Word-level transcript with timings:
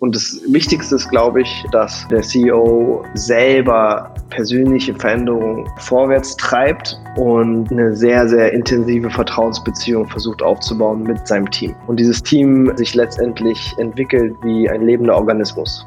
Und 0.00 0.14
das 0.14 0.40
Wichtigste 0.46 0.94
ist, 0.94 1.08
glaube 1.08 1.42
ich, 1.42 1.64
dass 1.72 2.06
der 2.08 2.22
CEO 2.22 3.04
selber 3.14 4.14
persönliche 4.30 4.94
Veränderungen 4.94 5.68
vorwärts 5.78 6.36
treibt 6.36 6.96
und 7.16 7.70
eine 7.72 7.96
sehr, 7.96 8.28
sehr 8.28 8.52
intensive 8.52 9.10
Vertrauensbeziehung 9.10 10.06
versucht 10.06 10.40
aufzubauen 10.40 11.02
mit 11.02 11.26
seinem 11.26 11.50
Team. 11.50 11.74
Und 11.88 11.98
dieses 11.98 12.22
Team 12.22 12.70
sich 12.76 12.94
letztendlich 12.94 13.74
entwickelt 13.78 14.36
wie 14.42 14.70
ein 14.70 14.82
lebender 14.82 15.16
Organismus. 15.16 15.84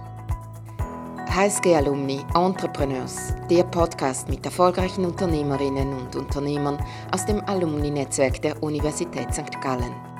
HSG 1.29 1.75
Alumni 1.75 2.19
Entrepreneurs, 2.35 3.33
der 3.49 3.63
Podcast 3.63 4.27
mit 4.27 4.43
erfolgreichen 4.43 5.05
Unternehmerinnen 5.05 5.93
und 5.93 6.13
Unternehmern 6.17 6.77
aus 7.13 7.25
dem 7.25 7.41
Alumni-Netzwerk 7.45 8.41
der 8.41 8.61
Universität 8.61 9.33
St. 9.33 9.61
Gallen. 9.61 10.10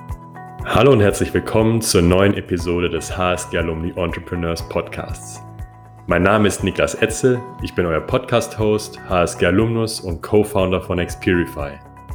Hallo 0.66 0.91
und 0.91 1.02
herzlich 1.02 1.34
willkommen 1.34 1.82
zur 1.82 2.04
neuen 2.04 2.36
Episode 2.36 2.88
des 2.88 3.18
HSG 3.18 3.57
Alumni 3.57 3.93
Entrepreneurs 3.96 4.61
Podcasts. 4.70 5.42
Mein 6.06 6.21
Name 6.21 6.47
ist 6.47 6.64
Niklas 6.64 6.93
Etzel, 6.93 7.42
ich 7.64 7.74
bin 7.74 7.87
euer 7.87 8.00
Podcast-Host, 8.00 9.00
HSG 9.10 9.47
Alumnus 9.47 10.00
und 10.00 10.21
Co-Founder 10.21 10.79
von 10.79 11.04
Xperify. 11.04 11.71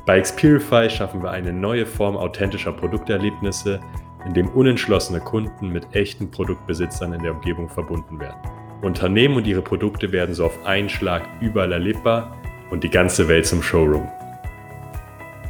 Bei 0.07 0.21
Xperify 0.21 0.89
schaffen 0.89 1.25
wir 1.25 1.33
eine 1.33 1.53
neue 1.53 1.85
Form 1.85 2.17
authentischer 2.17 2.73
Produkterlebnisse, 2.73 3.81
in 4.25 4.33
dem 4.33 4.49
unentschlossene 4.51 5.21
Kunden 5.21 5.71
mit 5.71 5.95
echten 5.95 6.31
Produktbesitzern 6.31 7.15
in 7.15 7.23
der 7.25 7.35
Umgebung 7.35 7.69
verbunden 7.69 8.21
werden. 8.21 8.39
Unternehmen 8.81 9.37
und 9.37 9.47
ihre 9.49 9.63
Produkte 9.63 10.13
werden 10.13 10.37
so 10.37 10.47
auf 10.47 10.65
einen 10.65 10.89
Schlag 10.89 11.29
überall 11.41 11.73
erlebbar 11.73 12.37
und 12.71 12.85
die 12.85 12.91
ganze 12.91 13.27
Welt 13.27 13.47
zum 13.47 13.63
Showroom. 13.63 14.09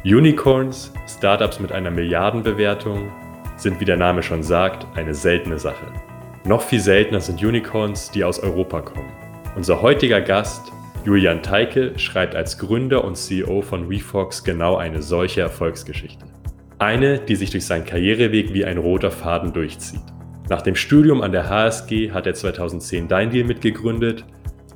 Unicorns, 0.05 0.93
Startups 1.07 1.59
mit 1.59 1.71
einer 1.71 1.89
Milliardenbewertung, 1.89 3.11
sind 3.57 3.79
wie 3.79 3.85
der 3.85 3.97
Name 3.97 4.21
schon 4.21 4.43
sagt, 4.43 4.85
eine 4.95 5.15
seltene 5.15 5.57
Sache. 5.57 5.87
Noch 6.45 6.61
viel 6.61 6.79
seltener 6.79 7.19
sind 7.19 7.43
Unicorns, 7.43 8.11
die 8.11 8.23
aus 8.23 8.39
Europa 8.39 8.81
kommen. 8.81 9.11
Unser 9.55 9.81
heutiger 9.81 10.21
Gast, 10.21 10.71
Julian 11.03 11.41
Teike, 11.41 11.97
schreibt 11.97 12.35
als 12.35 12.59
Gründer 12.59 13.03
und 13.03 13.17
CEO 13.17 13.63
von 13.63 13.89
WeFox 13.89 14.43
genau 14.43 14.77
eine 14.77 15.01
solche 15.01 15.41
Erfolgsgeschichte. 15.41 16.25
Eine, 16.77 17.17
die 17.17 17.35
sich 17.35 17.49
durch 17.49 17.65
seinen 17.65 17.85
Karriereweg 17.85 18.53
wie 18.53 18.65
ein 18.65 18.77
roter 18.77 19.09
Faden 19.09 19.51
durchzieht. 19.51 20.03
Nach 20.47 20.61
dem 20.61 20.75
Studium 20.75 21.21
an 21.21 21.31
der 21.31 21.49
HSG 21.49 22.11
hat 22.11 22.27
er 22.27 22.35
2010 22.35 23.07
Deindeal 23.07 23.45
mitgegründet, 23.45 24.23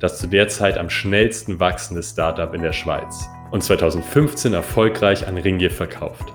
das 0.00 0.18
zu 0.18 0.26
der 0.26 0.48
Zeit 0.48 0.76
am 0.78 0.90
schnellsten 0.90 1.60
wachsende 1.60 2.02
Startup 2.02 2.52
in 2.52 2.62
der 2.62 2.72
Schweiz 2.72 3.28
und 3.52 3.62
2015 3.62 4.54
erfolgreich 4.54 5.28
an 5.28 5.36
Ringier 5.36 5.70
verkauft. 5.70 6.32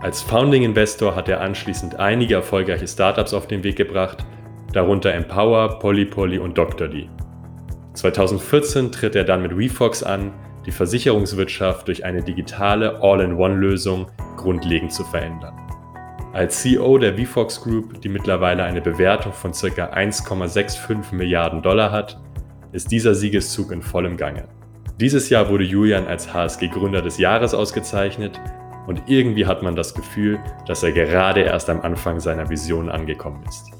Als 0.00 0.22
Founding 0.22 0.64
Investor 0.64 1.16
hat 1.16 1.28
er 1.28 1.40
anschließend 1.40 1.96
einige 1.98 2.34
erfolgreiche 2.34 2.86
Startups 2.86 3.32
auf 3.32 3.46
den 3.46 3.64
Weg 3.64 3.76
gebracht, 3.76 4.24
darunter 4.72 5.12
Empower, 5.12 5.78
Polypoly 5.78 6.38
und 6.38 6.58
Doctorly. 6.58 7.08
2014 7.94 8.92
tritt 8.92 9.16
er 9.16 9.24
dann 9.24 9.42
mit 9.42 9.56
WeFox 9.56 10.02
an, 10.02 10.32
die 10.66 10.72
Versicherungswirtschaft 10.72 11.88
durch 11.88 12.04
eine 12.04 12.22
digitale 12.22 13.00
All-in-One-Lösung 13.02 14.06
grundlegend 14.36 14.92
zu 14.92 15.04
verändern. 15.04 15.54
Als 16.32 16.60
CEO 16.60 16.98
der 16.98 17.16
VFox 17.16 17.62
Group, 17.62 18.00
die 18.02 18.08
mittlerweile 18.08 18.62
eine 18.64 18.80
Bewertung 18.80 19.32
von 19.32 19.52
ca. 19.52 19.92
1,65 19.92 21.14
Milliarden 21.14 21.62
Dollar 21.62 21.90
hat, 21.90 22.20
ist 22.72 22.92
dieser 22.92 23.14
Siegeszug 23.14 23.72
in 23.72 23.80
vollem 23.80 24.16
Gange. 24.16 24.44
Dieses 25.00 25.30
Jahr 25.30 25.48
wurde 25.48 25.62
Julian 25.62 26.08
als 26.08 26.34
HSG 26.34 26.66
Gründer 26.66 27.02
des 27.02 27.18
Jahres 27.18 27.54
ausgezeichnet 27.54 28.40
und 28.88 29.02
irgendwie 29.06 29.46
hat 29.46 29.62
man 29.62 29.76
das 29.76 29.94
Gefühl, 29.94 30.40
dass 30.66 30.82
er 30.82 30.90
gerade 30.90 31.42
erst 31.42 31.70
am 31.70 31.82
Anfang 31.82 32.18
seiner 32.18 32.50
Vision 32.50 32.88
angekommen 32.88 33.44
ist. 33.48 33.70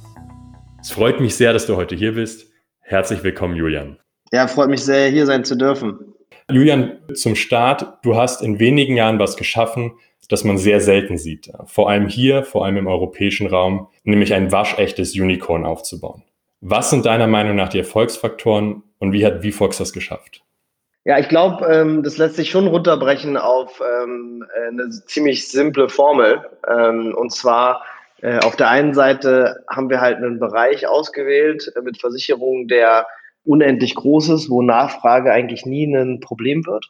Es 0.81 0.93
freut 0.93 1.21
mich 1.21 1.35
sehr, 1.35 1.53
dass 1.53 1.67
du 1.67 1.75
heute 1.75 1.97
hier 1.97 2.13
bist. 2.15 2.53
Herzlich 2.83 3.25
willkommen, 3.25 3.57
Julian. 3.57 3.99
Ja, 4.33 4.47
freut 4.47 4.71
mich 4.71 4.85
sehr, 4.85 5.11
hier 5.11 5.27
sein 5.27 5.43
zu 5.43 5.57
dürfen. 5.57 5.99
Julian, 6.53 6.99
zum 7.15 7.35
Start, 7.35 7.99
du 8.05 8.15
hast 8.15 8.41
in 8.41 8.61
wenigen 8.61 8.95
Jahren 8.95 9.19
was 9.19 9.37
geschaffen, 9.37 9.95
das 10.29 10.45
man 10.45 10.57
sehr 10.57 10.81
selten 10.81 11.19
sieht. 11.19 11.51
Vor 11.67 11.91
allem 11.91 12.07
hier, 12.07 12.45
vor 12.45 12.65
allem 12.65 12.77
im 12.77 12.87
europäischen 12.87 13.49
Raum, 13.49 13.89
nämlich 14.05 14.35
ein 14.35 14.53
waschechtes 14.53 15.19
Unicorn 15.19 15.67
aufzubauen. 15.67 16.23
Was 16.61 16.91
sind 16.91 17.07
deiner 17.07 17.27
Meinung 17.27 17.57
nach 17.57 17.71
die 17.71 17.79
Erfolgsfaktoren 17.79 18.85
und 19.01 19.13
wie 19.13 19.27
hat 19.27 19.45
VFox 19.45 19.79
das 19.79 19.93
geschafft? 19.93 20.45
Ja, 21.09 21.19
ich 21.19 21.31
glaube, 21.31 21.65
ähm, 21.65 22.03
das 22.03 22.19
lässt 22.19 22.37
sich 22.37 22.51
schon 22.51 22.67
runterbrechen 22.67 23.39
auf 23.39 23.81
ähm, 23.81 24.45
eine 24.69 24.91
ziemlich 24.91 25.49
simple 25.49 25.89
Formel. 25.89 26.47
Ähm, 26.69 27.15
und 27.15 27.33
zwar 27.33 27.83
äh, 28.21 28.39
auf 28.41 28.57
der 28.57 28.69
einen 28.69 28.93
Seite 28.93 29.65
haben 29.71 29.89
wir 29.89 30.03
halt 30.03 30.19
einen 30.19 30.39
Bereich 30.39 30.87
ausgewählt 30.87 31.73
äh, 31.75 31.81
mit 31.81 31.99
Versicherungen, 31.99 32.69
der 32.69 33.07
unendlich 33.43 33.95
groß 33.95 34.29
ist, 34.29 34.51
wo 34.51 34.61
Nachfrage 34.61 35.33
eigentlich 35.33 35.65
nie 35.65 35.87
ein 35.87 36.21
Problem 36.21 36.67
wird. 36.67 36.85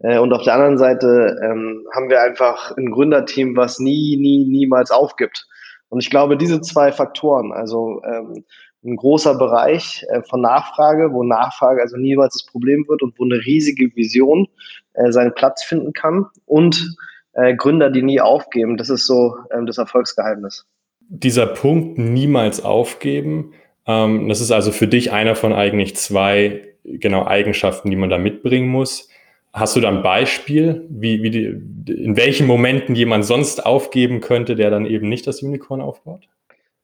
Äh, 0.00 0.18
und 0.18 0.32
auf 0.32 0.42
der 0.42 0.54
anderen 0.54 0.78
Seite 0.78 1.38
ähm, 1.40 1.86
haben 1.94 2.10
wir 2.10 2.22
einfach 2.22 2.76
ein 2.76 2.90
Gründerteam, 2.90 3.56
was 3.56 3.78
nie, 3.78 4.16
nie, 4.16 4.46
niemals 4.46 4.90
aufgibt. 4.90 5.46
Und 5.90 6.02
ich 6.02 6.10
glaube, 6.10 6.36
diese 6.36 6.60
zwei 6.60 6.90
Faktoren, 6.90 7.52
also 7.52 8.02
ähm, 8.04 8.44
ein 8.84 8.96
großer 8.96 9.36
Bereich 9.36 10.04
äh, 10.08 10.22
von 10.22 10.40
Nachfrage, 10.40 11.12
wo 11.12 11.22
Nachfrage 11.22 11.82
also 11.82 11.96
niemals 11.96 12.34
das 12.34 12.46
Problem 12.46 12.86
wird 12.88 13.02
und 13.02 13.18
wo 13.18 13.24
eine 13.24 13.44
riesige 13.44 13.94
Vision 13.94 14.48
äh, 14.94 15.12
seinen 15.12 15.34
Platz 15.34 15.62
finden 15.62 15.92
kann 15.92 16.26
und 16.46 16.96
äh, 17.32 17.54
Gründer, 17.54 17.90
die 17.90 18.02
nie 18.02 18.20
aufgeben, 18.20 18.76
das 18.76 18.90
ist 18.90 19.06
so 19.06 19.36
ähm, 19.52 19.66
das 19.66 19.78
Erfolgsgeheimnis. 19.78 20.66
Dieser 21.08 21.46
Punkt 21.46 21.98
niemals 21.98 22.64
aufgeben, 22.64 23.52
ähm, 23.86 24.28
das 24.28 24.40
ist 24.40 24.50
also 24.50 24.72
für 24.72 24.86
dich 24.86 25.12
einer 25.12 25.34
von 25.34 25.52
eigentlich 25.52 25.96
zwei 25.96 26.62
genau 26.84 27.26
Eigenschaften, 27.26 27.90
die 27.90 27.96
man 27.96 28.10
da 28.10 28.18
mitbringen 28.18 28.68
muss. 28.68 29.08
Hast 29.52 29.74
du 29.76 29.80
da 29.80 29.88
ein 29.88 30.02
Beispiel, 30.02 30.86
wie, 30.88 31.22
wie 31.22 31.30
die, 31.30 31.44
in 31.92 32.16
welchen 32.16 32.46
Momenten 32.46 32.94
jemand 32.94 33.24
sonst 33.24 33.66
aufgeben 33.66 34.20
könnte, 34.20 34.54
der 34.54 34.70
dann 34.70 34.86
eben 34.86 35.08
nicht 35.08 35.26
das 35.26 35.42
Unicorn 35.42 35.80
aufbaut? 35.80 36.28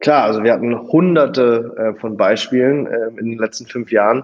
Klar, 0.07 0.23
also 0.23 0.45
wir 0.45 0.53
hatten 0.53 0.79
hunderte 0.93 1.75
äh, 1.77 1.99
von 1.99 2.17
Beispielen 2.17 2.87
äh, 2.87 3.09
in 3.19 3.27
den 3.27 3.39
letzten 3.39 3.67
fünf 3.67 3.91
Jahren, 3.91 4.23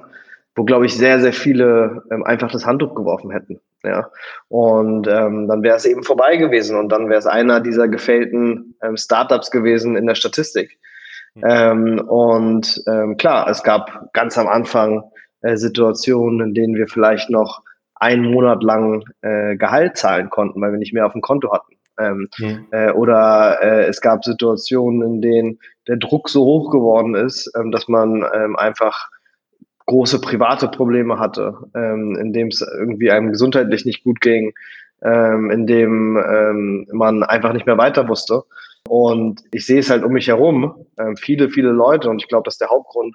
wo, 0.54 0.62
glaube 0.62 0.86
ich, 0.86 0.96
sehr, 0.96 1.18
sehr 1.18 1.32
viele 1.32 2.04
ähm, 2.12 2.22
einfach 2.22 2.52
das 2.52 2.64
Handtuch 2.64 2.94
geworfen 2.94 3.32
hätten. 3.32 3.58
Ja. 3.82 4.08
Und 4.46 5.08
ähm, 5.08 5.48
dann 5.48 5.64
wäre 5.64 5.74
es 5.74 5.84
eben 5.84 6.04
vorbei 6.04 6.36
gewesen 6.36 6.78
und 6.78 6.90
dann 6.90 7.08
wäre 7.08 7.18
es 7.18 7.26
einer 7.26 7.58
dieser 7.58 7.88
gefällten 7.88 8.76
ähm, 8.80 8.96
Startups 8.96 9.50
gewesen 9.50 9.96
in 9.96 10.06
der 10.06 10.14
Statistik. 10.14 10.78
Mhm. 11.34 11.98
Und 12.06 12.84
ähm, 12.86 13.16
klar, 13.16 13.48
es 13.48 13.64
gab 13.64 14.12
ganz 14.12 14.38
am 14.38 14.46
Anfang 14.46 15.02
äh, 15.40 15.56
Situationen, 15.56 16.46
in 16.46 16.54
denen 16.54 16.76
wir 16.76 16.86
vielleicht 16.86 17.28
noch 17.28 17.62
einen 17.96 18.30
Monat 18.30 18.62
lang 18.62 19.02
äh, 19.22 19.56
Gehalt 19.56 19.96
zahlen 19.96 20.30
konnten, 20.30 20.60
weil 20.60 20.70
wir 20.70 20.78
nicht 20.78 20.94
mehr 20.94 21.06
auf 21.06 21.12
dem 21.12 21.22
Konto 21.22 21.52
hatten. 21.52 21.71
Ähm, 21.98 22.28
mhm. 22.38 22.66
äh, 22.70 22.90
oder 22.92 23.58
äh, 23.62 23.84
es 23.84 24.00
gab 24.00 24.24
Situationen, 24.24 25.02
in 25.02 25.20
denen 25.20 25.58
der 25.88 25.96
Druck 25.96 26.28
so 26.28 26.44
hoch 26.44 26.70
geworden 26.70 27.14
ist, 27.14 27.50
ähm, 27.58 27.70
dass 27.70 27.88
man 27.88 28.24
ähm, 28.34 28.56
einfach 28.56 29.10
große 29.86 30.20
private 30.20 30.68
Probleme 30.68 31.18
hatte, 31.18 31.54
ähm, 31.74 32.16
in 32.18 32.32
dem 32.32 32.48
es 32.48 32.62
irgendwie 32.62 33.10
einem 33.10 33.30
gesundheitlich 33.30 33.84
nicht 33.84 34.04
gut 34.04 34.20
ging, 34.20 34.54
ähm, 35.02 35.50
in 35.50 35.66
dem 35.66 36.16
ähm, 36.16 36.86
man 36.92 37.22
einfach 37.22 37.52
nicht 37.52 37.66
mehr 37.66 37.78
weiter 37.78 38.08
wusste. 38.08 38.42
Und 38.88 39.42
ich 39.52 39.66
sehe 39.66 39.80
es 39.80 39.90
halt 39.90 40.04
um 40.04 40.12
mich 40.12 40.28
herum, 40.28 40.86
äh, 40.96 41.14
viele, 41.16 41.50
viele 41.50 41.70
Leute, 41.70 42.08
und 42.10 42.22
ich 42.22 42.28
glaube, 42.28 42.44
das 42.44 42.54
ist 42.54 42.60
der 42.60 42.70
Hauptgrund, 42.70 43.14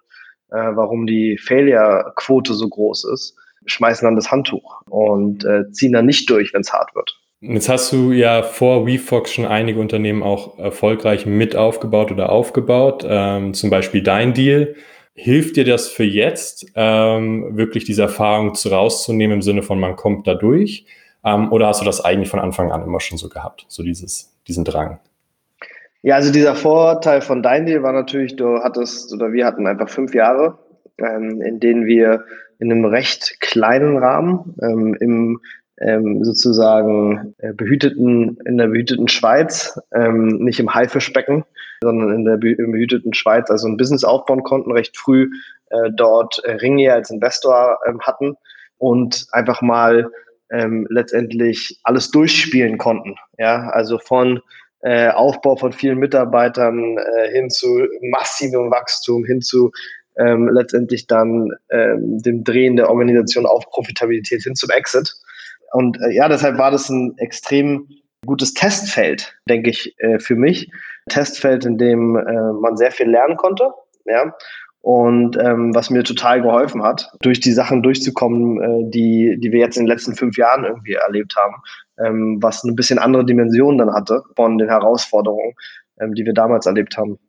äh, 0.49 0.55
warum 0.55 1.07
die 1.07 1.37
Failure-Quote 1.37 2.53
so 2.53 2.67
groß 2.69 3.05
ist, 3.13 3.37
schmeißen 3.65 4.05
dann 4.05 4.15
das 4.15 4.31
Handtuch 4.31 4.81
und 4.89 5.43
äh, 5.45 5.69
ziehen 5.71 5.93
dann 5.93 6.05
nicht 6.05 6.29
durch, 6.29 6.53
wenn 6.53 6.61
es 6.61 6.73
hart 6.73 6.95
wird. 6.95 7.17
Jetzt 7.39 7.69
hast 7.69 7.91
du 7.91 8.11
ja 8.13 8.41
vor 8.41 8.87
WeFox 8.87 9.31
schon 9.31 9.45
einige 9.45 9.79
Unternehmen 9.79 10.23
auch 10.23 10.57
erfolgreich 10.57 11.27
mit 11.27 11.55
aufgebaut 11.55 12.11
oder 12.11 12.31
aufgebaut, 12.31 13.05
ähm, 13.07 13.53
zum 13.53 13.69
Beispiel 13.69 14.01
dein 14.01 14.33
Deal. 14.33 14.75
Hilft 15.13 15.55
dir 15.55 15.63
das 15.63 15.87
für 15.87 16.03
jetzt, 16.03 16.65
ähm, 16.75 17.55
wirklich 17.55 17.83
diese 17.83 18.03
Erfahrung 18.03 18.55
zu 18.55 18.69
rauszunehmen 18.69 19.35
im 19.35 19.41
Sinne 19.43 19.61
von, 19.61 19.79
man 19.79 19.95
kommt 19.95 20.25
da 20.27 20.33
durch? 20.33 20.87
Ähm, 21.23 21.51
oder 21.51 21.67
hast 21.67 21.81
du 21.81 21.85
das 21.85 22.03
eigentlich 22.03 22.29
von 22.29 22.39
Anfang 22.39 22.71
an 22.71 22.83
immer 22.83 22.99
schon 22.99 23.19
so 23.19 23.29
gehabt, 23.29 23.65
so 23.67 23.83
dieses, 23.83 24.35
diesen 24.47 24.63
Drang? 24.63 24.99
Ja, 26.01 26.15
also 26.15 26.31
dieser 26.31 26.55
Vorteil 26.55 27.21
von 27.21 27.43
dein 27.43 27.67
Deal 27.67 27.83
war 27.83 27.93
natürlich, 27.93 28.35
du 28.35 28.63
hattest 28.63 29.13
oder 29.13 29.31
wir 29.31 29.45
hatten 29.45 29.67
einfach 29.67 29.89
fünf 29.89 30.15
Jahre, 30.15 30.57
ähm, 30.97 31.41
in 31.41 31.59
denen 31.59 31.85
wir 31.85 32.25
in 32.59 32.71
einem 32.71 32.85
recht 32.85 33.39
kleinen 33.41 33.97
Rahmen 33.97 34.55
ähm, 34.61 34.95
im 34.99 35.39
ähm, 35.79 36.23
sozusagen 36.23 37.35
äh, 37.37 37.53
behüteten, 37.53 38.37
in 38.45 38.57
der 38.57 38.67
behüteten 38.67 39.07
Schweiz, 39.07 39.79
ähm, 39.93 40.39
nicht 40.39 40.59
im 40.59 40.73
Haifischbecken, 40.73 41.45
sondern 41.81 42.13
in 42.13 42.25
der 42.25 42.37
behüteten 42.37 43.13
Schweiz, 43.13 43.49
also 43.49 43.67
ein 43.67 43.77
Business 43.77 44.03
aufbauen 44.03 44.43
konnten, 44.43 44.71
recht 44.71 44.97
früh 44.97 45.29
äh, 45.69 45.91
dort 45.95 46.41
äh, 46.43 46.53
Ringier 46.53 46.93
als 46.93 47.09
Investor 47.09 47.79
ähm, 47.87 47.99
hatten 48.01 48.35
und 48.77 49.27
einfach 49.31 49.61
mal 49.61 50.09
ähm, 50.49 50.87
letztendlich 50.89 51.79
alles 51.83 52.09
durchspielen 52.11 52.77
konnten. 52.77 53.15
Ja, 53.37 53.69
also 53.69 53.99
von 53.99 54.41
äh, 54.81 55.09
Aufbau 55.09 55.55
von 55.55 55.73
vielen 55.73 55.97
Mitarbeitern 55.97 56.97
äh, 56.97 57.31
hin 57.31 57.49
zu 57.49 57.85
massivem 58.01 58.71
Wachstum, 58.71 59.25
hin 59.25 59.41
zu 59.41 59.71
ähm, 60.17 60.49
letztendlich 60.49 61.07
dann 61.07 61.51
ähm, 61.69 62.19
dem 62.21 62.43
Drehen 62.43 62.75
der 62.75 62.89
Organisation 62.89 63.45
auf 63.45 63.69
Profitabilität 63.69 64.43
hin 64.43 64.55
zum 64.55 64.69
Exit. 64.71 65.13
Und 65.71 65.99
äh, 66.01 66.13
ja, 66.13 66.29
deshalb 66.29 66.57
war 66.57 66.71
das 66.71 66.89
ein 66.89 67.17
extrem 67.17 67.87
gutes 68.25 68.53
Testfeld, 68.53 69.35
denke 69.49 69.69
ich, 69.69 69.95
äh, 69.99 70.19
für 70.19 70.35
mich. 70.35 70.69
Testfeld, 71.09 71.65
in 71.65 71.77
dem 71.77 72.15
äh, 72.15 72.53
man 72.53 72.77
sehr 72.77 72.91
viel 72.91 73.09
lernen 73.09 73.37
konnte. 73.37 73.71
Ja. 74.05 74.33
Und 74.81 75.37
ähm, 75.37 75.75
was 75.75 75.89
mir 75.89 76.03
total 76.03 76.41
geholfen 76.41 76.83
hat, 76.83 77.11
durch 77.21 77.39
die 77.39 77.51
Sachen 77.51 77.83
durchzukommen, 77.83 78.61
äh, 78.61 78.89
die, 78.89 79.37
die 79.39 79.51
wir 79.51 79.59
jetzt 79.59 79.77
in 79.77 79.83
den 79.83 79.89
letzten 79.89 80.15
fünf 80.15 80.37
Jahren 80.37 80.63
irgendwie 80.63 80.93
erlebt 80.93 81.35
haben, 81.35 81.55
ähm, 81.99 82.37
was 82.41 82.63
eine 82.63 82.73
bisschen 82.73 82.99
andere 82.99 83.25
Dimension 83.25 83.77
dann 83.77 83.93
hatte 83.93 84.23
von 84.35 84.57
den 84.57 84.69
Herausforderungen, 84.69 85.55
ähm, 85.99 86.13
die 86.13 86.25
wir 86.25 86.33
damals 86.33 86.65
erlebt 86.65 86.97
haben. 86.97 87.19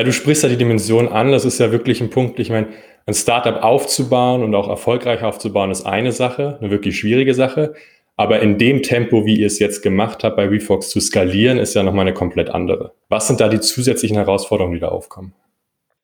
Ja, 0.00 0.04
du 0.04 0.12
sprichst 0.12 0.42
ja 0.42 0.48
die 0.48 0.56
Dimension 0.56 1.08
an. 1.08 1.30
Das 1.30 1.44
ist 1.44 1.60
ja 1.60 1.72
wirklich 1.72 2.00
ein 2.00 2.08
Punkt. 2.08 2.38
Ich 2.38 2.48
meine, 2.48 2.68
ein 3.04 3.12
Startup 3.12 3.62
aufzubauen 3.62 4.42
und 4.42 4.54
auch 4.54 4.66
erfolgreich 4.66 5.22
aufzubauen, 5.22 5.70
ist 5.70 5.84
eine 5.84 6.10
Sache, 6.10 6.56
eine 6.58 6.70
wirklich 6.70 6.98
schwierige 6.98 7.34
Sache. 7.34 7.74
Aber 8.16 8.40
in 8.40 8.56
dem 8.56 8.80
Tempo, 8.80 9.26
wie 9.26 9.36
ihr 9.38 9.46
es 9.46 9.58
jetzt 9.58 9.82
gemacht 9.82 10.24
habt, 10.24 10.36
bei 10.36 10.50
WeFox 10.50 10.88
zu 10.88 11.00
skalieren, 11.00 11.58
ist 11.58 11.74
ja 11.74 11.82
nochmal 11.82 12.06
eine 12.06 12.14
komplett 12.14 12.48
andere. 12.48 12.92
Was 13.10 13.26
sind 13.26 13.42
da 13.42 13.50
die 13.50 13.60
zusätzlichen 13.60 14.16
Herausforderungen, 14.16 14.72
die 14.72 14.80
da 14.80 14.88
aufkommen? 14.88 15.34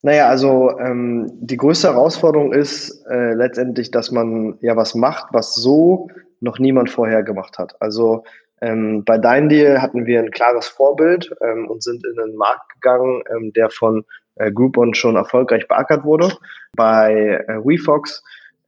Naja, 0.03 0.29
also 0.29 0.79
ähm, 0.79 1.33
die 1.41 1.57
größte 1.57 1.89
Herausforderung 1.89 2.53
ist 2.53 3.03
äh, 3.11 3.33
letztendlich, 3.33 3.93
dass 3.93 4.11
man 4.11 4.59
ja 4.61 4.77
was 4.77 4.95
macht, 4.95 5.29
was 5.33 5.55
so 5.55 6.11
noch 6.41 6.59
niemand 6.59 6.91
vorher 6.91 7.23
gemacht 7.23 7.59
hat. 7.59 7.75
Also 7.81 8.25
ähm, 8.61 9.05
bei 9.05 9.19
Dein 9.19 9.49
Deal 9.49 9.83
hatten 9.83 10.07
wir 10.07 10.21
ein 10.21 10.31
klares 10.31 10.67
Vorbild 10.67 11.31
ähm, 11.43 11.69
und 11.69 11.83
sind 11.83 12.05
in 12.07 12.19
einen 12.19 12.37
Markt 12.37 12.73
gegangen, 12.75 13.23
ähm, 13.35 13.53
der 13.53 13.71
von 13.71 14.05
äh, 14.37 14.51
Groupon 14.51 14.95
schon 14.95 15.17
erfolgreich 15.17 15.69
beackert 15.69 16.05
wurde. 16.05 16.33
Bei 16.75 17.45
äh, 17.47 17.59
WeFox 17.59 18.23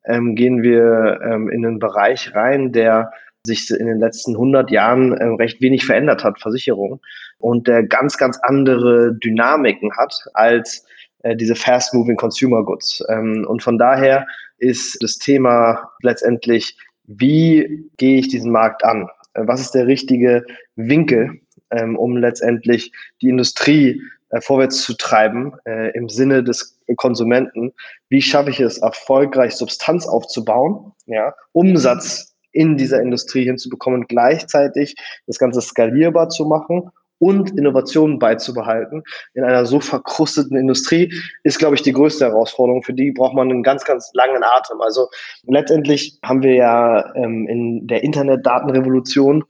ähm, 0.04 0.34
gehen 0.34 0.62
wir 0.62 1.20
ähm, 1.24 1.48
in 1.48 1.64
einen 1.64 1.78
Bereich 1.78 2.34
rein, 2.34 2.72
der 2.72 3.12
sich 3.46 3.70
in 3.70 3.86
den 3.86 3.98
letzten 3.98 4.32
100 4.32 4.70
Jahren 4.70 5.12
äh, 5.12 5.24
recht 5.24 5.60
wenig 5.60 5.86
verändert 5.86 6.24
hat, 6.24 6.40
Versicherung, 6.40 7.00
und 7.38 7.68
der 7.68 7.84
ganz, 7.84 8.18
ganz 8.18 8.38
andere 8.42 9.14
Dynamiken 9.14 9.96
hat 9.96 10.14
als 10.34 10.84
äh, 11.22 11.36
diese 11.36 11.54
fast-moving 11.54 12.16
Consumer 12.16 12.64
Goods. 12.64 13.02
Ähm, 13.08 13.46
und 13.48 13.62
von 13.62 13.78
daher 13.78 14.26
ist 14.58 15.02
das 15.02 15.18
Thema 15.18 15.90
letztendlich, 16.02 16.76
wie 17.08 17.90
gehe 17.96 18.18
ich 18.18 18.28
diesen 18.28 18.52
Markt 18.52 18.84
an? 18.84 19.08
Äh, 19.34 19.42
was 19.46 19.60
ist 19.60 19.72
der 19.72 19.86
richtige 19.86 20.44
Winkel, 20.76 21.40
ähm, 21.70 21.96
um 21.96 22.16
letztendlich 22.16 22.92
die 23.20 23.30
Industrie 23.30 24.00
äh, 24.30 24.40
vorwärts 24.40 24.82
zu 24.82 24.94
treiben 24.94 25.54
äh, 25.64 25.90
im 25.96 26.08
Sinne 26.08 26.44
des 26.44 26.78
Konsumenten? 26.96 27.72
Wie 28.08 28.22
schaffe 28.22 28.50
ich 28.50 28.60
es, 28.60 28.78
erfolgreich 28.78 29.54
Substanz 29.54 30.06
aufzubauen, 30.06 30.92
ja, 31.06 31.34
Umsatz 31.52 32.36
in 32.52 32.76
dieser 32.76 33.00
Industrie 33.00 33.44
hinzubekommen, 33.44 34.06
gleichzeitig 34.06 34.94
das 35.26 35.38
Ganze 35.38 35.60
skalierbar 35.60 36.28
zu 36.28 36.44
machen 36.44 36.90
und 37.18 37.56
Innovationen 37.58 38.18
beizubehalten 38.18 39.02
in 39.34 39.44
einer 39.44 39.66
so 39.66 39.80
verkrusteten 39.80 40.56
Industrie, 40.56 41.12
ist, 41.42 41.58
glaube 41.58 41.74
ich, 41.74 41.82
die 41.82 41.92
größte 41.92 42.26
Herausforderung. 42.26 42.82
Für 42.82 42.94
die 42.94 43.12
braucht 43.12 43.34
man 43.34 43.50
einen 43.50 43.62
ganz, 43.62 43.84
ganz 43.84 44.10
langen 44.14 44.42
Atem. 44.42 44.80
Also 44.80 45.08
letztendlich 45.46 46.18
haben 46.22 46.42
wir 46.42 46.54
ja 46.54 47.14
ähm, 47.14 47.46
in 47.48 47.86
der 47.86 48.02
Internetdatenrevolution 48.02 49.44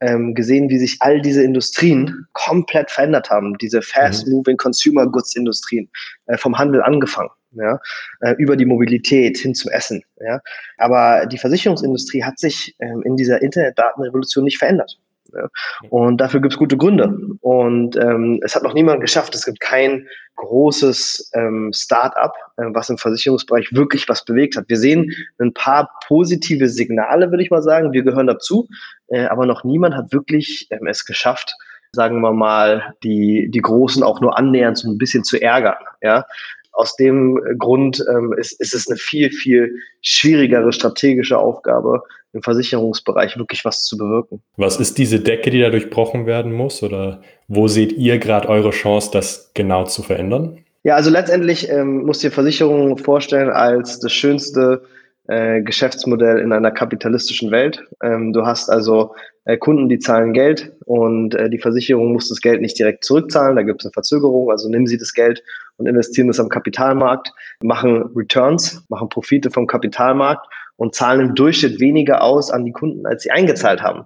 ähm, 0.00 0.34
gesehen, 0.34 0.68
wie 0.68 0.78
sich 0.78 0.96
all 1.00 1.20
diese 1.20 1.42
Industrien 1.42 2.26
komplett 2.32 2.90
verändert 2.90 3.30
haben. 3.30 3.56
Diese 3.58 3.82
fast-moving 3.82 4.56
Consumer 4.56 5.06
Goods 5.06 5.36
Industrien, 5.36 5.88
äh, 6.26 6.36
vom 6.36 6.58
Handel 6.58 6.82
angefangen. 6.82 7.30
Ja, 7.54 7.78
äh, 8.20 8.34
über 8.38 8.56
die 8.56 8.64
Mobilität 8.64 9.36
hin 9.36 9.54
zum 9.54 9.70
Essen. 9.72 10.02
Ja. 10.24 10.40
Aber 10.78 11.26
die 11.26 11.36
Versicherungsindustrie 11.36 12.24
hat 12.24 12.38
sich 12.38 12.74
ähm, 12.78 13.02
in 13.04 13.16
dieser 13.16 13.42
Internetdatenrevolution 13.42 14.44
nicht 14.44 14.56
verändert. 14.56 14.98
Ja. 15.34 15.48
Und 15.90 16.18
dafür 16.18 16.40
gibt 16.40 16.54
es 16.54 16.58
gute 16.58 16.76
Gründe. 16.76 17.16
Und 17.40 17.96
ähm, 17.96 18.40
es 18.42 18.54
hat 18.54 18.62
noch 18.62 18.74
niemand 18.74 19.00
geschafft. 19.00 19.34
Es 19.34 19.44
gibt 19.44 19.60
kein 19.60 20.06
großes 20.36 21.30
ähm, 21.34 21.72
Start-up, 21.74 22.34
äh, 22.56 22.64
was 22.72 22.90
im 22.90 22.98
Versicherungsbereich 22.98 23.72
wirklich 23.72 24.08
was 24.08 24.24
bewegt 24.24 24.56
hat. 24.56 24.64
Wir 24.68 24.78
sehen 24.78 25.12
ein 25.38 25.52
paar 25.52 25.90
positive 26.06 26.68
Signale, 26.68 27.30
würde 27.30 27.42
ich 27.42 27.50
mal 27.50 27.62
sagen. 27.62 27.92
Wir 27.92 28.02
gehören 28.02 28.26
dazu. 28.26 28.68
Äh, 29.08 29.26
aber 29.26 29.46
noch 29.46 29.64
niemand 29.64 29.94
hat 29.94 30.12
wirklich 30.12 30.68
ähm, 30.70 30.86
es 30.86 31.04
geschafft, 31.04 31.54
sagen 31.92 32.20
wir 32.20 32.32
mal, 32.32 32.94
die, 33.02 33.50
die 33.50 33.60
Großen 33.60 34.02
auch 34.02 34.20
nur 34.20 34.38
annähernd 34.38 34.78
so 34.78 34.90
ein 34.90 34.98
bisschen 34.98 35.24
zu 35.24 35.40
ärgern. 35.40 35.76
Ja? 36.00 36.24
Aus 36.72 36.96
dem 36.96 37.40
Grund 37.58 38.04
ähm, 38.10 38.34
ist, 38.36 38.60
ist 38.60 38.74
es 38.74 38.88
eine 38.88 38.96
viel, 38.96 39.30
viel 39.30 39.76
schwierigere 40.00 40.72
strategische 40.72 41.38
Aufgabe, 41.38 42.02
im 42.32 42.42
Versicherungsbereich 42.42 43.36
wirklich 43.36 43.64
was 43.64 43.84
zu 43.84 43.98
bewirken. 43.98 44.42
Was 44.56 44.80
ist 44.80 44.96
diese 44.96 45.20
Decke, 45.20 45.50
die 45.50 45.60
da 45.60 45.70
durchbrochen 45.70 46.26
werden 46.26 46.52
muss? 46.52 46.82
Oder 46.82 47.20
wo 47.46 47.68
seht 47.68 47.92
ihr 47.92 48.18
gerade 48.18 48.48
eure 48.48 48.70
Chance, 48.70 49.10
das 49.12 49.50
genau 49.54 49.84
zu 49.84 50.02
verändern? 50.02 50.58
Ja, 50.82 50.96
also 50.96 51.10
letztendlich 51.10 51.68
ähm, 51.68 52.06
muss 52.06 52.20
dir 52.20 52.30
Versicherungen 52.30 52.96
vorstellen 52.98 53.50
als 53.50 54.00
das 54.00 54.12
schönste 54.12 54.82
äh, 55.28 55.62
Geschäftsmodell 55.62 56.38
in 56.38 56.52
einer 56.52 56.72
kapitalistischen 56.72 57.50
Welt. 57.50 57.84
Ähm, 58.02 58.32
du 58.32 58.44
hast 58.44 58.68
also 58.68 59.14
äh, 59.44 59.56
Kunden, 59.56 59.88
die 59.88 60.00
zahlen 60.00 60.32
Geld 60.32 60.72
und 60.84 61.34
äh, 61.34 61.48
die 61.48 61.60
Versicherung 61.60 62.12
muss 62.12 62.28
das 62.28 62.40
Geld 62.40 62.60
nicht 62.60 62.78
direkt 62.78 63.04
zurückzahlen, 63.04 63.54
da 63.54 63.62
gibt 63.62 63.82
es 63.82 63.86
eine 63.86 63.92
Verzögerung, 63.92 64.50
also 64.50 64.68
nehmen 64.68 64.86
sie 64.86 64.98
das 64.98 65.14
Geld 65.14 65.44
und 65.76 65.86
investieren 65.86 66.28
es 66.28 66.40
am 66.40 66.48
Kapitalmarkt, 66.48 67.32
machen 67.60 68.10
Returns, 68.14 68.84
machen 68.88 69.08
Profite 69.08 69.50
vom 69.50 69.66
Kapitalmarkt 69.66 70.46
und 70.76 70.94
zahlen 70.94 71.28
im 71.28 71.34
Durchschnitt 71.34 71.80
weniger 71.80 72.22
aus 72.22 72.50
an 72.50 72.64
die 72.64 72.72
Kunden, 72.72 73.06
als 73.06 73.22
sie 73.22 73.30
eingezahlt 73.30 73.82
haben. 73.82 74.04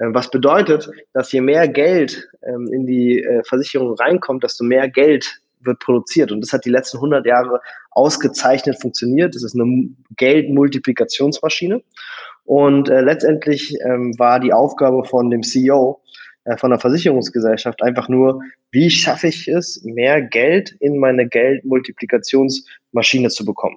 Ähm, 0.00 0.14
was 0.14 0.30
bedeutet, 0.30 0.90
dass 1.12 1.32
je 1.32 1.40
mehr 1.40 1.68
Geld 1.68 2.28
ähm, 2.42 2.68
in 2.72 2.86
die 2.86 3.22
äh, 3.22 3.42
Versicherung 3.44 3.94
reinkommt, 3.94 4.44
desto 4.44 4.64
mehr 4.64 4.88
Geld 4.88 5.40
wird 5.60 5.78
produziert. 5.80 6.30
Und 6.30 6.40
das 6.40 6.52
hat 6.52 6.64
die 6.64 6.70
letzten 6.70 6.98
100 6.98 7.26
Jahre 7.26 7.60
ausgezeichnet 7.90 8.80
funktioniert. 8.80 9.34
Das 9.34 9.42
ist 9.42 9.58
eine 9.58 9.88
Geldmultiplikationsmaschine. 10.16 11.82
Und 12.44 12.88
äh, 12.88 13.00
letztendlich 13.00 13.74
ähm, 13.84 14.18
war 14.18 14.40
die 14.40 14.52
Aufgabe 14.52 15.04
von 15.04 15.30
dem 15.30 15.42
CEO, 15.42 16.00
von 16.56 16.70
der 16.70 16.80
Versicherungsgesellschaft 16.80 17.82
einfach 17.82 18.08
nur, 18.08 18.40
wie 18.70 18.90
schaffe 18.90 19.28
ich 19.28 19.48
es, 19.48 19.82
mehr 19.84 20.22
Geld 20.22 20.74
in 20.80 20.98
meine 20.98 21.28
Geldmultiplikationsmaschine 21.28 23.28
zu 23.28 23.44
bekommen. 23.44 23.76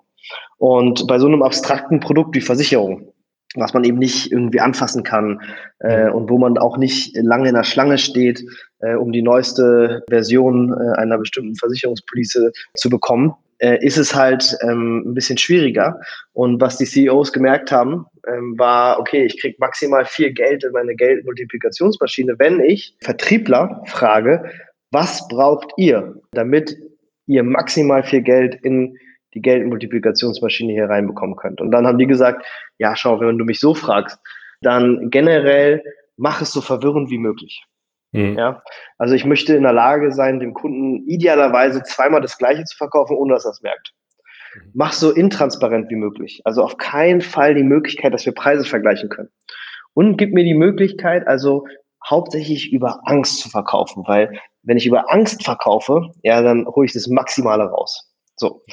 Und 0.58 1.06
bei 1.08 1.20
so 1.20 1.28
einem 1.28 1.44
abstrakten 1.44 2.00
Produkt 2.00 2.36
wie 2.36 2.42
Versicherung, 2.42 3.12
was 3.56 3.74
man 3.74 3.84
eben 3.84 3.98
nicht 3.98 4.32
irgendwie 4.32 4.62
anfassen 4.62 5.04
kann 5.04 5.42
äh, 5.80 6.06
mhm. 6.06 6.14
und 6.14 6.30
wo 6.30 6.38
man 6.38 6.58
auch 6.58 6.78
nicht 6.78 7.16
lange 7.18 7.50
in 7.50 7.56
der 7.56 7.64
Schlange 7.64 7.98
steht, 7.98 8.44
äh, 8.80 8.96
um 8.96 9.12
die 9.12 9.22
neueste 9.22 10.04
Version 10.10 10.74
äh, 10.74 11.00
einer 11.00 11.18
bestimmten 11.18 11.56
Versicherungspolice 11.56 12.52
zu 12.76 12.90
bekommen, 12.90 13.34
äh, 13.62 13.78
ist 13.86 13.98
es 13.98 14.16
halt 14.16 14.58
ähm, 14.64 15.04
ein 15.06 15.14
bisschen 15.14 15.38
schwieriger. 15.38 16.00
Und 16.34 16.62
was 16.62 16.78
die 16.78 16.86
CEOs 16.86 17.32
gemerkt 17.32 17.72
haben, 17.72 18.06
ähm, 18.28 18.56
war, 18.58 19.00
okay, 19.00 19.26
ich 19.26 19.40
kriege 19.40 19.56
maximal 19.60 20.06
viel 20.06 20.32
Geld 20.32 20.64
in 20.64 20.72
meine 20.72 20.96
Geldmultiplikationsmaschine, 20.96 22.40
wenn 22.40 22.60
ich 22.60 22.96
Vertriebler 23.02 23.84
frage, 23.86 24.44
was 24.92 25.28
braucht 25.28 25.72
ihr, 25.78 26.16
damit 26.32 26.78
ihr 27.28 27.44
maximal 27.44 28.04
viel 28.04 28.22
Geld 28.22 28.56
in 28.64 28.98
die 29.34 29.42
Geldmultiplikationsmaschine 29.42 30.74
hier 30.74 30.90
reinbekommen 30.90 31.36
könnt. 31.36 31.62
Und 31.62 31.72
dann 31.72 31.88
haben 31.88 31.98
die 31.98 32.08
gesagt, 32.08 32.46
ja, 32.78 32.96
schau, 32.96 33.20
wenn 33.20 33.38
du 33.38 33.46
mich 33.46 33.60
so 33.60 33.74
fragst, 33.74 34.20
dann 34.62 35.10
generell 35.10 35.84
mach 36.18 36.42
es 36.42 36.52
so 36.52 36.62
verwirrend 36.62 37.10
wie 37.10 37.18
möglich. 37.18 37.66
Mhm. 38.12 38.38
Ja, 38.38 38.64
also 38.98 39.16
ich 39.16 39.26
möchte 39.26 39.56
in 39.56 39.64
der 39.64 39.74
Lage 39.74 40.12
sein, 40.12 40.40
dem 40.40 40.54
Kunden 40.54 41.08
idealerweise 41.08 41.82
zweimal 41.84 42.22
das 42.22 42.38
Gleiche 42.38 42.64
zu 42.66 42.76
verkaufen, 42.76 43.16
ohne 43.16 43.34
dass 43.34 43.46
er 43.46 43.52
es 43.52 43.62
merkt. 43.62 43.94
Mhm. 44.54 44.72
Mach 44.74 44.94
so 44.94 45.12
intransparent 45.12 45.90
wie 45.90 45.96
möglich. 45.96 46.42
Also 46.44 46.64
auf 46.64 46.78
keinen 46.78 47.22
Fall 47.22 47.56
die 47.56 47.64
Möglichkeit, 47.64 48.14
dass 48.14 48.26
wir 48.26 48.34
Preise 48.34 48.66
vergleichen 48.66 49.10
können. 49.10 49.30
Und 49.94 50.18
gib 50.18 50.34
mir 50.34 50.44
die 50.44 50.54
Möglichkeit, 50.54 51.28
also 51.28 51.66
hauptsächlich 52.10 52.72
über 52.72 53.00
Angst 53.06 53.40
zu 53.40 53.50
verkaufen, 53.50 54.04
weil 54.08 54.40
wenn 54.64 54.78
ich 54.78 54.86
über 54.86 55.12
Angst 55.12 55.44
verkaufe, 55.44 56.12
ja, 56.24 56.42
dann 56.42 56.66
hole 56.66 56.86
ich 56.86 56.94
das 56.94 57.08
Maximale 57.08 57.64
raus. 57.64 58.11
So. 58.42 58.64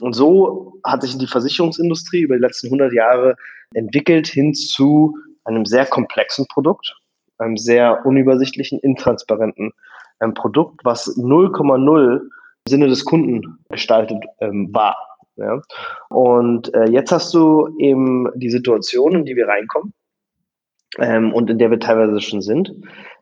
Und 0.00 0.14
so 0.14 0.80
hat 0.84 1.02
sich 1.02 1.16
die 1.16 1.28
Versicherungsindustrie 1.28 2.22
über 2.22 2.34
die 2.34 2.42
letzten 2.42 2.66
100 2.66 2.92
Jahre 2.92 3.36
entwickelt 3.72 4.26
hin 4.26 4.52
zu 4.52 5.16
einem 5.44 5.64
sehr 5.64 5.86
komplexen 5.86 6.46
Produkt, 6.48 6.96
einem 7.38 7.56
sehr 7.56 8.04
unübersichtlichen, 8.04 8.80
intransparenten 8.80 9.72
ähm, 10.20 10.34
Produkt, 10.34 10.84
was 10.84 11.06
0,0 11.16 12.16
im 12.16 12.30
Sinne 12.68 12.88
des 12.88 13.04
Kunden 13.04 13.58
gestaltet 13.70 14.24
ähm, 14.40 14.74
war. 14.74 14.96
Ja. 15.36 15.62
Und 16.08 16.74
äh, 16.74 16.90
jetzt 16.90 17.12
hast 17.12 17.32
du 17.32 17.68
eben 17.78 18.28
die 18.34 18.50
Situation, 18.50 19.14
in 19.14 19.24
die 19.24 19.36
wir 19.36 19.46
reinkommen 19.46 19.94
ähm, 20.98 21.32
und 21.32 21.48
in 21.48 21.58
der 21.58 21.70
wir 21.70 21.78
teilweise 21.78 22.20
schon 22.20 22.42
sind, 22.42 22.72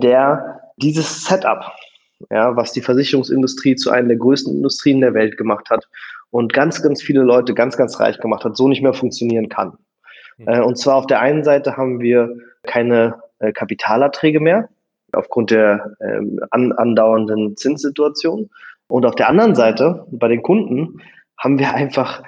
der 0.02 0.61
dieses 0.78 1.25
Setup, 1.26 1.71
ja, 2.31 2.57
was 2.57 2.73
die 2.73 2.83
Versicherungsindustrie 2.83 3.77
zu 3.77 3.91
einer 3.91 4.09
der 4.09 4.17
größten 4.17 4.55
Industrien 4.55 5.00
der 5.00 5.15
Welt 5.15 5.37
gemacht 5.37 5.71
hat 5.71 5.89
und 6.31 6.53
ganz, 6.53 6.83
ganz 6.83 7.03
viele 7.03 7.23
Leute 7.23 7.55
ganz, 7.55 7.77
ganz 7.77 7.99
reich 8.00 8.19
gemacht 8.19 8.45
hat, 8.45 8.57
so 8.57 8.69
nicht 8.69 8.83
mehr 8.83 8.93
funktionieren 8.93 9.49
kann. 9.49 9.79
Mhm. 10.39 10.65
Und 10.65 10.79
zwar 10.79 10.97
auf 10.97 11.07
der 11.07 11.21
einen 11.21 11.45
Seite 11.45 11.77
haben 11.77 12.00
wir 12.00 12.37
keine 12.65 13.21
äh, 13.39 13.53
Kapitalerträge 13.53 14.41
mehr 14.41 14.69
aufgrund 15.12 15.50
der 15.50 15.97
ähm, 16.00 16.41
an, 16.50 16.73
andauernden 16.73 17.57
Zinssituation. 17.57 18.50
Und 18.89 19.07
auf 19.07 19.15
der 19.15 19.29
anderen 19.29 19.55
Seite, 19.55 20.07
bei 20.11 20.29
den 20.29 20.43
Kunden, 20.43 21.00
haben 21.39 21.59
wir 21.59 21.75
einfach 21.75 22.23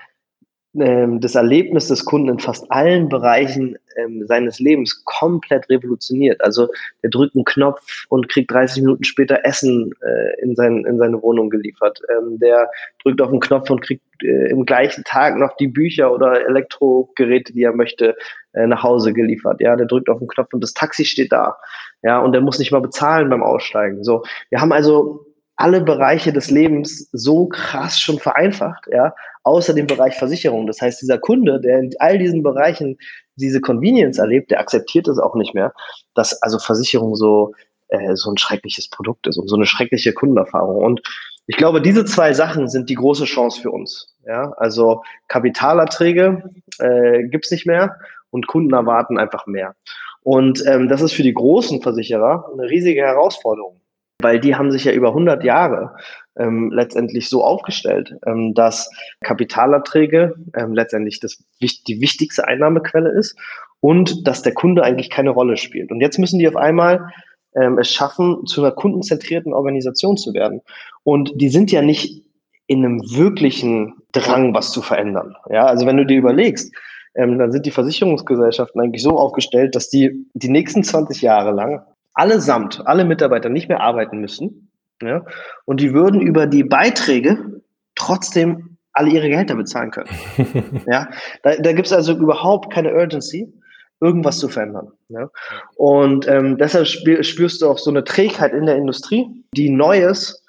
ähm, 0.75 1.21
das 1.21 1.35
Erlebnis 1.35 1.89
des 1.89 2.05
Kunden 2.05 2.29
in 2.29 2.39
fast 2.39 2.71
allen 2.71 3.09
Bereichen 3.09 3.77
ähm, 3.97 4.27
seines 4.27 4.59
Lebens 4.59 5.05
komplett 5.05 5.69
revolutioniert. 5.69 6.43
Also 6.43 6.69
der 7.03 7.11
drückt 7.11 7.35
einen 7.35 7.45
Knopf 7.45 8.07
und 8.09 8.29
kriegt 8.29 8.51
30 8.51 8.83
Minuten 8.83 9.05
später 9.05 9.45
Essen 9.45 9.93
äh, 10.03 10.43
in, 10.43 10.57
sein, 10.57 10.85
in 10.87 10.99
seine 10.99 11.23
Wohnung 11.23 11.51
geliefert. 11.51 12.01
Ähm, 12.11 12.39
der 12.39 12.71
drückt 13.03 13.21
auf 13.21 13.29
einen 13.29 13.41
Knopf 13.41 13.69
und 13.71 13.83
kriegt 13.83 14.03
äh, 14.23 14.51
im 14.51 14.65
gleichen 14.65 15.05
Tag 15.05 15.37
noch 15.37 15.57
die 15.57 15.69
Bücher 15.69 16.13
oder 16.13 16.47
Elektrogeräte, 16.47 17.53
die 17.53 17.63
er 17.63 17.75
möchte, 17.75 18.17
äh, 18.53 18.67
nach 18.67 18.83
Hause 18.83 19.13
geliefert. 19.13 19.61
Ja, 19.61 19.77
der 19.77 19.87
drückt 19.87 20.09
auf 20.09 20.19
den 20.19 20.29
Knopf 20.29 20.55
und 20.55 20.63
das 20.63 20.75
Taxi 20.75 21.05
steht 21.05 21.33
da. 21.33 21.59
Ja, 22.03 22.19
und 22.19 22.33
der 22.33 22.41
muss 22.41 22.59
nicht 22.59 22.73
mal 22.73 22.81
bezahlen 22.81 23.29
beim 23.29 23.43
Aussteigen. 23.43 24.05
So, 24.05 24.25
wir 24.51 24.61
haben 24.61 24.73
also 24.73 25.27
alle 25.63 25.81
Bereiche 25.81 26.33
des 26.33 26.51
Lebens 26.51 27.09
so 27.13 27.47
krass 27.47 28.01
schon 28.01 28.19
vereinfacht, 28.19 28.89
ja, 28.91 29.15
außer 29.45 29.75
dem 29.75 29.87
Bereich 29.87 30.17
Versicherung. 30.17 30.67
Das 30.67 30.81
heißt, 30.81 31.01
dieser 31.01 31.19
Kunde, 31.19 31.61
der 31.61 31.79
in 31.79 31.91
all 32.01 32.19
diesen 32.19 32.43
Bereichen 32.43 32.99
diese 33.37 33.61
Convenience 33.61 34.19
erlebt, 34.19 34.51
der 34.51 34.59
akzeptiert 34.59 35.07
es 35.07 35.21
auch 35.21 35.37
nicht 35.37 35.55
mehr, 35.55 35.73
dass 36.15 36.43
also 36.43 36.59
Versicherung 36.59 37.15
so, 37.15 37.55
äh, 37.89 38.17
so 38.17 38.33
ein 38.33 38.39
schreckliches 38.39 38.91
Produkt 38.91 39.29
ist 39.29 39.39
und 39.39 39.47
so 39.47 39.55
eine 39.55 39.67
schreckliche 39.67 40.13
Kundenerfahrung. 40.13 40.83
Und 40.83 41.03
ich 41.47 41.57
glaube, 41.57 41.81
diese 41.81 42.05
zwei 42.05 42.33
Sachen 42.33 42.69
sind 42.69 42.91
die 42.91 42.97
große 42.97 43.25
Chance 43.25 43.61
für 43.61 43.71
uns. 43.71 44.17
Ja, 44.27 44.53
also 44.57 45.03
Kapitalerträge 45.29 46.43
äh, 46.81 47.23
gibt 47.29 47.49
nicht 47.53 47.67
mehr 47.67 47.99
und 48.31 48.49
Kunden 48.49 48.73
erwarten 48.73 49.17
einfach 49.17 49.47
mehr. 49.47 49.77
Und 50.25 50.65
ähm, 50.67 50.89
das 50.89 51.03
ist 51.03 51.13
für 51.13 51.23
die 51.23 51.35
großen 51.35 51.83
Versicherer 51.83 52.49
eine 52.53 52.69
riesige 52.69 53.03
Herausforderung 53.03 53.82
weil 54.23 54.41
die 54.41 54.55
haben 54.55 54.71
sich 54.71 54.85
ja 54.85 54.93
über 54.93 55.09
100 55.09 55.45
Jahre 55.45 55.97
ähm, 56.37 56.71
letztendlich 56.73 57.29
so 57.29 57.45
aufgestellt, 57.45 58.17
ähm, 58.27 58.55
dass 58.55 58.91
Kapitalerträge 59.23 60.35
ähm, 60.57 60.73
letztendlich 60.73 61.21
das, 61.21 61.45
die 61.61 62.01
wichtigste 62.01 62.47
Einnahmequelle 62.47 63.11
ist 63.11 63.37
und 63.81 64.27
dass 64.27 64.43
der 64.43 64.55
Kunde 64.55 64.83
eigentlich 64.83 65.11
keine 65.11 65.31
Rolle 65.31 65.57
spielt. 65.57 65.91
Und 65.91 66.01
jetzt 66.01 66.19
müssen 66.19 66.39
die 66.39 66.49
auf 66.49 66.57
einmal 66.57 67.13
ähm, 67.55 67.79
es 67.79 67.91
schaffen, 67.91 68.47
zu 68.47 68.63
einer 68.63 68.73
kundenzentrierten 68.73 69.53
Organisation 69.53 70.17
zu 70.17 70.33
werden. 70.33 70.63
Und 71.05 71.33
die 71.35 71.49
sind 71.49 71.71
ja 71.71 71.83
nicht 71.83 72.25
in 72.67 72.85
einem 72.85 73.01
wirklichen 73.01 73.95
Drang, 74.13 74.55
was 74.55 74.73
zu 74.73 74.83
verändern. 74.83 75.35
Ja, 75.51 75.67
also 75.67 75.87
wenn 75.87 75.97
du 75.97 76.07
dir 76.07 76.19
überlegst, 76.19 76.73
ähm, 77.15 77.39
dann 77.39 77.53
sind 77.53 77.67
die 77.67 77.71
Versicherungsgesellschaften 77.71 78.81
eigentlich 78.81 79.03
so 79.03 79.19
aufgestellt, 79.19 79.75
dass 79.75 79.91
die 79.91 80.27
die 80.33 80.49
nächsten 80.49 80.83
20 80.83 81.21
Jahre 81.21 81.51
lang 81.51 81.83
allesamt, 82.15 82.87
alle 82.87 83.05
Mitarbeiter 83.05 83.49
nicht 83.49 83.69
mehr 83.69 83.81
arbeiten 83.81 84.19
müssen. 84.19 84.71
Ja, 85.03 85.25
und 85.65 85.81
die 85.81 85.93
würden 85.95 86.21
über 86.21 86.47
die 86.47 86.63
Beiträge 86.63 87.61
trotzdem 87.97 88.79
alle 88.93 89.11
ihre 89.11 89.29
Gehälter 89.29 89.57
bezahlen 89.57 89.91
können. 89.91 90.11
ja, 90.87 91.09
da, 91.43 91.57
da 91.57 91.73
gibt 91.73 91.87
es 91.87 91.93
also 91.93 92.13
überhaupt 92.15 92.73
keine 92.73 92.95
Urgency, 92.95 93.53
irgendwas 94.01 94.39
zu 94.39 94.49
verändern. 94.49 94.93
Ja? 95.09 95.31
Und 95.77 96.29
ähm, 96.29 96.59
deshalb 96.59 96.87
spürst 96.87 97.63
du 97.63 97.69
auch 97.69 97.79
so 97.79 97.91
eine 97.91 98.05
Trägheit 98.05 98.53
in 98.53 98.67
der 98.67 98.77
Industrie, 98.77 99.45
die 99.57 99.71
Neues 99.71 100.45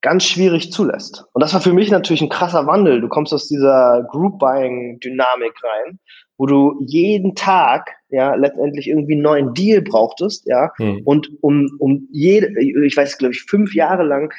ganz 0.00 0.24
schwierig 0.24 0.70
zulässt. 0.72 1.24
Und 1.32 1.42
das 1.42 1.54
war 1.54 1.60
für 1.60 1.72
mich 1.72 1.90
natürlich 1.90 2.22
ein 2.22 2.28
krasser 2.28 2.66
Wandel. 2.66 3.00
Du 3.00 3.08
kommst 3.08 3.32
aus 3.34 3.48
dieser 3.48 4.06
Group-Buying-Dynamik 4.10 5.54
rein, 5.64 5.98
wo 6.38 6.46
du 6.46 6.76
jeden 6.86 7.34
Tag 7.34 7.90
ja 8.08 8.34
letztendlich 8.34 8.88
irgendwie 8.88 9.14
einen 9.14 9.22
neuen 9.22 9.54
Deal 9.54 9.82
brauchtest, 9.82 10.46
ja, 10.46 10.72
hm. 10.76 11.02
und 11.04 11.30
um, 11.42 11.68
um 11.78 12.08
jede, 12.10 12.48
ich 12.60 12.96
weiß, 12.96 13.18
glaube 13.18 13.34
ich, 13.34 13.42
fünf 13.42 13.74
Jahre 13.74 14.04
lang 14.04 14.32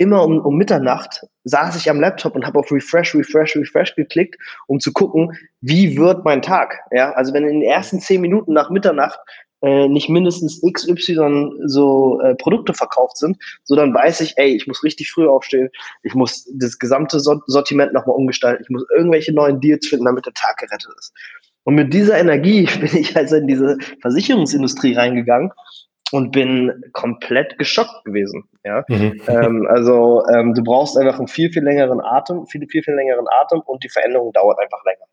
immer 0.00 0.24
um, 0.24 0.40
um 0.40 0.56
Mitternacht 0.56 1.26
saß 1.44 1.76
ich 1.76 1.90
am 1.90 2.00
Laptop 2.00 2.34
und 2.34 2.46
habe 2.46 2.58
auf 2.58 2.72
Refresh, 2.72 3.14
Refresh, 3.14 3.54
Refresh 3.54 3.94
geklickt, 3.96 4.36
um 4.66 4.80
zu 4.80 4.92
gucken, 4.92 5.36
wie 5.60 5.98
wird 5.98 6.24
mein 6.24 6.40
Tag. 6.40 6.78
Ja, 6.90 7.12
also 7.12 7.34
wenn 7.34 7.44
in 7.44 7.60
den 7.60 7.68
ersten 7.68 8.00
zehn 8.00 8.22
Minuten 8.22 8.54
nach 8.54 8.70
Mitternacht 8.70 9.18
äh, 9.62 9.88
nicht 9.88 10.08
mindestens 10.08 10.62
XY 10.62 11.52
so 11.66 12.20
äh, 12.20 12.34
Produkte 12.34 12.74
verkauft 12.74 13.18
sind, 13.18 13.36
so 13.64 13.76
dann 13.76 13.94
weiß 13.94 14.20
ich, 14.22 14.34
ey, 14.36 14.54
ich 14.54 14.66
muss 14.66 14.82
richtig 14.84 15.10
früh 15.10 15.28
aufstehen, 15.28 15.70
ich 16.02 16.14
muss 16.14 16.48
das 16.54 16.78
gesamte 16.78 17.20
Sortiment 17.20 17.92
nochmal 17.92 18.16
umgestalten, 18.16 18.62
ich 18.62 18.70
muss 18.70 18.84
irgendwelche 18.96 19.32
neuen 19.32 19.60
Deals 19.60 19.86
finden, 19.86 20.06
damit 20.06 20.26
der 20.26 20.34
Tag 20.34 20.58
gerettet 20.58 20.92
ist. 20.98 21.12
Und 21.64 21.74
mit 21.74 21.92
dieser 21.92 22.18
Energie 22.18 22.66
bin 22.80 22.96
ich 22.96 23.16
also 23.16 23.36
in 23.36 23.46
diese 23.46 23.76
Versicherungsindustrie 24.00 24.94
reingegangen 24.94 25.52
und 26.12 26.32
bin 26.32 26.82
komplett 26.92 27.58
geschockt 27.58 28.04
gewesen. 28.04 28.44
Ja? 28.64 28.84
Mhm. 28.88 29.20
Ähm, 29.28 29.66
also 29.68 30.24
ähm, 30.32 30.54
du 30.54 30.62
brauchst 30.62 30.96
einfach 30.96 31.18
einen 31.18 31.28
viel, 31.28 31.52
viel 31.52 31.62
längeren 31.62 32.00
Atem, 32.00 32.46
viel, 32.46 32.66
viel, 32.66 32.82
viel 32.82 32.94
längeren 32.94 33.26
Atem 33.28 33.60
und 33.60 33.84
die 33.84 33.88
Veränderung 33.88 34.32
dauert 34.32 34.58
einfach 34.58 34.82
länger. 34.84 35.04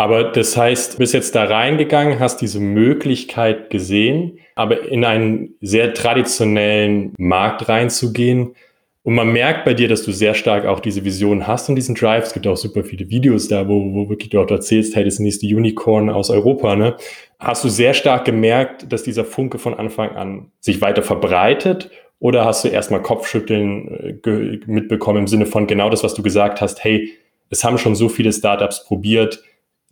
Aber 0.00 0.24
das 0.24 0.56
heißt, 0.56 0.94
du 0.94 0.98
bist 0.98 1.12
jetzt 1.12 1.34
da 1.34 1.44
reingegangen, 1.44 2.20
hast 2.20 2.40
diese 2.40 2.58
Möglichkeit 2.58 3.68
gesehen, 3.68 4.38
aber 4.54 4.88
in 4.88 5.04
einen 5.04 5.56
sehr 5.60 5.92
traditionellen 5.92 7.12
Markt 7.18 7.68
reinzugehen, 7.68 8.54
und 9.02 9.14
man 9.14 9.30
merkt 9.30 9.66
bei 9.66 9.74
dir, 9.74 9.88
dass 9.88 10.02
du 10.02 10.12
sehr 10.12 10.32
stark 10.32 10.64
auch 10.64 10.80
diese 10.80 11.04
Vision 11.04 11.46
hast 11.46 11.68
und 11.68 11.74
diesen 11.74 11.94
Drive. 11.94 12.24
Es 12.24 12.32
gibt 12.32 12.46
auch 12.46 12.56
super 12.56 12.82
viele 12.82 13.10
Videos 13.10 13.48
da, 13.48 13.66
wo, 13.68 13.94
wo 13.94 14.08
wirklich 14.08 14.30
du 14.30 14.40
auch 14.40 14.50
erzählst, 14.50 14.96
hey, 14.96 15.04
das 15.04 15.18
nächste 15.18 15.46
Unicorn 15.46 16.08
aus 16.08 16.30
Europa, 16.30 16.76
ne? 16.76 16.96
Hast 17.38 17.64
du 17.64 17.68
sehr 17.68 17.92
stark 17.92 18.24
gemerkt, 18.24 18.90
dass 18.92 19.02
dieser 19.02 19.24
Funke 19.24 19.58
von 19.58 19.74
Anfang 19.74 20.16
an 20.16 20.50
sich 20.60 20.80
weiter 20.80 21.02
verbreitet? 21.02 21.90
Oder 22.20 22.44
hast 22.44 22.64
du 22.64 22.68
erstmal 22.68 23.02
Kopfschütteln 23.02 24.20
äh, 24.24 24.60
mitbekommen 24.66 25.20
im 25.20 25.26
Sinne 25.26 25.46
von 25.46 25.66
genau 25.66 25.90
das, 25.90 26.04
was 26.04 26.14
du 26.14 26.22
gesagt 26.22 26.62
hast, 26.62 26.84
hey, 26.84 27.10
es 27.50 27.64
haben 27.64 27.78
schon 27.78 27.94
so 27.94 28.08
viele 28.08 28.32
Startups 28.32 28.84
probiert, 28.84 29.42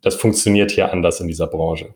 das 0.02 0.14
funktioniert 0.14 0.70
hier 0.70 0.92
anders 0.92 1.20
in 1.20 1.28
dieser 1.28 1.46
Branche? 1.46 1.94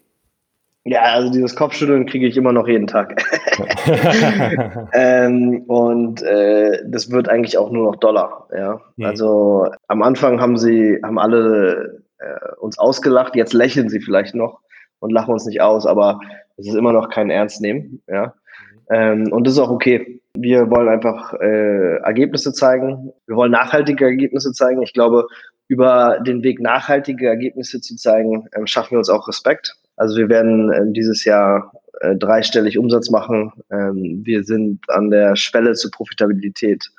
Ja, 0.84 1.02
also 1.02 1.30
dieses 1.30 1.54
Kopfschütteln 1.54 2.06
kriege 2.06 2.26
ich 2.26 2.36
immer 2.36 2.52
noch 2.52 2.66
jeden 2.66 2.88
Tag. 2.88 3.22
ähm, 4.92 5.62
und 5.68 6.22
äh, 6.22 6.82
das 6.86 7.10
wird 7.10 7.28
eigentlich 7.28 7.56
auch 7.56 7.70
nur 7.70 7.84
noch 7.84 7.96
Dollar. 7.96 8.48
Ja? 8.56 8.80
Mhm. 8.96 9.04
Also 9.04 9.68
am 9.86 10.02
Anfang 10.02 10.40
haben 10.40 10.56
sie, 10.56 10.98
haben 11.04 11.20
alle 11.20 12.02
äh, 12.18 12.56
uns 12.58 12.78
ausgelacht, 12.78 13.36
jetzt 13.36 13.52
lächeln 13.52 13.88
sie 13.88 14.00
vielleicht 14.00 14.34
noch 14.34 14.60
und 14.98 15.12
lachen 15.12 15.32
uns 15.32 15.46
nicht 15.46 15.60
aus, 15.60 15.86
aber 15.86 16.20
es 16.56 16.66
ist 16.66 16.74
immer 16.74 16.92
noch 16.92 17.10
kein 17.10 17.30
Ernst 17.30 17.60
nehmen. 17.60 18.02
Ja? 18.08 18.26
Mhm. 18.26 18.82
Ähm, 18.90 19.32
und 19.32 19.46
das 19.46 19.54
ist 19.54 19.60
auch 19.60 19.70
okay. 19.70 20.20
Wir 20.34 20.68
wollen 20.70 20.88
einfach 20.88 21.34
äh, 21.34 21.98
Ergebnisse 21.98 22.52
zeigen. 22.52 23.12
Wir 23.26 23.36
wollen 23.36 23.52
nachhaltige 23.52 24.04
Ergebnisse 24.06 24.52
zeigen. 24.52 24.82
Ich 24.82 24.94
glaube, 24.94 25.26
über 25.68 26.18
den 26.20 26.42
Weg 26.42 26.60
nachhaltige 26.60 27.28
Ergebnisse 27.28 27.80
zu 27.80 27.96
zeigen, 27.96 28.46
äh, 28.52 28.66
schaffen 28.66 28.92
wir 28.92 28.98
uns 28.98 29.08
auch 29.08 29.28
Respekt. 29.28 29.74
Also 29.96 30.16
wir 30.16 30.28
werden 30.28 30.72
äh, 30.72 30.92
dieses 30.92 31.24
Jahr 31.24 31.72
äh, 32.00 32.16
dreistellig 32.16 32.78
Umsatz 32.78 33.10
machen. 33.10 33.52
Ähm, 33.70 34.22
wir 34.24 34.44
sind 34.44 34.80
an 34.88 35.10
der 35.10 35.36
Schwelle 35.36 35.74
zur 35.74 35.90
Profitabilität 35.90 36.90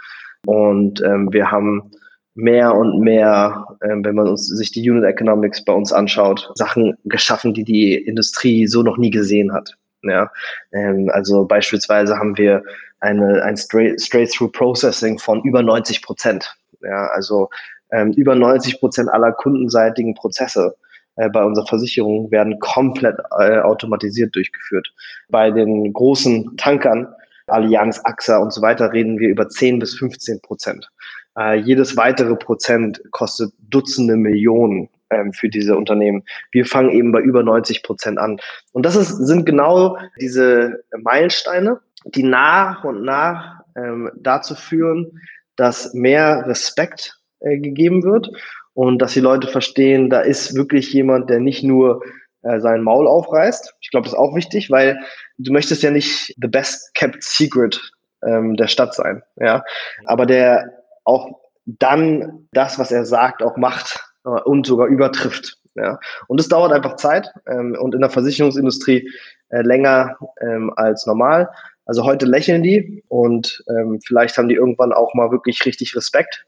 und 0.45 1.01
ähm, 1.01 1.31
wir 1.31 1.51
haben 1.51 1.91
mehr 2.35 2.75
und 2.75 2.99
mehr, 2.99 3.65
ähm, 3.83 4.03
wenn 4.03 4.15
man 4.15 4.27
uns, 4.27 4.47
sich 4.47 4.71
die 4.71 4.89
Unit 4.89 5.03
Economics 5.03 5.63
bei 5.63 5.73
uns 5.73 5.93
anschaut, 5.93 6.51
Sachen 6.55 6.97
geschaffen, 7.05 7.53
die 7.53 7.63
die 7.63 7.95
Industrie 7.95 8.67
so 8.67 8.81
noch 8.81 8.97
nie 8.97 9.11
gesehen 9.11 9.53
hat. 9.53 9.75
Ja, 10.01 10.31
ähm, 10.73 11.09
also 11.13 11.45
beispielsweise 11.45 12.17
haben 12.17 12.37
wir 12.37 12.63
eine, 12.99 13.43
ein 13.43 13.57
Straight-Through 13.57 14.51
Processing 14.51 15.19
von 15.19 15.41
über 15.43 15.61
90 15.61 16.01
Prozent. 16.01 16.55
Ja, 16.81 17.07
also 17.07 17.49
ähm, 17.82 17.82
über 18.15 18.35
90 18.35 18.79
Prozent 18.79 19.09
aller 19.09 19.31
kundenseitigen 19.31 20.15
Prozesse 20.15 20.75
äh, 21.15 21.29
bei 21.29 21.43
unserer 21.43 21.67
Versicherung 21.67 22.31
werden 22.31 22.59
komplett 22.59 23.17
äh, 23.39 23.59
automatisiert 23.59 24.35
durchgeführt. 24.35 24.91
Bei 25.29 25.51
den 25.51 25.93
großen 25.93 26.57
Tankern, 26.57 27.07
Allianz, 27.47 28.01
AXA 28.03 28.37
und 28.37 28.51
so 28.51 28.61
weiter, 28.61 28.93
reden 28.93 29.19
wir 29.19 29.29
über 29.29 29.47
10 29.47 29.79
bis 29.79 29.95
15 29.95 30.41
Prozent. 30.41 30.89
Äh, 31.37 31.59
jedes 31.59 31.97
weitere 31.97 32.35
Prozent 32.35 33.01
kostet 33.11 33.51
Dutzende 33.69 34.15
Millionen 34.15 34.89
ähm, 35.09 35.33
für 35.33 35.49
diese 35.49 35.75
Unternehmen. 35.75 36.23
Wir 36.51 36.65
fangen 36.65 36.91
eben 36.91 37.11
bei 37.11 37.21
über 37.21 37.43
90 37.43 37.83
Prozent 37.83 38.17
an. 38.17 38.39
Und 38.71 38.85
das 38.85 38.95
ist, 38.95 39.09
sind 39.09 39.45
genau 39.45 39.97
diese 40.19 40.83
Meilensteine, 40.97 41.79
die 42.05 42.23
nach 42.23 42.83
und 42.83 43.03
nach 43.03 43.61
ähm, 43.75 44.11
dazu 44.15 44.55
führen, 44.55 45.19
dass 45.55 45.93
mehr 45.93 46.45
Respekt 46.47 47.22
äh, 47.43 47.57
gegeben 47.59 48.03
wird 48.03 48.29
und 48.73 48.99
dass 49.01 49.13
die 49.13 49.19
Leute 49.19 49.47
verstehen, 49.47 50.09
da 50.09 50.21
ist 50.21 50.55
wirklich 50.55 50.91
jemand, 50.91 51.29
der 51.29 51.39
nicht 51.39 51.63
nur 51.63 52.01
äh, 52.41 52.59
sein 52.59 52.81
Maul 52.81 53.07
aufreißt. 53.07 53.75
Ich 53.81 53.91
glaube, 53.91 54.05
das 54.05 54.13
ist 54.13 54.19
auch 54.19 54.35
wichtig, 54.35 54.71
weil 54.71 54.99
du 55.37 55.51
möchtest 55.51 55.83
ja 55.83 55.91
nicht 55.91 56.35
the 56.41 56.47
best 56.47 56.93
kept 56.95 57.23
secret 57.23 57.79
ähm, 58.25 58.55
der 58.55 58.67
Stadt 58.67 58.95
sein, 58.95 59.21
ja, 59.37 59.63
aber 60.05 60.25
der 60.25 60.71
auch 61.03 61.39
dann 61.65 62.47
das, 62.51 62.79
was 62.79 62.91
er 62.91 63.05
sagt, 63.05 63.43
auch 63.43 63.57
macht 63.57 63.99
äh, 64.25 64.29
und 64.29 64.65
sogar 64.65 64.87
übertrifft. 64.87 65.57
Ja. 65.75 65.99
Und 66.27 66.39
es 66.39 66.47
dauert 66.47 66.71
einfach 66.71 66.97
Zeit 66.97 67.31
ähm, 67.47 67.75
und 67.79 67.95
in 67.95 68.01
der 68.01 68.09
Versicherungsindustrie 68.09 69.09
äh, 69.49 69.61
länger 69.61 70.17
ähm, 70.41 70.71
als 70.75 71.05
normal. 71.05 71.49
Also 71.85 72.03
heute 72.03 72.25
lächeln 72.25 72.63
die 72.63 73.03
und 73.07 73.63
ähm, 73.69 73.99
vielleicht 74.05 74.37
haben 74.37 74.47
die 74.47 74.55
irgendwann 74.55 74.93
auch 74.93 75.13
mal 75.15 75.31
wirklich 75.31 75.65
richtig 75.65 75.95
Respekt. 75.95 76.45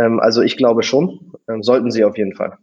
Ähm, 0.00 0.20
also 0.20 0.42
ich 0.42 0.56
glaube 0.56 0.82
schon, 0.82 1.32
ähm, 1.48 1.62
sollten 1.62 1.90
sie 1.90 2.04
auf 2.04 2.16
jeden 2.16 2.34
Fall. 2.34 2.58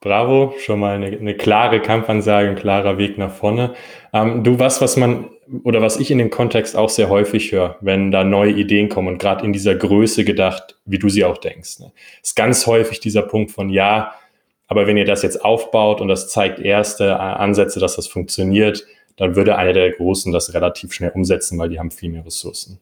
Bravo, 0.00 0.54
schon 0.58 0.80
mal 0.80 0.94
eine, 0.94 1.08
eine 1.08 1.36
klare 1.36 1.80
Kampfansage, 1.80 2.48
ein 2.48 2.56
klarer 2.56 2.96
Weg 2.96 3.18
nach 3.18 3.32
vorne. 3.32 3.74
Ähm, 4.14 4.42
du, 4.42 4.58
was, 4.58 4.80
was 4.80 4.96
man 4.96 5.28
oder 5.62 5.82
was 5.82 5.98
ich 5.98 6.10
in 6.10 6.18
dem 6.18 6.30
Kontext 6.30 6.76
auch 6.76 6.88
sehr 6.88 7.10
häufig 7.10 7.52
höre, 7.52 7.76
wenn 7.80 8.10
da 8.10 8.24
neue 8.24 8.52
Ideen 8.52 8.88
kommen 8.88 9.08
und 9.08 9.18
gerade 9.18 9.44
in 9.44 9.52
dieser 9.52 9.74
Größe 9.74 10.24
gedacht, 10.24 10.78
wie 10.86 10.98
du 10.98 11.08
sie 11.08 11.24
auch 11.24 11.38
denkst, 11.38 11.80
ne, 11.80 11.92
ist 12.22 12.36
ganz 12.36 12.66
häufig 12.66 13.00
dieser 13.00 13.22
Punkt 13.22 13.50
von 13.50 13.68
ja, 13.68 14.14
aber 14.68 14.86
wenn 14.86 14.96
ihr 14.96 15.04
das 15.04 15.22
jetzt 15.22 15.44
aufbaut 15.44 16.00
und 16.00 16.08
das 16.08 16.28
zeigt 16.28 16.60
erste 16.60 17.18
Ansätze, 17.18 17.80
dass 17.80 17.96
das 17.96 18.06
funktioniert, 18.06 18.86
dann 19.16 19.34
würde 19.34 19.56
einer 19.56 19.72
der 19.72 19.90
Großen 19.90 20.32
das 20.32 20.54
relativ 20.54 20.92
schnell 20.92 21.10
umsetzen, 21.10 21.58
weil 21.58 21.68
die 21.68 21.78
haben 21.78 21.90
viel 21.90 22.10
mehr 22.10 22.24
Ressourcen. 22.24 22.78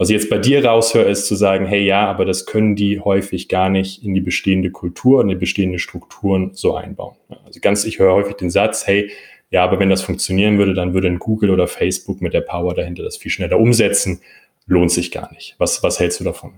Was 0.00 0.08
ich 0.08 0.14
jetzt 0.14 0.30
bei 0.30 0.38
dir 0.38 0.64
raushöre, 0.64 1.10
ist 1.10 1.26
zu 1.26 1.34
sagen, 1.34 1.66
hey 1.66 1.84
ja, 1.84 2.06
aber 2.06 2.24
das 2.24 2.46
können 2.46 2.74
die 2.74 3.00
häufig 3.00 3.50
gar 3.50 3.68
nicht 3.68 4.02
in 4.02 4.14
die 4.14 4.22
bestehende 4.22 4.70
Kultur, 4.70 5.20
in 5.20 5.28
die 5.28 5.34
bestehenden 5.34 5.78
Strukturen 5.78 6.52
so 6.54 6.74
einbauen. 6.74 7.16
Also 7.44 7.60
ganz, 7.60 7.84
ich 7.84 7.98
höre 7.98 8.14
häufig 8.14 8.36
den 8.36 8.48
Satz, 8.48 8.86
hey, 8.86 9.10
ja, 9.50 9.62
aber 9.62 9.78
wenn 9.78 9.90
das 9.90 10.00
funktionieren 10.00 10.56
würde, 10.56 10.72
dann 10.72 10.94
würde 10.94 11.08
ein 11.08 11.18
Google 11.18 11.50
oder 11.50 11.66
Facebook 11.66 12.22
mit 12.22 12.32
der 12.32 12.40
Power 12.40 12.72
dahinter 12.72 13.02
das 13.02 13.18
viel 13.18 13.30
schneller 13.30 13.60
umsetzen. 13.60 14.22
Lohnt 14.66 14.90
sich 14.90 15.10
gar 15.10 15.30
nicht. 15.34 15.56
Was, 15.58 15.82
was 15.82 16.00
hältst 16.00 16.18
du 16.18 16.24
davon? 16.24 16.52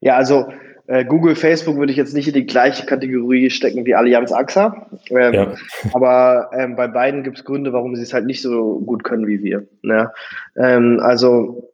Ja, 0.00 0.16
also 0.16 0.44
äh, 0.88 1.06
Google, 1.06 1.36
Facebook 1.36 1.78
würde 1.78 1.92
ich 1.92 1.96
jetzt 1.96 2.12
nicht 2.12 2.28
in 2.28 2.34
die 2.34 2.44
gleiche 2.44 2.84
Kategorie 2.84 3.48
stecken 3.48 3.86
wie 3.86 3.94
Allianz 3.94 4.30
AXA. 4.30 4.90
Ähm, 5.08 5.32
ja. 5.32 5.54
Aber 5.94 6.50
ähm, 6.52 6.76
bei 6.76 6.86
beiden 6.86 7.22
gibt 7.22 7.38
es 7.38 7.44
Gründe, 7.46 7.72
warum 7.72 7.96
sie 7.96 8.02
es 8.02 8.12
halt 8.12 8.26
nicht 8.26 8.42
so 8.42 8.78
gut 8.80 9.04
können 9.04 9.26
wie 9.26 9.42
wir. 9.42 9.66
Ne? 9.80 10.12
Ähm, 10.58 11.00
also 11.00 11.72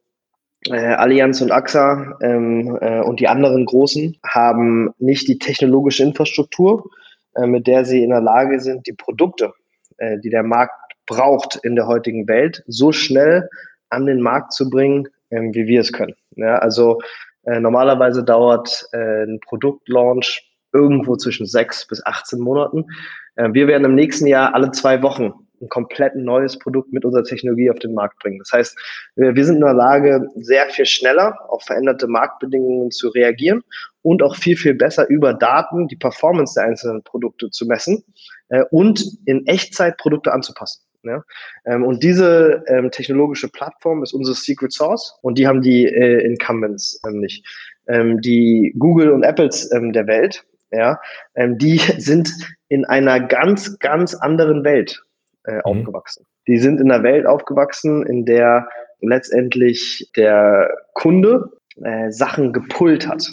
äh, 0.69 0.93
Allianz 0.93 1.41
und 1.41 1.51
AXA 1.51 2.17
ähm, 2.21 2.77
äh, 2.81 3.01
und 3.01 3.19
die 3.19 3.27
anderen 3.27 3.65
Großen 3.65 4.17
haben 4.25 4.93
nicht 4.99 5.27
die 5.27 5.39
technologische 5.39 6.03
Infrastruktur, 6.03 6.89
äh, 7.35 7.45
mit 7.45 7.67
der 7.67 7.85
sie 7.85 8.03
in 8.03 8.09
der 8.09 8.21
Lage 8.21 8.59
sind, 8.59 8.87
die 8.87 8.93
Produkte, 8.93 9.53
äh, 9.97 10.19
die 10.19 10.29
der 10.29 10.43
Markt 10.43 10.73
braucht 11.05 11.59
in 11.63 11.75
der 11.75 11.87
heutigen 11.87 12.27
Welt, 12.27 12.63
so 12.67 12.91
schnell 12.91 13.49
an 13.89 14.05
den 14.05 14.21
Markt 14.21 14.53
zu 14.53 14.69
bringen, 14.69 15.07
ähm, 15.31 15.53
wie 15.53 15.67
wir 15.67 15.81
es 15.81 15.91
können. 15.91 16.15
Ja, 16.35 16.59
also 16.59 16.99
äh, 17.43 17.59
normalerweise 17.59 18.23
dauert 18.23 18.87
ein 18.93 19.39
Produktlaunch 19.45 20.49
irgendwo 20.71 21.15
zwischen 21.17 21.45
sechs 21.45 21.85
bis 21.87 22.03
18 22.05 22.39
Monaten. 22.39 22.85
Wir 23.35 23.67
werden 23.67 23.85
im 23.85 23.95
nächsten 23.95 24.27
Jahr 24.27 24.55
alle 24.55 24.71
zwei 24.71 25.01
Wochen 25.03 25.33
ein 25.63 25.69
komplett 25.69 26.15
neues 26.15 26.59
Produkt 26.59 26.93
mit 26.93 27.05
unserer 27.05 27.23
Technologie 27.23 27.69
auf 27.71 27.79
den 27.79 27.93
Markt 27.93 28.19
bringen. 28.19 28.39
Das 28.39 28.51
heißt, 28.51 28.77
wir, 29.15 29.45
sind 29.45 29.55
in 29.55 29.61
der 29.61 29.73
Lage, 29.73 30.27
sehr 30.35 30.69
viel 30.69 30.85
schneller 30.85 31.37
auf 31.49 31.63
veränderte 31.63 32.07
Marktbedingungen 32.07 32.91
zu 32.91 33.09
reagieren 33.09 33.63
und 34.01 34.21
auch 34.21 34.35
viel, 34.35 34.57
viel 34.57 34.73
besser 34.73 35.07
über 35.09 35.33
Daten 35.33 35.87
die 35.87 35.95
Performance 35.95 36.55
der 36.55 36.65
einzelnen 36.65 37.03
Produkte 37.03 37.49
zu 37.49 37.65
messen 37.65 38.03
äh, 38.49 38.63
und 38.71 39.03
in 39.25 39.45
Echtzeit 39.47 39.97
Produkte 39.97 40.33
anzupassen. 40.33 40.83
Ja? 41.03 41.23
Ähm, 41.65 41.83
und 41.83 42.03
diese 42.03 42.63
ähm, 42.67 42.91
technologische 42.91 43.49
Plattform 43.49 44.03
ist 44.03 44.13
unsere 44.13 44.35
Secret 44.35 44.71
Source 44.71 45.17
und 45.21 45.37
die 45.37 45.47
haben 45.47 45.61
die 45.61 45.85
äh, 45.85 46.25
Incumbents 46.25 47.01
ähm, 47.07 47.19
nicht. 47.19 47.45
Ähm, 47.87 48.21
die 48.21 48.73
Google 48.77 49.11
und 49.11 49.23
Apples 49.23 49.71
ähm, 49.73 49.91
der 49.93 50.07
Welt, 50.07 50.45
ja, 50.71 50.99
die 51.37 51.77
sind 51.99 52.31
in 52.67 52.85
einer 52.85 53.19
ganz, 53.19 53.77
ganz 53.77 54.15
anderen 54.15 54.63
Welt 54.63 55.03
äh, 55.45 55.55
mhm. 55.55 55.61
aufgewachsen. 55.63 56.25
Die 56.47 56.57
sind 56.57 56.79
in 56.79 56.91
einer 56.91 57.03
Welt 57.03 57.25
aufgewachsen, 57.25 58.05
in 58.05 58.25
der 58.25 58.67
letztendlich 59.01 60.09
der 60.15 60.69
Kunde 60.93 61.51
äh, 61.83 62.11
Sachen 62.11 62.53
gepullt 62.53 63.07
hat 63.07 63.29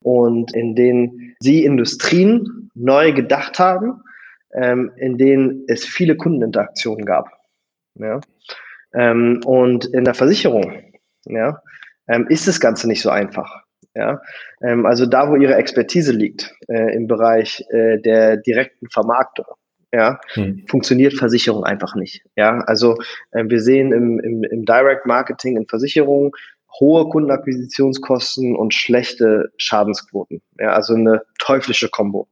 und 0.00 0.54
in 0.54 0.74
denen 0.74 1.36
sie 1.40 1.64
Industrien 1.64 2.70
neu 2.74 3.12
gedacht 3.12 3.58
haben 3.58 4.02
ähm, 4.56 4.92
in 4.96 5.18
denen 5.18 5.64
es 5.68 5.84
viele 5.84 6.16
Kundeninteraktionen 6.16 7.04
gab. 7.04 7.30
Ja? 7.94 8.20
Ähm, 8.94 9.40
und 9.44 9.84
in 9.86 10.04
der 10.04 10.14
Versicherung 10.14 10.82
ja, 11.24 11.62
ähm, 12.08 12.26
ist 12.28 12.48
das 12.48 12.60
Ganze 12.60 12.88
nicht 12.88 13.02
so 13.02 13.10
einfach. 13.10 13.62
Ja? 13.94 14.20
Ähm, 14.62 14.86
also 14.86 15.06
da, 15.06 15.30
wo 15.30 15.36
ihre 15.36 15.54
Expertise 15.54 16.12
liegt, 16.12 16.54
äh, 16.68 16.94
im 16.94 17.06
Bereich 17.06 17.64
äh, 17.70 18.00
der 18.00 18.38
direkten 18.38 18.88
Vermarktung, 18.90 19.46
ja, 19.96 20.20
hm. 20.34 20.62
funktioniert 20.68 21.14
Versicherung 21.14 21.64
einfach 21.64 21.94
nicht. 21.94 22.22
Ja, 22.36 22.58
also 22.66 22.98
äh, 23.30 23.44
wir 23.46 23.62
sehen 23.62 23.92
im, 23.92 24.20
im, 24.20 24.44
im 24.44 24.64
Direct 24.66 25.06
Marketing 25.06 25.56
in 25.56 25.66
Versicherungen 25.66 26.32
hohe 26.78 27.08
Kundenakquisitionskosten 27.08 28.54
und 28.54 28.74
schlechte 28.74 29.50
Schadensquoten. 29.56 30.42
Ja, 30.60 30.74
also 30.74 30.94
eine 30.94 31.22
teuflische 31.38 31.88
Kombo. 31.88 32.28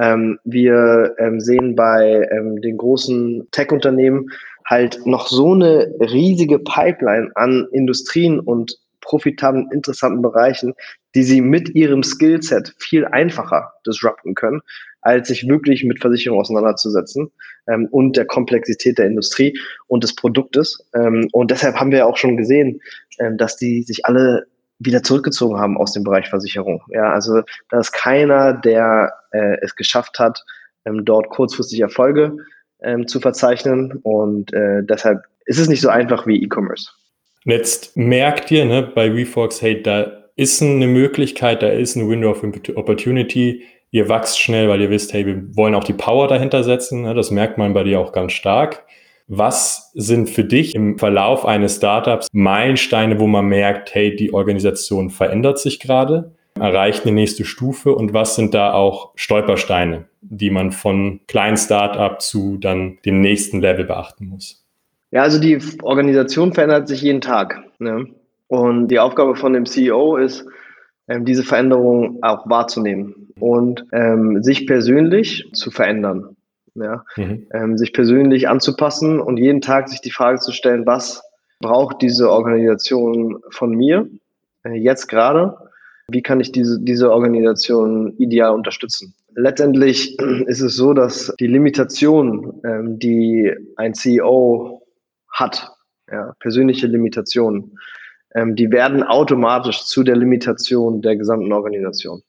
Ähm, 0.00 0.38
wir 0.44 1.16
ähm, 1.18 1.40
sehen 1.40 1.74
bei 1.74 2.28
ähm, 2.30 2.60
den 2.60 2.76
großen 2.76 3.48
Tech-Unternehmen 3.50 4.28
halt 4.64 5.04
noch 5.04 5.26
so 5.26 5.52
eine 5.52 5.92
riesige 5.98 6.60
Pipeline 6.60 7.32
an 7.34 7.66
Industrien 7.72 8.38
und 8.38 8.78
profitablen, 9.00 9.68
interessanten 9.72 10.22
Bereichen, 10.22 10.74
die 11.16 11.24
sie 11.24 11.40
mit 11.40 11.74
ihrem 11.74 12.04
Skillset 12.04 12.72
viel 12.78 13.04
einfacher 13.04 13.72
disrupten 13.84 14.34
können, 14.34 14.60
als 15.04 15.28
sich 15.28 15.46
wirklich 15.46 15.84
mit 15.84 16.00
Versicherungen 16.00 16.40
auseinanderzusetzen 16.40 17.30
ähm, 17.68 17.88
und 17.90 18.16
der 18.16 18.24
Komplexität 18.24 18.98
der 18.98 19.06
Industrie 19.06 19.56
und 19.86 20.02
des 20.02 20.14
Produktes. 20.14 20.84
Ähm, 20.94 21.28
und 21.32 21.50
deshalb 21.50 21.76
haben 21.76 21.92
wir 21.92 22.06
auch 22.06 22.16
schon 22.16 22.36
gesehen, 22.36 22.80
ähm, 23.20 23.36
dass 23.36 23.56
die 23.56 23.82
sich 23.82 24.06
alle 24.06 24.46
wieder 24.78 25.02
zurückgezogen 25.02 25.58
haben 25.58 25.76
aus 25.76 25.92
dem 25.92 26.04
Bereich 26.04 26.28
Versicherung. 26.28 26.82
Ja, 26.88 27.12
also 27.12 27.42
da 27.70 27.78
ist 27.78 27.92
keiner, 27.92 28.54
der 28.54 29.12
äh, 29.30 29.58
es 29.60 29.76
geschafft 29.76 30.18
hat, 30.18 30.42
ähm, 30.84 31.04
dort 31.04 31.28
kurzfristig 31.28 31.80
Erfolge 31.80 32.36
ähm, 32.82 33.06
zu 33.06 33.20
verzeichnen. 33.20 34.00
Und 34.02 34.52
äh, 34.52 34.82
deshalb 34.82 35.22
ist 35.44 35.58
es 35.58 35.68
nicht 35.68 35.80
so 35.80 35.90
einfach 35.90 36.26
wie 36.26 36.42
E-Commerce. 36.42 36.90
Jetzt 37.44 37.96
merkt 37.96 38.50
ihr 38.50 38.64
ne, 38.64 38.82
bei 38.82 39.14
WeFox, 39.14 39.60
hey, 39.60 39.82
da 39.82 40.24
ist 40.36 40.62
eine 40.62 40.86
Möglichkeit, 40.86 41.62
da 41.62 41.68
ist 41.68 41.94
ein 41.94 42.08
Window 42.08 42.30
of 42.30 42.42
Opportunity. 42.74 43.62
Ihr 43.94 44.08
wächst 44.08 44.40
schnell, 44.40 44.68
weil 44.68 44.80
ihr 44.80 44.90
wisst, 44.90 45.12
hey, 45.12 45.24
wir 45.24 45.56
wollen 45.56 45.76
auch 45.76 45.84
die 45.84 45.92
Power 45.92 46.26
dahinter 46.26 46.64
setzen. 46.64 47.02
Ne, 47.02 47.14
das 47.14 47.30
merkt 47.30 47.58
man 47.58 47.74
bei 47.74 47.84
dir 47.84 48.00
auch 48.00 48.10
ganz 48.10 48.32
stark. 48.32 48.82
Was 49.28 49.92
sind 49.94 50.28
für 50.28 50.42
dich 50.42 50.74
im 50.74 50.98
Verlauf 50.98 51.46
eines 51.46 51.76
Startups 51.76 52.26
Meilensteine, 52.32 53.20
wo 53.20 53.28
man 53.28 53.46
merkt, 53.46 53.94
hey, 53.94 54.16
die 54.16 54.34
Organisation 54.34 55.10
verändert 55.10 55.60
sich 55.60 55.78
gerade, 55.78 56.32
erreicht 56.58 57.06
eine 57.06 57.14
nächste 57.14 57.44
Stufe 57.44 57.94
und 57.94 58.12
was 58.12 58.34
sind 58.34 58.52
da 58.52 58.72
auch 58.72 59.12
Stolpersteine, 59.14 60.06
die 60.22 60.50
man 60.50 60.72
von 60.72 61.20
kleinen 61.28 61.56
Startup 61.56 62.20
zu 62.20 62.56
dann 62.56 62.98
dem 63.04 63.20
nächsten 63.20 63.60
Level 63.60 63.84
beachten 63.84 64.26
muss? 64.26 64.66
Ja, 65.12 65.22
also 65.22 65.38
die 65.38 65.60
Organisation 65.82 66.52
verändert 66.52 66.88
sich 66.88 67.00
jeden 67.00 67.20
Tag. 67.20 67.62
Ne? 67.78 68.06
Und 68.48 68.88
die 68.88 68.98
Aufgabe 68.98 69.36
von 69.36 69.52
dem 69.52 69.66
CEO 69.66 70.16
ist, 70.16 70.44
ähm, 71.08 71.24
diese 71.24 71.42
Veränderung 71.42 72.18
auch 72.22 72.48
wahrzunehmen 72.48 73.32
und 73.38 73.84
ähm, 73.92 74.42
sich 74.42 74.66
persönlich 74.66 75.50
zu 75.52 75.70
verändern 75.70 76.36
ja, 76.74 77.04
mhm. 77.16 77.46
ähm, 77.52 77.78
sich 77.78 77.92
persönlich 77.92 78.48
anzupassen 78.48 79.20
und 79.20 79.36
jeden 79.36 79.60
Tag 79.60 79.88
sich 79.88 80.00
die 80.00 80.10
Frage 80.10 80.38
zu 80.38 80.52
stellen, 80.52 80.86
was 80.86 81.22
braucht 81.60 82.02
diese 82.02 82.30
Organisation 82.30 83.40
von 83.50 83.70
mir 83.70 84.08
äh, 84.64 84.72
jetzt 84.72 85.06
gerade? 85.06 85.56
Wie 86.08 86.22
kann 86.22 86.40
ich 86.40 86.52
diese, 86.52 86.80
diese 86.80 87.10
Organisation 87.12 88.16
ideal 88.18 88.54
unterstützen? 88.54 89.14
Letztendlich 89.34 90.18
ist 90.46 90.60
es 90.60 90.76
so, 90.76 90.92
dass 90.94 91.32
die 91.38 91.46
Limitation, 91.46 92.60
ähm, 92.64 92.98
die 92.98 93.52
ein 93.76 93.94
CEO 93.94 94.82
hat, 95.32 95.70
ja, 96.10 96.34
persönliche 96.40 96.86
Limitationen, 96.86 97.78
ähm, 98.34 98.56
die 98.56 98.70
werden 98.70 99.02
automatisch 99.02 99.84
zu 99.84 100.02
der 100.02 100.16
Limitation 100.16 101.02
der 101.02 101.16
gesamten 101.16 101.52
Organisation. 101.52 102.22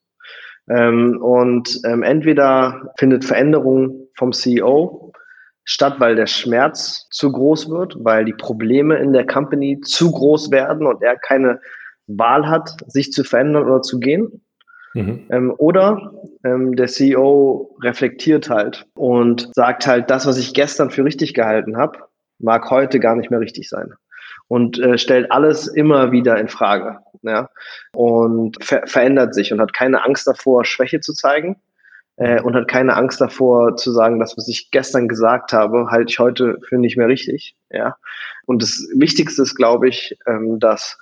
Ähm, 0.69 1.21
und 1.21 1.81
ähm, 1.85 2.03
entweder 2.03 2.93
findet 2.97 3.25
Veränderung 3.25 4.07
vom 4.15 4.31
CEO 4.31 5.11
statt, 5.63 5.95
weil 5.99 6.15
der 6.15 6.27
Schmerz 6.27 7.07
zu 7.09 7.31
groß 7.31 7.69
wird, 7.69 7.95
weil 7.99 8.25
die 8.25 8.33
Probleme 8.33 8.97
in 8.97 9.13
der 9.13 9.25
Company 9.25 9.79
zu 9.81 10.11
groß 10.11 10.51
werden 10.51 10.87
und 10.87 11.01
er 11.01 11.17
keine 11.17 11.59
Wahl 12.07 12.47
hat, 12.47 12.77
sich 12.87 13.11
zu 13.11 13.23
verändern 13.23 13.65
oder 13.65 13.81
zu 13.81 13.99
gehen. 13.99 14.43
Mhm. 14.93 15.25
Ähm, 15.29 15.53
oder 15.57 16.13
ähm, 16.43 16.75
der 16.75 16.87
CEO 16.87 17.75
reflektiert 17.83 18.49
halt 18.49 18.85
und 18.95 19.49
sagt 19.53 19.85
halt, 19.87 20.09
das, 20.09 20.25
was 20.25 20.37
ich 20.37 20.53
gestern 20.53 20.89
für 20.89 21.03
richtig 21.03 21.33
gehalten 21.33 21.77
habe, 21.77 21.99
mag 22.39 22.69
heute 22.69 22.99
gar 22.99 23.15
nicht 23.15 23.29
mehr 23.29 23.39
richtig 23.39 23.69
sein. 23.69 23.93
Und 24.47 24.79
äh, 24.79 24.97
stellt 24.97 25.31
alles 25.31 25.67
immer 25.67 26.11
wieder 26.11 26.37
in 26.37 26.47
Frage. 26.47 26.99
Ja? 27.23 27.49
Und 27.93 28.63
ver 28.63 28.83
verändert 28.85 29.33
sich 29.33 29.51
und 29.51 29.59
hat 29.59 29.73
keine 29.73 30.05
Angst 30.05 30.27
davor, 30.27 30.65
Schwäche 30.65 30.99
zu 30.99 31.13
zeigen. 31.13 31.57
Äh, 32.17 32.41
und 32.41 32.55
hat 32.55 32.69
keine 32.69 32.95
Angst 32.95 33.19
davor 33.19 33.75
zu 33.75 33.91
sagen, 33.91 34.19
das, 34.19 34.37
was 34.37 34.47
ich 34.47 34.71
gestern 34.71 35.09
gesagt 35.09 35.51
habe, 35.51 35.87
halte 35.91 36.11
ich 36.11 36.19
heute 36.19 36.57
für 36.67 36.77
nicht 36.77 36.95
mehr 36.95 37.09
richtig. 37.09 37.55
Ja. 37.69 37.97
Und 38.45 38.63
das 38.63 38.87
Wichtigste 38.95 39.41
ist, 39.41 39.55
glaube 39.55 39.89
ich, 39.89 40.17
ähm, 40.25 40.59
dass 40.59 40.97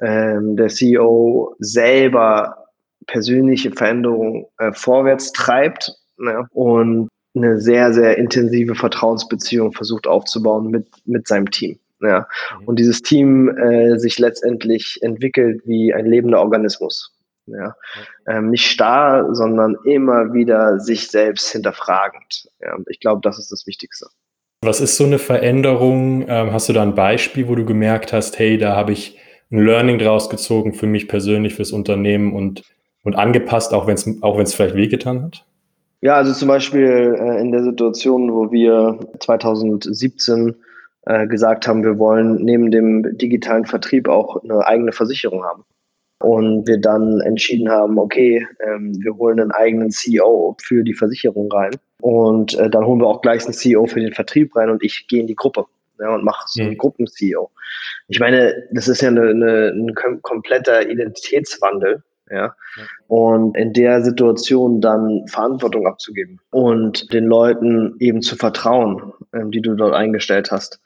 ähm, 0.00 0.56
der 0.56 0.68
CEO 0.68 1.54
selber 1.58 2.68
persönliche 3.06 3.72
Veränderungen 3.72 4.46
äh, 4.58 4.72
vorwärts 4.72 5.32
treibt 5.32 5.92
ne, 6.16 6.46
und 6.50 7.08
eine 7.36 7.60
sehr, 7.60 7.92
sehr 7.92 8.16
intensive 8.16 8.74
Vertrauensbeziehung 8.74 9.72
versucht 9.72 10.06
aufzubauen 10.06 10.70
mit, 10.70 10.86
mit 11.04 11.26
seinem 11.26 11.50
Team. 11.50 11.78
Ja. 12.04 12.28
Mhm. 12.60 12.68
Und 12.68 12.78
dieses 12.78 13.02
Team 13.02 13.48
äh, 13.56 13.98
sich 13.98 14.18
letztendlich 14.18 14.98
entwickelt 15.02 15.62
wie 15.64 15.92
ein 15.92 16.06
lebender 16.06 16.40
Organismus. 16.40 17.12
Ja. 17.46 17.74
Ähm, 18.26 18.50
nicht 18.50 18.66
starr, 18.66 19.34
sondern 19.34 19.76
immer 19.84 20.32
wieder 20.32 20.80
sich 20.80 21.08
selbst 21.08 21.50
hinterfragend. 21.50 22.48
Ja. 22.60 22.74
Und 22.74 22.86
ich 22.88 23.00
glaube, 23.00 23.20
das 23.22 23.38
ist 23.38 23.52
das 23.52 23.66
Wichtigste. 23.66 24.06
Was 24.62 24.80
ist 24.80 24.96
so 24.96 25.04
eine 25.04 25.18
Veränderung? 25.18 26.24
Ähm, 26.26 26.52
hast 26.52 26.68
du 26.68 26.72
da 26.72 26.82
ein 26.82 26.94
Beispiel, 26.94 27.48
wo 27.48 27.54
du 27.54 27.66
gemerkt 27.66 28.12
hast, 28.12 28.38
hey, 28.38 28.56
da 28.56 28.74
habe 28.74 28.92
ich 28.92 29.18
ein 29.50 29.58
Learning 29.58 29.98
draus 29.98 30.30
gezogen 30.30 30.72
für 30.72 30.86
mich 30.86 31.06
persönlich, 31.06 31.54
fürs 31.54 31.72
Unternehmen 31.72 32.34
und, 32.34 32.62
und 33.02 33.14
angepasst, 33.14 33.74
auch 33.74 33.86
wenn 33.86 33.94
es 33.94 34.22
auch 34.22 34.36
vielleicht 34.36 34.74
wehgetan 34.74 35.22
hat? 35.22 35.44
Ja, 36.00 36.16
also 36.16 36.32
zum 36.32 36.48
Beispiel 36.48 37.16
äh, 37.18 37.40
in 37.40 37.52
der 37.52 37.62
Situation, 37.62 38.32
wo 38.32 38.50
wir 38.50 38.98
2017 39.20 40.54
äh, 41.06 41.26
gesagt 41.26 41.66
haben, 41.66 41.84
wir 41.84 41.98
wollen 41.98 42.36
neben 42.36 42.70
dem 42.70 43.16
digitalen 43.18 43.66
Vertrieb 43.66 44.08
auch 44.08 44.42
eine 44.42 44.66
eigene 44.66 44.92
Versicherung 44.92 45.44
haben. 45.44 45.64
Und 46.20 46.66
wir 46.66 46.80
dann 46.80 47.20
entschieden 47.20 47.68
haben, 47.68 47.98
okay, 47.98 48.46
ähm, 48.66 48.94
wir 49.02 49.14
holen 49.16 49.40
einen 49.40 49.50
eigenen 49.50 49.90
CEO 49.90 50.56
für 50.62 50.82
die 50.82 50.94
Versicherung 50.94 51.52
rein. 51.52 51.76
Und 52.00 52.54
äh, 52.58 52.70
dann 52.70 52.86
holen 52.86 53.00
wir 53.00 53.08
auch 53.08 53.20
gleich 53.20 53.44
einen 53.44 53.52
CEO 53.52 53.86
für 53.86 54.00
den 54.00 54.14
Vertrieb 54.14 54.54
rein 54.56 54.70
und 54.70 54.82
ich 54.82 55.06
gehe 55.08 55.20
in 55.20 55.26
die 55.26 55.34
Gruppe 55.34 55.66
ja, 56.00 56.14
und 56.14 56.24
mache 56.24 56.44
so 56.46 56.62
einen 56.62 56.72
mhm. 56.72 56.78
Gruppen-CEO. 56.78 57.50
Ich 58.08 58.20
meine, 58.20 58.54
das 58.72 58.88
ist 58.88 59.00
ja 59.00 59.08
eine, 59.08 59.28
eine, 59.28 59.72
ein 59.74 60.22
kompletter 60.22 60.88
Identitätswandel. 60.88 62.02
Ja? 62.30 62.54
Und 63.06 63.56
in 63.56 63.72
der 63.72 64.02
Situation 64.02 64.80
dann 64.80 65.26
Verantwortung 65.28 65.86
abzugeben 65.86 66.40
und 66.50 67.12
den 67.12 67.26
Leuten 67.26 67.94
eben 68.00 68.22
zu 68.22 68.36
vertrauen, 68.36 69.12
ähm, 69.32 69.50
die 69.50 69.60
du 69.60 69.74
dort 69.74 69.94
eingestellt 69.94 70.50
hast. 70.50 70.80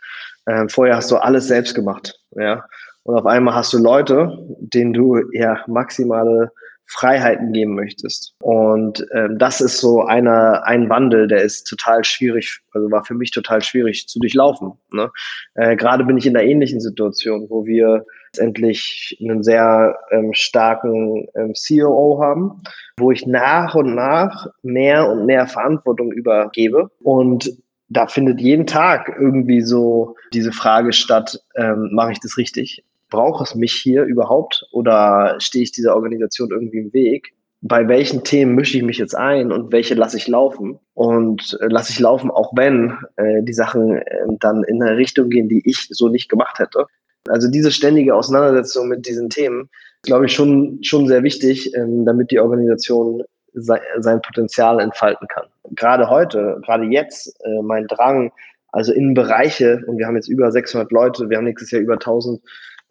Ähm, 0.46 0.68
vorher 0.68 0.96
hast 0.96 1.10
du 1.10 1.16
alles 1.16 1.46
selbst 1.46 1.74
gemacht, 1.74 2.18
ja. 2.32 2.64
Und 3.04 3.16
auf 3.16 3.26
einmal 3.26 3.54
hast 3.54 3.72
du 3.72 3.78
Leute, 3.78 4.36
denen 4.60 4.92
du 4.92 5.18
ja 5.32 5.62
maximale 5.66 6.52
Freiheiten 6.88 7.52
geben 7.52 7.74
möchtest. 7.74 8.34
Und 8.40 9.06
ähm, 9.12 9.38
das 9.38 9.60
ist 9.60 9.78
so 9.78 10.04
einer, 10.04 10.66
ein 10.66 10.88
Wandel, 10.88 11.28
der 11.28 11.42
ist 11.42 11.64
total 11.64 12.02
schwierig, 12.02 12.60
also 12.72 12.90
war 12.90 13.04
für 13.04 13.14
mich 13.14 13.30
total 13.30 13.62
schwierig 13.62 14.08
zu 14.08 14.18
durchlaufen. 14.18 14.72
Ne? 14.90 15.10
Äh, 15.54 15.76
Gerade 15.76 16.04
bin 16.04 16.16
ich 16.16 16.26
in 16.26 16.36
einer 16.36 16.46
ähnlichen 16.46 16.80
Situation, 16.80 17.46
wo 17.50 17.66
wir 17.66 18.04
letztendlich 18.28 19.16
einen 19.20 19.42
sehr 19.42 19.98
ähm, 20.10 20.32
starken 20.32 21.28
ähm, 21.34 21.54
CEO 21.54 22.20
haben, 22.22 22.62
wo 22.98 23.10
ich 23.10 23.26
nach 23.26 23.74
und 23.74 23.94
nach 23.94 24.46
mehr 24.62 25.10
und 25.10 25.26
mehr 25.26 25.46
Verantwortung 25.46 26.12
übergebe. 26.12 26.90
Und 27.02 27.58
da 27.88 28.06
findet 28.06 28.40
jeden 28.40 28.66
Tag 28.66 29.16
irgendwie 29.18 29.62
so 29.62 30.16
diese 30.32 30.52
Frage 30.52 30.92
statt, 30.92 31.42
ähm, 31.56 31.90
mache 31.92 32.12
ich 32.12 32.20
das 32.20 32.36
richtig? 32.36 32.84
Braucht 33.10 33.46
es 33.46 33.54
mich 33.54 33.72
hier 33.72 34.04
überhaupt 34.04 34.66
oder 34.72 35.36
stehe 35.38 35.62
ich 35.62 35.72
dieser 35.72 35.94
Organisation 35.96 36.50
irgendwie 36.50 36.78
im 36.78 36.92
Weg? 36.92 37.32
Bei 37.60 37.88
welchen 37.88 38.22
Themen 38.22 38.54
mische 38.54 38.76
ich 38.76 38.84
mich 38.84 38.98
jetzt 38.98 39.16
ein 39.16 39.50
und 39.50 39.72
welche 39.72 39.94
lasse 39.94 40.18
ich 40.18 40.28
laufen? 40.28 40.78
Und 40.92 41.58
äh, 41.60 41.66
lasse 41.68 41.92
ich 41.92 41.98
laufen, 41.98 42.30
auch 42.30 42.52
wenn 42.54 42.98
äh, 43.16 43.42
die 43.42 43.54
Sachen 43.54 43.96
äh, 43.96 44.26
dann 44.38 44.62
in 44.64 44.82
eine 44.82 44.96
Richtung 44.96 45.30
gehen, 45.30 45.48
die 45.48 45.62
ich 45.64 45.88
so 45.90 46.08
nicht 46.08 46.28
gemacht 46.28 46.58
hätte. 46.58 46.86
Also 47.28 47.48
diese 47.48 47.70
ständige 47.70 48.14
Auseinandersetzung 48.14 48.88
mit 48.88 49.06
diesen 49.06 49.28
Themen, 49.28 49.68
glaube 50.02 50.26
ich, 50.26 50.32
schon, 50.32 50.78
schon 50.82 51.06
sehr 51.08 51.22
wichtig, 51.22 51.74
ähm, 51.74 52.04
damit 52.04 52.30
die 52.30 52.38
Organisation 52.38 53.22
sein, 53.54 54.22
Potenzial 54.22 54.80
entfalten 54.80 55.26
kann. 55.28 55.46
Gerade 55.70 56.08
heute, 56.08 56.60
gerade 56.64 56.84
jetzt, 56.84 57.34
äh, 57.44 57.62
mein 57.62 57.86
Drang, 57.86 58.30
also 58.72 58.92
in 58.92 59.14
Bereiche, 59.14 59.82
und 59.86 59.98
wir 59.98 60.06
haben 60.06 60.16
jetzt 60.16 60.28
über 60.28 60.52
600 60.52 60.92
Leute, 60.92 61.28
wir 61.28 61.38
haben 61.38 61.44
nächstes 61.44 61.70
Jahr 61.70 61.82
über 61.82 61.94
1000 61.94 62.40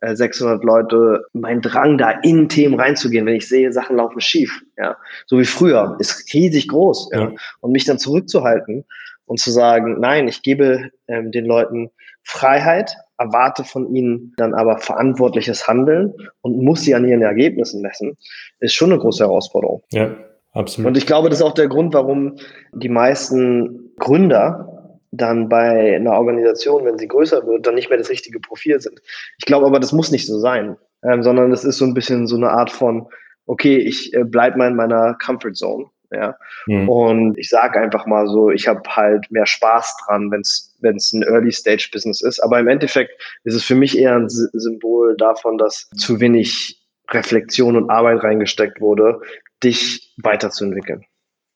600 0.01 0.61
äh, 0.61 0.65
Leute, 0.65 1.25
mein 1.33 1.61
Drang 1.61 1.97
da 1.97 2.11
in 2.21 2.49
Themen 2.49 2.79
reinzugehen, 2.79 3.25
wenn 3.25 3.35
ich 3.35 3.47
sehe, 3.47 3.73
Sachen 3.73 3.97
laufen 3.97 4.21
schief, 4.21 4.61
ja, 4.77 4.95
so 5.25 5.39
wie 5.39 5.45
früher, 5.45 5.95
ist 5.99 6.31
riesig 6.33 6.67
groß, 6.67 7.09
ja. 7.13 7.31
und 7.61 7.71
mich 7.71 7.85
dann 7.85 7.97
zurückzuhalten 7.97 8.85
und 9.27 9.39
zu 9.39 9.51
sagen, 9.51 9.99
nein, 9.99 10.27
ich 10.27 10.41
gebe 10.41 10.89
ähm, 11.07 11.31
den 11.31 11.45
Leuten 11.45 11.91
Freiheit, 12.23 12.95
erwarte 13.17 13.63
von 13.63 13.93
ihnen 13.93 14.33
dann 14.37 14.53
aber 14.53 14.77
verantwortliches 14.79 15.67
Handeln 15.67 16.13
und 16.41 16.57
muss 16.61 16.81
sie 16.81 16.95
an 16.95 17.07
ihren 17.07 17.21
Ergebnissen 17.21 17.81
messen, 17.81 18.17
ist 18.59 18.73
schon 18.73 18.91
eine 18.91 18.99
große 18.99 19.23
Herausforderung. 19.23 19.83
Ja, 19.91 20.15
absolut. 20.53 20.87
Und 20.87 20.97
ich 20.97 21.05
glaube, 21.05 21.29
das 21.29 21.39
ist 21.39 21.45
auch 21.45 21.53
der 21.53 21.67
Grund, 21.67 21.93
warum 21.93 22.37
die 22.73 22.89
meisten 22.89 23.91
Gründer 23.97 24.99
dann 25.11 25.49
bei 25.49 25.95
einer 25.95 26.13
Organisation, 26.13 26.85
wenn 26.85 26.97
sie 26.97 27.07
größer 27.07 27.45
wird, 27.45 27.65
dann 27.65 27.75
nicht 27.75 27.89
mehr 27.89 27.97
das 27.97 28.09
richtige 28.09 28.39
Profil 28.39 28.79
sind. 28.79 29.01
Ich 29.37 29.45
glaube 29.45 29.65
aber, 29.65 29.79
das 29.79 29.93
muss 29.93 30.11
nicht 30.11 30.27
so 30.27 30.39
sein, 30.39 30.77
ähm, 31.03 31.23
sondern 31.23 31.49
das 31.49 31.63
ist 31.63 31.77
so 31.77 31.85
ein 31.85 31.93
bisschen 31.93 32.27
so 32.27 32.35
eine 32.35 32.49
Art 32.49 32.69
von, 32.69 33.07
okay, 33.45 33.77
ich 33.77 34.13
äh, 34.13 34.23
bleibe 34.23 34.57
mal 34.57 34.67
in 34.67 34.75
meiner 34.75 35.15
Comfort 35.15 35.53
Zone. 35.53 35.85
Ja. 36.11 36.37
Mhm. 36.67 36.89
Und 36.89 37.37
ich 37.37 37.49
sage 37.49 37.79
einfach 37.79 38.05
mal 38.05 38.27
so, 38.27 38.49
ich 38.49 38.67
habe 38.67 38.81
halt 38.89 39.29
mehr 39.29 39.45
Spaß 39.45 39.97
dran, 40.05 40.31
wenn 40.31 40.41
es 40.41 41.13
ein 41.13 41.23
Early-Stage-Business 41.23 42.21
ist. 42.21 42.39
Aber 42.39 42.59
im 42.59 42.67
Endeffekt 42.67 43.11
ist 43.43 43.55
es 43.55 43.63
für 43.63 43.75
mich 43.75 43.97
eher 43.97 44.15
ein 44.15 44.29
Symbol 44.29 45.15
davon, 45.17 45.57
dass 45.57 45.89
zu 45.97 46.19
wenig 46.19 46.81
Reflexion 47.09 47.75
und 47.75 47.89
Arbeit 47.89 48.23
reingesteckt 48.23 48.81
wurde, 48.81 49.21
dich 49.63 50.13
weiterzuentwickeln. 50.21 51.05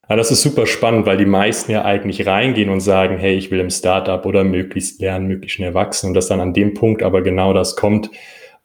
Ja, 0.10 0.16
das 0.16 0.32
ist 0.32 0.42
super 0.42 0.66
spannend, 0.66 1.06
weil 1.06 1.18
die 1.18 1.26
meisten 1.26 1.72
ja 1.72 1.86
eigentlich 1.86 2.26
reingehen 2.26 2.70
und 2.70 2.82
sagen, 2.82 3.18
hey, 3.18 3.36
ich 3.36 3.52
will 3.52 3.60
im 3.60 3.70
Startup 3.70 4.26
oder 4.26 4.44
möglichst 4.44 5.00
lernen, 5.00 5.28
möglichst 5.28 5.56
schnell 5.56 5.74
wachsen 5.74 6.08
und 6.08 6.14
dass 6.14 6.28
dann 6.28 6.42
an 6.42 6.54
dem 6.54 6.74
Punkt 6.74 7.04
aber 7.04 7.22
genau 7.22 7.54
das 7.54 7.76
kommt, 7.78 8.10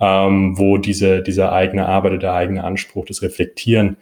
ähm, 0.01 0.59
wo 0.59 0.79
diese, 0.79 1.23
diese 1.23 1.53
eigene 1.53 1.87
Arbeit 1.87 2.13
oder 2.13 2.21
der 2.21 2.35
eigene 2.35 2.65
Anspruch, 2.65 3.05
das 3.07 3.23
Reflektieren 3.23 3.97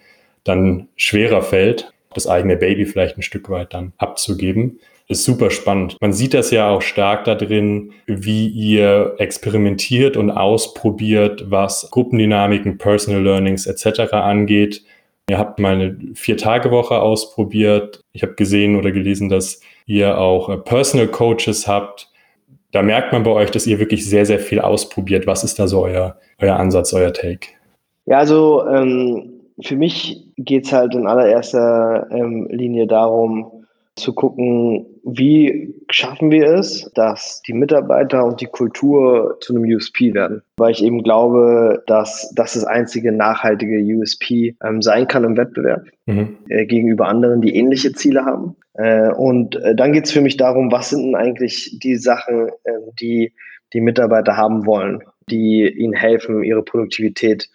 dann 0.44 0.88
schwerer 0.96 1.42
fällt, 1.42 1.92
das 2.14 2.26
eigene 2.26 2.56
Baby 2.56 2.86
vielleicht 2.86 3.18
ein 3.18 3.22
Stück 3.22 3.50
weit 3.50 3.74
dann 3.74 3.92
abzugeben 3.98 4.78
ist 5.08 5.24
super 5.24 5.50
spannend. 5.50 5.96
Man 6.00 6.12
sieht 6.12 6.34
das 6.34 6.50
ja 6.50 6.70
auch 6.70 6.82
stark 6.82 7.24
da 7.24 7.34
drin, 7.34 7.92
wie 8.06 8.48
ihr 8.48 9.14
experimentiert 9.18 10.16
und 10.16 10.30
ausprobiert, 10.30 11.50
was 11.50 11.88
Gruppendynamiken, 11.90 12.78
Personal 12.78 13.22
Learnings 13.22 13.66
etc. 13.66 14.12
angeht. 14.12 14.82
Ihr 15.28 15.38
habt 15.38 15.58
mal 15.58 15.74
eine 15.74 15.98
Vier-Tage-Woche 16.14 17.00
ausprobiert. 17.00 18.00
Ich 18.12 18.22
habe 18.22 18.34
gesehen 18.34 18.76
oder 18.76 18.92
gelesen, 18.92 19.28
dass 19.28 19.60
ihr 19.86 20.18
auch 20.18 20.48
äh, 20.48 20.58
Personal 20.58 21.08
Coaches 21.08 21.66
habt. 21.66 22.10
Da 22.72 22.82
merkt 22.82 23.12
man 23.12 23.22
bei 23.22 23.30
euch, 23.30 23.50
dass 23.50 23.66
ihr 23.66 23.78
wirklich 23.78 24.08
sehr, 24.08 24.26
sehr 24.26 24.38
viel 24.38 24.60
ausprobiert. 24.60 25.26
Was 25.26 25.44
ist 25.44 25.58
da 25.58 25.68
so 25.68 25.84
euer, 25.84 26.18
euer 26.38 26.56
Ansatz, 26.56 26.92
euer 26.92 27.12
Take? 27.12 27.48
Ja, 28.06 28.18
also 28.18 28.66
ähm, 28.68 29.33
für 29.60 29.76
mich 29.76 30.32
geht 30.36 30.66
es 30.66 30.72
halt 30.72 30.94
in 30.94 31.06
allererster 31.06 32.08
ähm, 32.10 32.48
Linie 32.50 32.86
darum, 32.86 33.64
zu 33.96 34.12
gucken, 34.12 34.86
wie 35.04 35.72
schaffen 35.88 36.32
wir 36.32 36.46
es, 36.46 36.90
dass 36.94 37.42
die 37.46 37.52
Mitarbeiter 37.52 38.24
und 38.24 38.40
die 38.40 38.46
Kultur 38.46 39.38
zu 39.40 39.54
einem 39.54 39.72
USP 39.72 40.14
werden. 40.14 40.42
Weil 40.56 40.72
ich 40.72 40.82
eben 40.82 41.02
glaube, 41.04 41.84
dass 41.86 42.32
das 42.34 42.54
das 42.54 42.64
einzige 42.64 43.12
nachhaltige 43.12 43.78
USP 43.78 44.56
ähm, 44.64 44.82
sein 44.82 45.06
kann 45.06 45.22
im 45.22 45.36
Wettbewerb 45.36 45.84
mhm. 46.06 46.38
äh, 46.48 46.66
gegenüber 46.66 47.06
anderen, 47.06 47.40
die 47.40 47.54
ähnliche 47.54 47.92
Ziele 47.92 48.24
haben. 48.24 48.56
Äh, 48.74 49.10
und 49.12 49.56
äh, 49.56 49.76
dann 49.76 49.92
geht 49.92 50.06
es 50.06 50.12
für 50.12 50.22
mich 50.22 50.36
darum, 50.36 50.72
was 50.72 50.90
sind 50.90 51.04
denn 51.04 51.14
eigentlich 51.14 51.78
die 51.80 51.96
Sachen, 51.96 52.48
ähm, 52.64 52.90
die 53.00 53.32
die 53.74 53.80
Mitarbeiter 53.80 54.36
haben 54.36 54.66
wollen, 54.66 55.02
die 55.28 55.68
ihnen 55.68 55.94
helfen, 55.94 56.44
ihre 56.44 56.62
Produktivität 56.62 57.48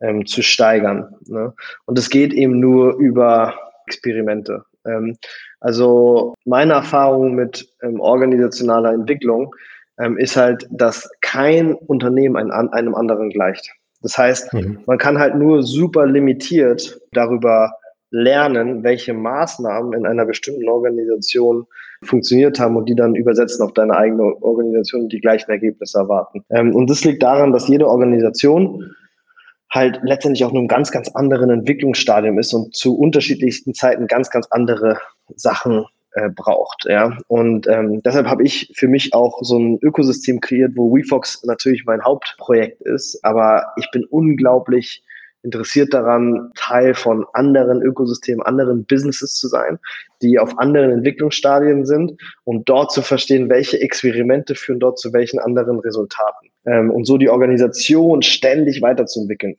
ähm, 0.00 0.26
zu 0.26 0.42
steigern. 0.42 1.14
Ne? 1.26 1.52
Und 1.86 1.98
es 1.98 2.10
geht 2.10 2.32
eben 2.32 2.60
nur 2.60 2.96
über 2.96 3.54
Experimente. 3.86 4.64
Ähm, 4.86 5.16
also 5.60 6.34
meine 6.44 6.74
Erfahrung 6.74 7.34
mit 7.34 7.68
ähm, 7.82 8.00
organisationaler 8.00 8.92
Entwicklung 8.92 9.54
ähm, 9.98 10.18
ist 10.18 10.36
halt, 10.36 10.66
dass 10.70 11.10
kein 11.20 11.74
Unternehmen 11.74 12.36
ein, 12.36 12.50
einem 12.50 12.94
anderen 12.94 13.30
gleicht. 13.30 13.70
Das 14.02 14.18
heißt, 14.18 14.52
mhm. 14.52 14.80
man 14.86 14.98
kann 14.98 15.18
halt 15.18 15.36
nur 15.36 15.62
super 15.62 16.06
limitiert 16.06 17.00
darüber 17.12 17.72
lernen, 18.10 18.84
welche 18.84 19.14
Maßnahmen 19.14 19.92
in 19.92 20.06
einer 20.06 20.24
bestimmten 20.24 20.68
Organisation 20.68 21.66
funktioniert 22.04 22.60
haben 22.60 22.76
und 22.76 22.88
die 22.88 22.94
dann 22.94 23.14
übersetzen 23.14 23.64
auf 23.64 23.72
deine 23.72 23.96
eigene 23.96 24.22
Organisation 24.42 25.02
und 25.02 25.12
die 25.12 25.20
gleichen 25.20 25.50
Ergebnisse 25.50 25.98
erwarten. 25.98 26.44
Ähm, 26.50 26.74
und 26.74 26.88
das 26.88 27.04
liegt 27.04 27.22
daran, 27.22 27.52
dass 27.52 27.68
jede 27.68 27.88
Organisation 27.88 28.94
halt 29.70 30.00
letztendlich 30.02 30.44
auch 30.44 30.52
nur 30.52 30.60
einem 30.60 30.68
ganz, 30.68 30.90
ganz 30.90 31.08
anderen 31.14 31.50
Entwicklungsstadium 31.50 32.38
ist 32.38 32.52
und 32.54 32.74
zu 32.74 32.96
unterschiedlichsten 32.96 33.74
Zeiten 33.74 34.06
ganz, 34.06 34.30
ganz 34.30 34.46
andere 34.50 34.98
Sachen 35.34 35.84
äh, 36.12 36.30
braucht. 36.30 36.86
Ja? 36.88 37.18
Und 37.28 37.66
ähm, 37.66 38.02
deshalb 38.02 38.26
habe 38.26 38.42
ich 38.44 38.72
für 38.74 38.88
mich 38.88 39.12
auch 39.12 39.38
so 39.42 39.58
ein 39.58 39.78
Ökosystem 39.82 40.40
kreiert, 40.40 40.72
wo 40.74 40.94
WeFox 40.94 41.44
natürlich 41.44 41.84
mein 41.84 42.02
Hauptprojekt 42.02 42.80
ist, 42.82 43.22
aber 43.22 43.66
ich 43.76 43.90
bin 43.90 44.04
unglaublich 44.04 45.02
interessiert 45.46 45.94
daran, 45.94 46.50
Teil 46.56 46.94
von 46.94 47.24
anderen 47.32 47.80
Ökosystemen, 47.80 48.44
anderen 48.44 48.84
Businesses 48.84 49.34
zu 49.34 49.48
sein, 49.48 49.78
die 50.20 50.38
auf 50.38 50.58
anderen 50.58 50.90
Entwicklungsstadien 50.90 51.86
sind 51.86 52.20
und 52.44 52.68
dort 52.68 52.92
zu 52.92 53.00
verstehen, 53.00 53.48
welche 53.48 53.80
Experimente 53.80 54.54
führen 54.54 54.80
dort 54.80 54.98
zu 54.98 55.12
welchen 55.12 55.38
anderen 55.38 55.78
Resultaten. 55.78 56.50
Ähm, 56.66 56.90
und 56.90 57.06
so 57.06 57.16
die 57.16 57.30
Organisation 57.30 58.22
ständig 58.22 58.82
weiterzuentwickeln 58.82 59.56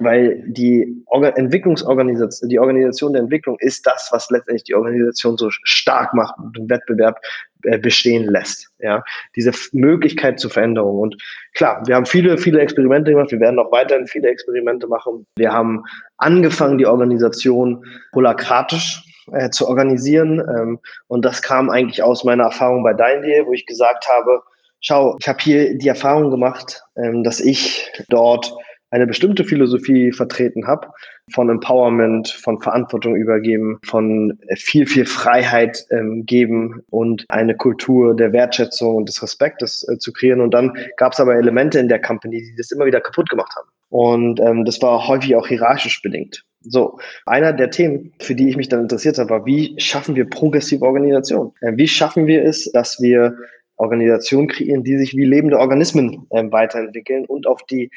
weil 0.00 0.42
die 0.46 1.04
Organ 1.06 1.36
Entwicklungsorganisation, 1.36 2.48
die 2.48 2.58
Organisation 2.58 3.12
der 3.12 3.22
Entwicklung 3.22 3.56
ist 3.60 3.86
das, 3.86 4.08
was 4.12 4.30
letztendlich 4.30 4.64
die 4.64 4.74
Organisation 4.74 5.36
so 5.36 5.48
stark 5.50 6.14
macht 6.14 6.38
und 6.38 6.56
den 6.56 6.68
Wettbewerb 6.70 7.20
äh, 7.64 7.78
bestehen 7.78 8.24
lässt. 8.24 8.70
Ja, 8.78 9.02
diese 9.36 9.52
Möglichkeit 9.72 10.40
zur 10.40 10.50
Veränderung. 10.50 10.98
Und 10.98 11.22
klar, 11.54 11.82
wir 11.86 11.94
haben 11.94 12.06
viele, 12.06 12.38
viele 12.38 12.60
Experimente 12.60 13.10
gemacht. 13.10 13.30
Wir 13.30 13.40
werden 13.40 13.58
auch 13.58 13.70
weiterhin 13.70 14.06
viele 14.06 14.28
Experimente 14.28 14.86
machen. 14.86 15.26
Wir 15.36 15.52
haben 15.52 15.84
angefangen, 16.16 16.78
die 16.78 16.86
Organisation 16.86 17.84
holakratisch 18.14 19.02
äh, 19.32 19.50
zu 19.50 19.68
organisieren. 19.68 20.40
Ähm, 20.40 20.78
und 21.08 21.26
das 21.26 21.42
kam 21.42 21.68
eigentlich 21.68 22.02
aus 22.02 22.24
meiner 22.24 22.44
Erfahrung 22.44 22.82
bei 22.82 22.94
Dein.de, 22.94 23.44
wo 23.46 23.52
ich 23.52 23.66
gesagt 23.66 24.08
habe, 24.08 24.42
schau, 24.80 25.16
ich 25.20 25.28
habe 25.28 25.38
hier 25.40 25.76
die 25.76 25.88
Erfahrung 25.88 26.30
gemacht, 26.30 26.82
ähm, 26.96 27.22
dass 27.22 27.40
ich 27.40 27.90
dort 28.08 28.54
eine 28.90 29.06
bestimmte 29.06 29.44
Philosophie 29.44 30.12
vertreten 30.12 30.66
habe, 30.66 30.88
von 31.32 31.48
Empowerment, 31.48 32.28
von 32.28 32.60
Verantwortung 32.60 33.14
übergeben, 33.14 33.78
von 33.84 34.38
viel, 34.56 34.86
viel 34.86 35.06
Freiheit 35.06 35.86
ähm, 35.90 36.26
geben 36.26 36.82
und 36.90 37.24
eine 37.28 37.56
Kultur 37.56 38.16
der 38.16 38.32
Wertschätzung 38.32 38.96
und 38.96 39.08
des 39.08 39.22
Respektes 39.22 39.86
äh, 39.88 39.98
zu 39.98 40.12
kreieren. 40.12 40.40
Und 40.40 40.52
dann 40.52 40.76
gab 40.96 41.12
es 41.12 41.20
aber 41.20 41.36
Elemente 41.36 41.78
in 41.78 41.88
der 41.88 42.00
Company, 42.00 42.42
die 42.42 42.56
das 42.56 42.72
immer 42.72 42.86
wieder 42.86 43.00
kaputt 43.00 43.28
gemacht 43.30 43.54
haben. 43.56 43.68
Und 43.90 44.40
ähm, 44.40 44.64
das 44.64 44.80
war 44.82 45.06
häufig 45.06 45.34
auch 45.36 45.46
hierarchisch 45.46 46.02
bedingt. 46.02 46.44
So, 46.62 46.98
einer 47.26 47.52
der 47.52 47.70
Themen, 47.70 48.12
für 48.20 48.34
die 48.34 48.48
ich 48.48 48.56
mich 48.56 48.68
dann 48.68 48.82
interessiert 48.82 49.18
habe, 49.18 49.30
war, 49.30 49.46
wie 49.46 49.74
schaffen 49.78 50.14
wir 50.14 50.28
progressive 50.28 50.84
Organisation? 50.84 51.52
Äh, 51.60 51.72
wie 51.76 51.88
schaffen 51.88 52.26
wir 52.26 52.44
es, 52.44 52.70
dass 52.72 53.00
wir 53.00 53.36
Organisationen 53.76 54.46
kreieren, 54.46 54.84
die 54.84 54.98
sich 54.98 55.16
wie 55.16 55.24
lebende 55.24 55.58
Organismen 55.58 56.26
äh, 56.30 56.44
weiterentwickeln 56.50 57.24
und 57.24 57.46
auf 57.46 57.64
die 57.64 57.90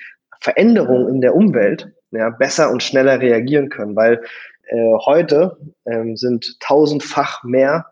Veränderungen 0.43 1.07
in 1.15 1.21
der 1.21 1.35
Umwelt 1.35 1.91
ja, 2.11 2.29
besser 2.29 2.69
und 2.69 2.83
schneller 2.83 3.19
reagieren 3.19 3.69
können, 3.69 3.95
weil 3.95 4.21
äh, 4.67 4.93
heute 5.05 5.57
ähm, 5.85 6.15
sind 6.15 6.59
tausendfach 6.59 7.43
mehr 7.43 7.85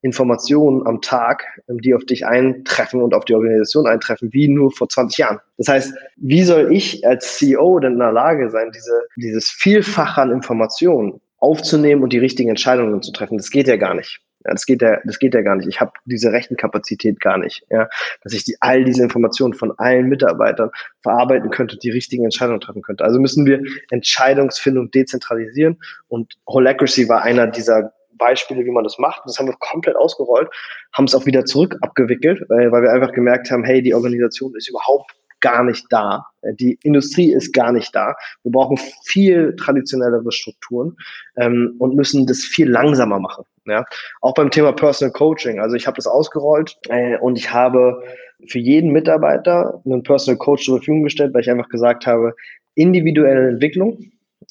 Informationen 0.00 0.86
am 0.86 1.00
Tag, 1.00 1.44
ähm, 1.68 1.80
die 1.80 1.94
auf 1.94 2.04
dich 2.04 2.26
eintreffen 2.26 3.02
und 3.02 3.14
auf 3.14 3.24
die 3.24 3.34
Organisation 3.34 3.86
eintreffen, 3.86 4.32
wie 4.32 4.48
nur 4.48 4.70
vor 4.72 4.88
20 4.88 5.18
Jahren. 5.18 5.38
Das 5.58 5.68
heißt, 5.68 5.94
wie 6.16 6.42
soll 6.42 6.72
ich 6.72 7.06
als 7.06 7.36
CEO 7.36 7.78
denn 7.80 7.92
in 7.92 7.98
der 7.98 8.12
Lage 8.12 8.50
sein, 8.50 8.70
diese, 8.74 9.02
dieses 9.16 9.50
Vielfach 9.50 10.16
an 10.16 10.30
Informationen 10.30 11.20
aufzunehmen 11.38 12.02
und 12.02 12.12
die 12.12 12.18
richtigen 12.18 12.48
Entscheidungen 12.48 13.02
zu 13.02 13.12
treffen? 13.12 13.36
Das 13.36 13.50
geht 13.50 13.68
ja 13.68 13.76
gar 13.76 13.94
nicht. 13.94 14.20
Das 14.54 14.66
geht 14.66 14.82
ja, 14.82 14.98
das 15.04 15.18
geht 15.18 15.34
ja 15.34 15.42
gar 15.42 15.56
nicht. 15.56 15.68
Ich 15.68 15.80
habe 15.80 15.92
diese 16.04 16.32
Rechenkapazität 16.32 17.20
gar 17.20 17.38
nicht, 17.38 17.64
ja, 17.70 17.88
dass 18.22 18.32
ich 18.32 18.44
die, 18.44 18.56
all 18.60 18.84
diese 18.84 19.02
Informationen 19.02 19.54
von 19.54 19.72
allen 19.78 20.08
Mitarbeitern 20.08 20.70
verarbeiten 21.02 21.50
könnte, 21.50 21.78
die 21.78 21.90
richtigen 21.90 22.24
Entscheidungen 22.24 22.60
treffen 22.60 22.82
könnte. 22.82 23.04
Also 23.04 23.20
müssen 23.20 23.46
wir 23.46 23.62
Entscheidungsfindung 23.90 24.90
dezentralisieren 24.90 25.78
und 26.08 26.34
Holacracy 26.46 27.08
war 27.08 27.22
einer 27.22 27.46
dieser 27.46 27.92
Beispiele, 28.18 28.64
wie 28.64 28.70
man 28.70 28.84
das 28.84 28.98
macht. 28.98 29.22
Das 29.24 29.38
haben 29.38 29.46
wir 29.46 29.54
komplett 29.58 29.96
ausgerollt, 29.96 30.48
haben 30.92 31.04
es 31.04 31.14
auch 31.14 31.24
wieder 31.24 31.44
zurück 31.44 31.76
abgewickelt, 31.80 32.42
weil, 32.48 32.70
weil 32.72 32.82
wir 32.82 32.92
einfach 32.92 33.12
gemerkt 33.12 33.50
haben, 33.50 33.64
hey, 33.64 33.80
die 33.80 33.94
Organisation 33.94 34.54
ist 34.56 34.68
überhaupt 34.68 35.14
gar 35.40 35.64
nicht 35.64 35.86
da. 35.90 36.24
Die 36.42 36.78
Industrie 36.82 37.32
ist 37.32 37.52
gar 37.52 37.72
nicht 37.72 37.94
da. 37.94 38.14
Wir 38.42 38.52
brauchen 38.52 38.78
viel 39.04 39.54
traditionellere 39.56 40.30
Strukturen 40.32 40.96
ähm, 41.36 41.74
und 41.78 41.94
müssen 41.94 42.26
das 42.26 42.40
viel 42.40 42.68
langsamer 42.68 43.18
machen. 43.18 43.44
Ja? 43.66 43.84
Auch 44.20 44.34
beim 44.34 44.50
Thema 44.50 44.72
Personal 44.72 45.12
Coaching. 45.12 45.60
Also 45.60 45.76
ich 45.76 45.86
habe 45.86 45.96
das 45.96 46.06
ausgerollt 46.06 46.76
äh, 46.88 47.18
und 47.18 47.36
ich 47.38 47.52
habe 47.52 48.02
für 48.46 48.58
jeden 48.58 48.92
Mitarbeiter 48.92 49.82
einen 49.84 50.02
Personal 50.02 50.38
Coach 50.38 50.64
zur 50.64 50.78
Verfügung 50.78 51.02
gestellt, 51.02 51.34
weil 51.34 51.42
ich 51.42 51.50
einfach 51.50 51.68
gesagt 51.68 52.06
habe, 52.06 52.34
individuelle 52.74 53.48
Entwicklung, 53.48 53.98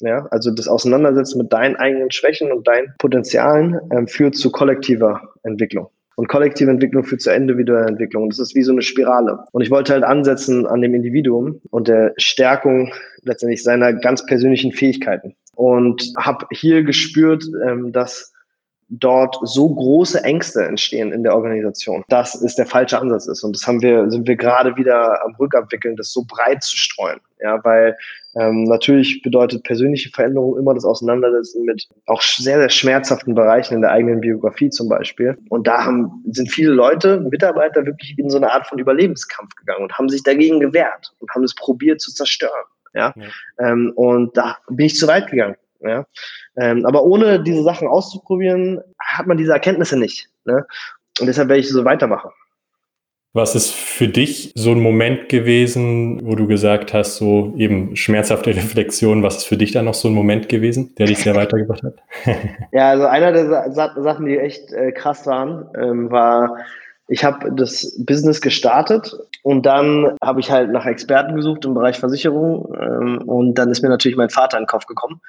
ja, 0.00 0.26
also 0.30 0.50
das 0.50 0.68
Auseinandersetzen 0.68 1.38
mit 1.38 1.52
deinen 1.52 1.76
eigenen 1.76 2.10
Schwächen 2.10 2.52
und 2.52 2.68
deinen 2.68 2.94
Potenzialen 2.98 3.80
ähm, 3.90 4.06
führt 4.06 4.36
zu 4.36 4.52
kollektiver 4.52 5.20
Entwicklung. 5.42 5.88
Und 6.18 6.26
kollektive 6.26 6.68
Entwicklung 6.68 7.04
führt 7.04 7.20
zur 7.20 7.32
individuellen 7.32 7.90
Entwicklung. 7.90 8.28
Das 8.28 8.40
ist 8.40 8.56
wie 8.56 8.64
so 8.64 8.72
eine 8.72 8.82
Spirale. 8.82 9.44
Und 9.52 9.62
ich 9.62 9.70
wollte 9.70 9.92
halt 9.92 10.02
ansetzen 10.02 10.66
an 10.66 10.82
dem 10.82 10.92
Individuum 10.92 11.60
und 11.70 11.86
der 11.86 12.12
Stärkung 12.16 12.92
letztendlich 13.22 13.62
seiner 13.62 13.92
ganz 13.92 14.26
persönlichen 14.26 14.72
Fähigkeiten. 14.72 15.36
Und 15.54 16.12
habe 16.18 16.46
hier 16.50 16.82
gespürt, 16.82 17.44
ähm, 17.64 17.92
dass 17.92 18.32
dort 18.88 19.36
so 19.42 19.68
große 19.68 20.22
Ängste 20.24 20.64
entstehen 20.64 21.12
in 21.12 21.22
der 21.22 21.34
Organisation, 21.34 22.04
dass 22.08 22.34
es 22.34 22.54
der 22.54 22.66
falsche 22.66 22.98
Ansatz 22.98 23.26
ist. 23.26 23.42
Und 23.42 23.54
das 23.54 23.66
haben 23.66 23.82
wir, 23.82 24.10
sind 24.10 24.26
wir 24.26 24.36
gerade 24.36 24.76
wieder 24.76 25.22
am 25.24 25.34
Rückabwickeln, 25.36 25.96
das 25.96 26.12
so 26.12 26.24
breit 26.26 26.62
zu 26.62 26.76
streuen. 26.76 27.20
Ja, 27.40 27.62
weil 27.64 27.96
ähm, 28.34 28.64
natürlich 28.64 29.22
bedeutet 29.22 29.62
persönliche 29.62 30.10
Veränderung 30.10 30.58
immer 30.58 30.74
das 30.74 30.84
Auseinandersetzen 30.84 31.64
mit 31.64 31.86
auch 32.06 32.20
sehr, 32.20 32.58
sehr 32.58 32.68
schmerzhaften 32.68 33.34
Bereichen 33.34 33.74
in 33.74 33.82
der 33.82 33.92
eigenen 33.92 34.20
Biografie 34.20 34.70
zum 34.70 34.88
Beispiel. 34.88 35.36
Und 35.48 35.66
da 35.66 35.84
haben, 35.84 36.24
sind 36.30 36.50
viele 36.50 36.72
Leute, 36.72 37.20
Mitarbeiter 37.20 37.86
wirklich 37.86 38.18
in 38.18 38.28
so 38.28 38.38
eine 38.38 38.50
Art 38.50 38.66
von 38.66 38.78
Überlebenskampf 38.78 39.54
gegangen 39.54 39.84
und 39.84 39.92
haben 39.92 40.08
sich 40.08 40.22
dagegen 40.22 40.58
gewehrt 40.58 41.12
und 41.20 41.30
haben 41.30 41.44
es 41.44 41.54
probiert 41.54 42.00
zu 42.00 42.12
zerstören. 42.12 42.64
Ja, 42.94 43.14
ja. 43.16 43.70
Ähm, 43.70 43.92
und 43.94 44.36
da 44.36 44.56
bin 44.68 44.86
ich 44.86 44.96
zu 44.96 45.06
weit 45.06 45.30
gegangen. 45.30 45.56
Ja? 45.80 46.06
Ähm, 46.60 46.84
aber 46.86 47.04
ohne 47.04 47.42
diese 47.42 47.62
Sachen 47.62 47.88
auszuprobieren, 47.88 48.80
hat 48.98 49.26
man 49.26 49.36
diese 49.36 49.52
Erkenntnisse 49.52 49.98
nicht. 49.98 50.28
Ne? 50.44 50.66
Und 51.20 51.26
deshalb 51.26 51.48
werde 51.48 51.60
ich 51.60 51.68
so 51.68 51.84
weitermachen. 51.84 52.30
Was 53.34 53.54
ist 53.54 53.72
für 53.72 54.08
dich 54.08 54.52
so 54.56 54.72
ein 54.72 54.80
Moment 54.80 55.28
gewesen, 55.28 56.20
wo 56.24 56.34
du 56.34 56.46
gesagt 56.46 56.94
hast, 56.94 57.16
so 57.16 57.52
eben 57.56 57.94
schmerzhafte 57.94 58.50
Reflexion, 58.50 59.22
was 59.22 59.36
ist 59.36 59.44
für 59.44 59.58
dich 59.58 59.72
dann 59.72 59.84
noch 59.84 59.94
so 59.94 60.08
ein 60.08 60.14
Moment 60.14 60.48
gewesen, 60.48 60.94
der 60.96 61.06
dich 61.06 61.18
sehr 61.18 61.36
weitergebracht 61.36 61.82
hat? 61.82 61.94
ja, 62.72 62.88
also 62.88 63.04
einer 63.04 63.32
der 63.32 63.70
Sa 63.70 63.94
Sachen, 64.00 64.24
die 64.24 64.38
echt 64.38 64.72
äh, 64.72 64.92
krass 64.92 65.26
waren, 65.26 65.66
ähm, 65.78 66.10
war, 66.10 66.56
ich 67.06 67.22
habe 67.22 67.52
das 67.52 68.02
Business 68.04 68.40
gestartet 68.40 69.14
und 69.42 69.66
dann 69.66 70.16
habe 70.22 70.40
ich 70.40 70.50
halt 70.50 70.72
nach 70.72 70.86
Experten 70.86 71.36
gesucht 71.36 71.66
im 71.66 71.74
Bereich 71.74 71.98
Versicherung 71.98 72.74
ähm, 72.80 73.18
und 73.26 73.54
dann 73.54 73.70
ist 73.70 73.82
mir 73.82 73.90
natürlich 73.90 74.16
mein 74.16 74.30
Vater 74.30 74.56
in 74.56 74.62
den 74.62 74.68
Kopf 74.68 74.86
gekommen 74.86 75.20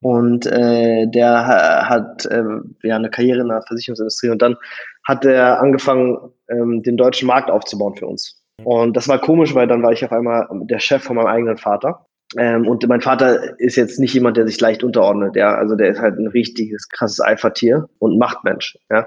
und 0.00 0.46
äh, 0.46 1.06
der 1.06 1.88
hat 1.88 2.26
äh, 2.26 2.44
ja 2.82 2.96
eine 2.96 3.10
Karriere 3.10 3.40
in 3.40 3.48
der 3.48 3.62
Versicherungsindustrie 3.62 4.30
und 4.30 4.42
dann 4.42 4.56
hat 5.04 5.24
er 5.24 5.60
angefangen, 5.60 6.18
ähm, 6.48 6.82
den 6.82 6.96
deutschen 6.96 7.26
Markt 7.26 7.50
aufzubauen 7.50 7.96
für 7.96 8.06
uns. 8.06 8.42
Und 8.64 8.96
das 8.96 9.08
war 9.08 9.20
komisch, 9.20 9.54
weil 9.54 9.66
dann 9.68 9.82
war 9.82 9.92
ich 9.92 10.04
auf 10.04 10.12
einmal 10.12 10.46
der 10.50 10.80
Chef 10.80 11.02
von 11.02 11.16
meinem 11.16 11.26
eigenen 11.26 11.56
Vater. 11.56 12.04
Ähm, 12.36 12.68
und 12.68 12.86
mein 12.86 13.00
Vater 13.00 13.58
ist 13.58 13.76
jetzt 13.76 13.98
nicht 13.98 14.12
jemand, 14.12 14.36
der 14.36 14.46
sich 14.46 14.60
leicht 14.60 14.84
unterordnet, 14.84 15.34
ja. 15.34 15.54
Also 15.54 15.76
der 15.76 15.88
ist 15.88 16.00
halt 16.00 16.18
ein 16.18 16.26
richtiges, 16.26 16.88
krasses 16.90 17.20
Eifertier 17.20 17.88
und 18.00 18.18
Machtmensch, 18.18 18.76
ja. 18.90 19.06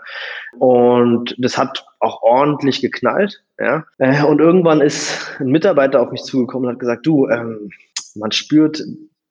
Und 0.58 1.36
das 1.38 1.58
hat 1.58 1.86
auch 2.00 2.24
ordentlich 2.24 2.82
geknallt, 2.82 3.44
ja. 3.60 3.86
Äh, 4.00 4.24
und 4.24 4.40
irgendwann 4.42 4.82
ist 4.82 5.40
ein 5.40 5.52
Mitarbeiter 5.52 6.02
auf 6.02 6.12
mich 6.12 6.24
zugekommen 6.24 6.68
und 6.68 6.74
hat 6.74 6.80
gesagt, 6.80 7.06
du, 7.06 7.30
ähm, 7.30 7.70
man 8.16 8.32
spürt 8.32 8.84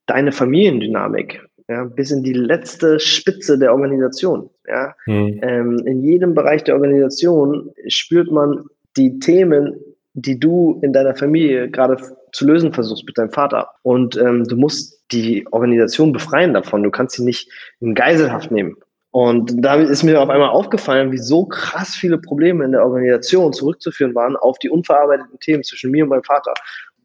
deine 0.06 0.30
Familiendynamik 0.30 1.40
ja, 1.70 1.84
bis 1.84 2.10
in 2.10 2.24
die 2.24 2.32
letzte 2.32 2.98
Spitze 2.98 3.56
der 3.56 3.72
Organisation. 3.72 4.50
Ja. 4.66 4.92
Mhm. 5.06 5.38
Ähm, 5.40 5.82
in 5.86 6.02
jedem 6.02 6.34
Bereich 6.34 6.64
der 6.64 6.74
Organisation 6.74 7.70
spürt 7.86 8.30
man 8.32 8.64
die 8.96 9.20
Themen, 9.20 9.76
die 10.14 10.40
du 10.40 10.80
in 10.82 10.92
deiner 10.92 11.14
Familie 11.14 11.70
gerade 11.70 11.96
zu 12.32 12.44
lösen 12.44 12.72
versuchst 12.72 13.06
mit 13.06 13.16
deinem 13.16 13.30
Vater. 13.30 13.68
Und 13.82 14.16
ähm, 14.16 14.44
du 14.44 14.56
musst 14.56 15.00
die 15.12 15.46
Organisation 15.52 16.12
befreien 16.12 16.54
davon. 16.54 16.82
Du 16.82 16.90
kannst 16.90 17.16
sie 17.16 17.24
nicht 17.24 17.48
in 17.78 17.94
Geiselhaft 17.94 18.50
nehmen. 18.50 18.76
Und 19.12 19.64
da 19.64 19.76
ist 19.76 20.02
mir 20.02 20.20
auf 20.20 20.28
einmal 20.28 20.50
aufgefallen, 20.50 21.12
wie 21.12 21.18
so 21.18 21.44
krass 21.44 21.94
viele 21.94 22.18
Probleme 22.18 22.64
in 22.64 22.72
der 22.72 22.84
Organisation 22.84 23.52
zurückzuführen 23.52 24.16
waren 24.16 24.36
auf 24.36 24.58
die 24.58 24.70
unverarbeiteten 24.70 25.38
Themen 25.38 25.62
zwischen 25.62 25.92
mir 25.92 26.02
und 26.02 26.10
meinem 26.10 26.24
Vater. 26.24 26.52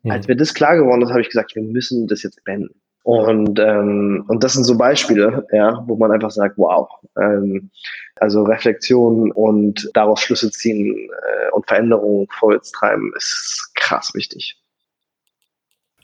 mhm. 0.01 0.09
als 0.09 0.27
mir 0.27 0.35
das 0.35 0.55
klar 0.55 0.75
geworden 0.75 1.03
ist, 1.03 1.11
habe 1.11 1.21
ich 1.21 1.29
gesagt, 1.29 1.55
wir 1.55 1.63
müssen 1.63 2.07
das 2.07 2.23
jetzt 2.23 2.43
beenden. 2.43 2.73
Und, 3.05 3.59
ähm, 3.59 4.25
und 4.27 4.43
das 4.43 4.53
sind 4.53 4.63
so 4.63 4.75
Beispiele, 4.79 5.45
ja, 5.51 5.83
wo 5.85 5.95
man 5.95 6.11
einfach 6.11 6.31
sagt, 6.31 6.57
wow. 6.57 6.89
Ähm, 7.21 7.69
also 8.15 8.41
Reflexion 8.41 9.31
und 9.31 9.91
daraus 9.93 10.21
Schlüsse 10.21 10.49
ziehen 10.49 10.95
äh, 10.95 11.51
und 11.51 11.67
Veränderungen 11.67 12.27
vorwärts 12.31 12.71
treiben 12.71 13.13
ist 13.15 13.71
krass 13.75 14.11
wichtig. 14.15 14.57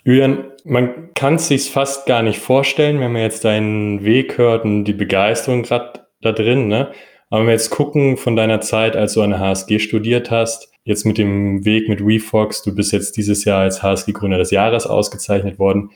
Julian, 0.03 0.43
man 0.63 1.11
kann 1.15 1.35
es 1.35 1.47
sich 1.47 1.71
fast 1.71 2.05
gar 2.05 2.21
nicht 2.21 2.37
vorstellen, 2.37 2.99
wenn 2.99 3.13
man 3.13 3.23
jetzt 3.23 3.45
deinen 3.45 4.05
Weg 4.05 4.37
hört 4.37 4.63
und 4.63 4.83
die 4.83 4.93
Begeisterung 4.93 5.63
gerade 5.63 6.05
da 6.21 6.31
drin, 6.31 6.67
ne? 6.67 6.91
Aber 7.31 7.39
wenn 7.39 7.47
wir 7.47 7.53
jetzt 7.53 7.71
gucken 7.71 8.17
von 8.17 8.35
deiner 8.35 8.61
Zeit, 8.61 8.95
als 8.95 9.13
du 9.13 9.23
an 9.23 9.31
der 9.31 9.39
HSG 9.39 9.79
studiert 9.79 10.29
hast, 10.29 10.71
jetzt 10.83 11.07
mit 11.07 11.17
dem 11.17 11.65
Weg 11.65 11.89
mit 11.89 12.05
WeFox, 12.05 12.61
du 12.61 12.75
bist 12.75 12.91
jetzt 12.91 13.17
dieses 13.17 13.43
Jahr 13.43 13.61
als 13.61 13.81
HSG-Gründer 13.81 14.37
des 14.37 14.51
Jahres 14.51 14.85
ausgezeichnet 14.85 15.57
worden. 15.57 15.89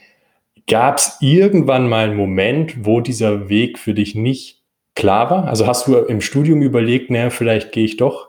Gab 0.68 0.98
es 0.98 1.18
irgendwann 1.20 1.88
mal 1.88 2.08
einen 2.08 2.16
Moment, 2.16 2.84
wo 2.84 3.00
dieser 3.00 3.48
Weg 3.48 3.78
für 3.78 3.94
dich 3.94 4.14
nicht 4.14 4.62
klar 4.94 5.30
war? 5.30 5.46
Also 5.46 5.66
hast 5.66 5.86
du 5.86 5.96
im 5.96 6.20
Studium 6.20 6.60
überlegt, 6.62 7.10
naja, 7.10 7.30
vielleicht 7.30 7.70
gehe 7.70 7.84
ich 7.84 7.96
doch 7.96 8.28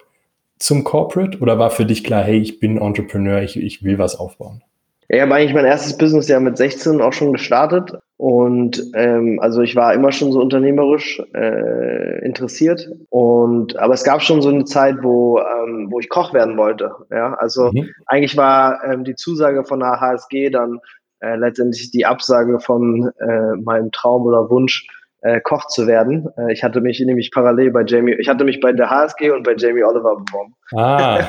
zum 0.60 0.84
Corporate 0.84 1.40
oder 1.40 1.58
war 1.58 1.72
für 1.72 1.86
dich 1.86 2.04
klar, 2.04 2.24
hey, 2.24 2.40
ich 2.40 2.60
bin 2.60 2.78
Entrepreneur, 2.78 3.42
ich, 3.42 3.58
ich 3.58 3.84
will 3.84 3.98
was 3.98 4.16
aufbauen? 4.16 4.62
Ich 5.10 5.22
habe 5.22 5.34
eigentlich 5.34 5.54
mein 5.54 5.66
erstes 5.66 5.98
Business 5.98 6.28
ja 6.28 6.40
mit 6.40 6.58
16 6.58 7.00
auch 7.00 7.14
schon 7.14 7.32
gestartet 7.32 7.94
und 8.18 8.84
ähm, 8.94 9.40
also 9.42 9.62
ich 9.62 9.76
war 9.76 9.94
immer 9.94 10.12
schon 10.12 10.34
so 10.34 10.42
unternehmerisch 10.42 11.22
äh, 11.34 12.26
interessiert 12.26 12.90
und 13.10 13.78
aber 13.78 13.94
es 13.94 14.04
gab 14.04 14.22
schon 14.22 14.42
so 14.42 14.50
eine 14.50 14.66
Zeit, 14.66 14.98
wo 15.02 15.40
ähm, 15.40 15.88
wo 15.90 16.00
ich 16.00 16.10
Koch 16.10 16.34
werden 16.34 16.58
wollte. 16.58 16.92
Ja, 17.10 17.36
also 17.36 17.72
mhm. 17.72 17.90
eigentlich 18.06 18.36
war 18.36 18.84
ähm, 18.84 19.06
die 19.06 19.16
Zusage 19.16 19.64
von 19.64 19.80
der 19.80 20.02
HSG 20.02 20.50
dann 20.50 20.80
äh, 21.20 21.36
letztendlich 21.36 21.92
die 21.92 22.06
Absage 22.06 22.60
von 22.60 23.12
äh, 23.20 23.56
meinem 23.62 23.92
Traum 23.92 24.24
oder 24.24 24.50
Wunsch 24.50 24.88
äh, 25.28 25.42
Koch 25.42 25.68
zu 25.68 25.88
werden. 25.88 26.30
Äh, 26.38 26.54
ich 26.54 26.64
hatte 26.64 26.82
mich 26.82 27.00
nämlich 27.00 27.32
parallel 27.32 27.72
bei 27.72 27.84
Jamie, 27.86 28.16
ich 28.18 28.30
hatte 28.30 28.46
mich 28.46 28.60
bei 28.60 28.72
der 28.72 28.90
HSG 28.90 29.32
und 29.32 29.44
bei 29.44 29.56
Jamie 29.58 29.84
Oliver 29.84 30.16
beworben. 30.16 30.56
Ah. 30.76 31.20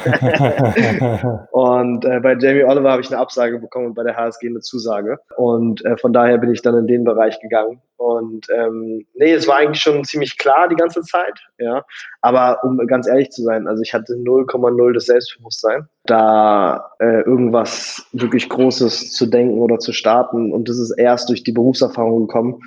und 1.51 2.05
äh, 2.05 2.21
bei 2.21 2.37
Jamie 2.39 2.65
Oliver 2.65 2.93
habe 2.93 3.03
ich 3.03 3.11
eine 3.11 3.21
Absage 3.21 3.59
bekommen 3.59 3.87
und 3.87 3.95
bei 3.95 4.05
der 4.05 4.17
HSG 4.17 4.49
eine 4.49 4.61
Zusage. 4.61 5.19
Und 5.37 5.85
äh, 5.85 5.97
von 5.97 6.13
daher 6.13 6.39
bin 6.39 6.53
ich 6.53 6.63
dann 6.63 6.77
in 6.77 6.87
den 6.87 7.05
Bereich 7.05 7.41
gegangen. 7.41 7.81
Und 7.97 8.47
ähm, 8.55 9.05
nee, 9.15 9.33
es 9.33 9.49
war 9.49 9.57
eigentlich 9.57 9.83
schon 9.83 10.05
ziemlich 10.05 10.39
klar 10.39 10.69
die 10.69 10.77
ganze 10.77 11.03
Zeit, 11.03 11.41
ja. 11.59 11.85
Aber 12.21 12.63
um 12.63 12.79
ganz 12.87 13.09
ehrlich 13.09 13.31
zu 13.31 13.43
sein, 13.43 13.67
also 13.67 13.83
ich 13.83 13.93
hatte 13.93 14.13
0,0 14.15 14.93
das 14.93 15.07
Selbstbewusstsein, 15.07 15.89
da 16.05 16.93
äh, 17.01 17.23
irgendwas 17.23 18.07
wirklich 18.13 18.49
Großes 18.49 19.13
zu 19.13 19.27
denken 19.27 19.59
oder 19.59 19.81
zu 19.81 19.93
starten. 19.93 20.53
Und 20.53 20.69
das 20.69 20.79
ist 20.79 20.93
erst 20.93 21.29
durch 21.29 21.43
die 21.43 21.51
Berufserfahrung 21.51 22.29
gekommen 22.29 22.61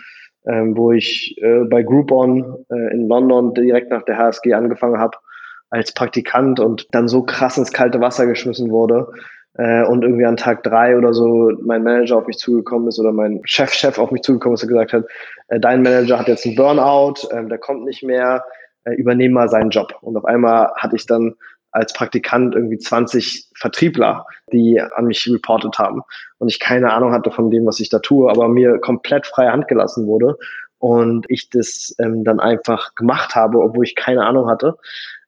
ähm, 0.46 0.76
wo 0.76 0.92
ich 0.92 1.36
äh, 1.42 1.64
bei 1.66 1.84
Groupon 1.84 2.66
äh, 2.70 2.94
in 2.94 3.08
London 3.08 3.54
direkt 3.54 3.92
nach 3.92 4.04
der 4.04 4.18
HSG 4.18 4.54
angefangen 4.54 5.00
habe 5.00 5.18
als 5.70 5.94
Praktikant 5.94 6.60
und 6.60 6.88
dann 6.92 7.08
so 7.08 7.24
krass 7.24 7.58
ins 7.58 7.72
kalte 7.72 8.02
Wasser 8.02 8.28
geschmissen 8.28 8.72
wurde 8.72 9.08
äh, 9.56 9.84
und 9.84 10.04
irgendwie 10.04 10.26
an 10.26 10.38
Tag 10.38 10.64
drei 10.64 10.98
oder 10.98 11.14
so 11.14 11.52
mein 11.62 11.84
Manager 11.84 12.18
auf 12.18 12.28
mich 12.28 12.38
zugekommen 12.38 12.88
ist 12.88 13.00
oder 13.00 13.12
mein 13.12 13.42
Chef-Chef 13.44 13.98
auf 13.98 14.12
mich 14.12 14.22
zugekommen 14.22 14.56
ist 14.56 14.64
und 14.64 14.70
gesagt 14.70 14.94
hat, 14.94 15.06
äh, 15.48 15.60
dein 15.60 15.82
Manager 15.82 16.20
hat 16.20 16.28
jetzt 16.28 16.46
einen 16.46 16.56
Burnout, 16.56 17.28
äh, 17.30 17.46
der 17.46 17.58
kommt 17.58 17.86
nicht 17.86 18.04
mehr, 18.04 18.44
äh, 18.84 18.94
übernehm 18.94 19.34
mal 19.34 19.50
seinen 19.50 19.70
Job. 19.70 19.94
Und 20.02 20.18
auf 20.18 20.26
einmal 20.26 20.72
hatte 20.76 20.96
ich 20.96 21.06
dann 21.06 21.36
als 21.72 21.94
Praktikant 21.94 22.56
irgendwie 22.56 22.78
20 22.78 23.50
Vertriebler, 23.56 24.26
die 24.52 24.80
an 24.80 25.06
mich 25.06 25.28
reportet 25.32 25.80
haben 25.80 26.02
und 26.38 26.50
ich 26.50 26.60
keine 26.60 26.92
Ahnung 26.94 27.14
hatte 27.14 27.32
von 27.32 27.50
dem, 27.50 27.66
was 27.66 27.80
ich 27.80 27.90
da 27.90 28.00
tue, 28.00 28.30
aber 28.30 28.48
mir 28.48 28.80
komplett 28.80 29.26
freie 29.28 29.52
Hand 29.52 29.68
gelassen 29.68 30.06
wurde 30.06 30.38
und 30.80 31.26
ich 31.30 31.50
das 31.50 31.96
ähm, 32.00 32.24
dann 32.24 32.40
einfach 32.40 32.96
gemacht 32.96 33.36
habe, 33.36 33.60
obwohl 33.60 33.86
ich 33.86 33.96
keine 33.96 34.26
Ahnung 34.26 34.50
hatte, 34.50 34.78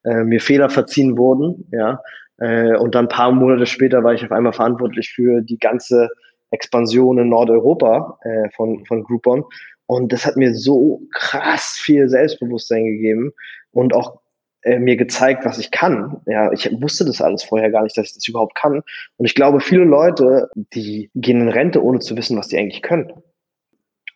äh, 0.04 0.24
mir 0.24 0.42
Fehler 0.42 0.70
verziehen 0.70 1.18
wurden, 1.18 1.68
ja, 1.72 2.02
äh, 2.40 2.76
und 2.76 2.96
dann 2.96 3.08
paar 3.08 3.32
Monate 3.32 3.66
später 3.66 4.04
war 4.04 4.14
ich 4.14 4.26
auf 4.26 4.32
einmal 4.32 4.54
verantwortlich 4.54 5.12
für 5.16 5.42
die 5.42 5.60
ganze 5.60 6.10
Expansion 6.52 7.18
in 7.18 7.30
Nordeuropa 7.30 8.18
äh, 8.24 8.50
von, 8.56 8.86
von 8.86 9.04
Groupon 9.04 9.46
und 9.86 10.12
das 10.12 10.26
hat 10.26 10.38
mir 10.38 10.54
so 10.54 11.02
krass 11.14 11.78
viel 11.80 12.10
Selbstbewusstsein 12.10 12.86
gegeben 12.86 13.32
und 13.72 13.94
auch 13.94 14.23
äh, 14.63 14.80
mir 14.80 14.95
gezeigt, 14.95 15.45
was 15.45 15.58
ich 15.58 15.71
kann. 15.71 16.21
Ja, 16.26 16.52
ich 16.52 16.69
wusste 16.82 17.06
das 17.06 17.21
alles 17.21 17.43
vorher 17.43 17.69
gar 17.69 17.84
nicht, 17.84 17.97
dass 17.97 18.08
ich 18.08 18.13
das 18.13 18.28
überhaupt 18.28 18.56
kann. 18.56 18.82
Und 19.17 19.26
ich 19.26 19.36
glaube, 19.36 19.60
viele 19.60 19.84
Leute, 19.84 20.49
die 20.56 21.12
gehen 21.15 21.41
in 21.41 21.49
Rente, 21.49 21.84
ohne 21.84 21.99
zu 21.99 22.15
wissen, 22.15 22.38
was 22.38 22.47
die 22.47 22.58
eigentlich 22.58 22.82
können. 22.82 23.12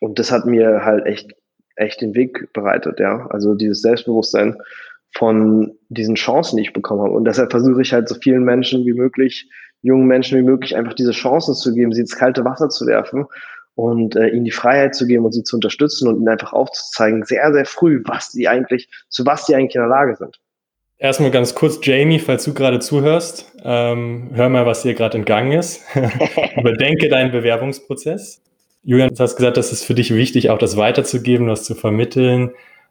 Und 0.00 0.18
das 0.18 0.32
hat 0.32 0.46
mir 0.46 0.84
halt 0.84 1.06
echt, 1.06 1.34
echt 1.76 2.00
den 2.00 2.14
Weg 2.14 2.52
bereitet, 2.52 2.98
ja. 2.98 3.26
Also 3.30 3.54
dieses 3.54 3.82
Selbstbewusstsein 3.82 4.56
von 5.14 5.76
diesen 5.88 6.14
Chancen, 6.14 6.56
die 6.56 6.62
ich 6.62 6.72
bekommen 6.72 7.02
habe. 7.02 7.12
Und 7.12 7.24
deshalb 7.24 7.50
versuche 7.50 7.82
ich 7.82 7.92
halt 7.92 8.08
so 8.08 8.14
vielen 8.14 8.44
Menschen 8.44 8.84
wie 8.86 8.92
möglich, 8.92 9.50
jungen 9.82 10.06
Menschen 10.06 10.38
wie 10.38 10.42
möglich, 10.42 10.76
einfach 10.76 10.94
diese 10.94 11.12
Chancen 11.12 11.54
zu 11.54 11.74
geben, 11.74 11.92
sie 11.92 12.00
ins 12.00 12.16
kalte 12.16 12.44
Wasser 12.44 12.68
zu 12.68 12.86
werfen 12.86 13.26
und 13.78 14.16
äh, 14.16 14.26
ihnen 14.30 14.44
die 14.44 14.50
Freiheit 14.50 14.96
zu 14.96 15.06
geben 15.06 15.24
und 15.24 15.30
sie 15.30 15.44
zu 15.44 15.54
unterstützen 15.54 16.08
und 16.08 16.16
ihnen 16.16 16.28
einfach 16.28 16.52
aufzuzeigen, 16.52 17.24
sehr, 17.24 17.52
sehr 17.52 17.64
früh, 17.64 18.02
was 18.06 18.32
die 18.32 18.48
eigentlich, 18.48 18.88
zu 19.08 19.24
was 19.24 19.46
die 19.46 19.54
eigentlich 19.54 19.76
in 19.76 19.82
der 19.82 19.88
Lage 19.88 20.16
sind. 20.16 20.40
Erstmal 20.98 21.30
ganz 21.30 21.54
kurz, 21.54 21.78
Jamie, 21.80 22.18
falls 22.18 22.42
du 22.42 22.54
gerade 22.54 22.80
zuhörst, 22.80 23.52
ähm, 23.62 24.30
hör 24.34 24.48
mal, 24.48 24.66
was 24.66 24.82
dir 24.82 24.94
gerade 24.94 25.16
entgangen 25.16 25.52
ist. 25.52 25.84
Überdenke 26.56 27.08
deinen 27.08 27.30
Bewerbungsprozess. 27.30 28.42
Julian, 28.82 29.14
du 29.14 29.22
hast 29.22 29.36
gesagt, 29.36 29.56
das 29.56 29.70
ist 29.70 29.84
für 29.84 29.94
dich 29.94 30.12
wichtig, 30.12 30.50
auch 30.50 30.58
das 30.58 30.76
weiterzugeben, 30.76 31.46
das 31.46 31.62
zu 31.62 31.76
vermitteln. 31.76 32.50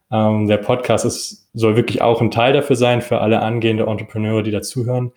Ähm, 0.10 0.48
der 0.48 0.58
Podcast 0.58 1.04
ist, 1.04 1.50
soll 1.54 1.76
wirklich 1.76 2.02
auch 2.02 2.22
ein 2.22 2.32
Teil 2.32 2.54
dafür 2.54 2.78
sein, 2.78 3.02
für 3.02 3.20
alle 3.20 3.42
angehende 3.42 3.88
Entrepreneure, 3.88 4.42
die 4.42 4.52
dazuhören. 4.52 5.12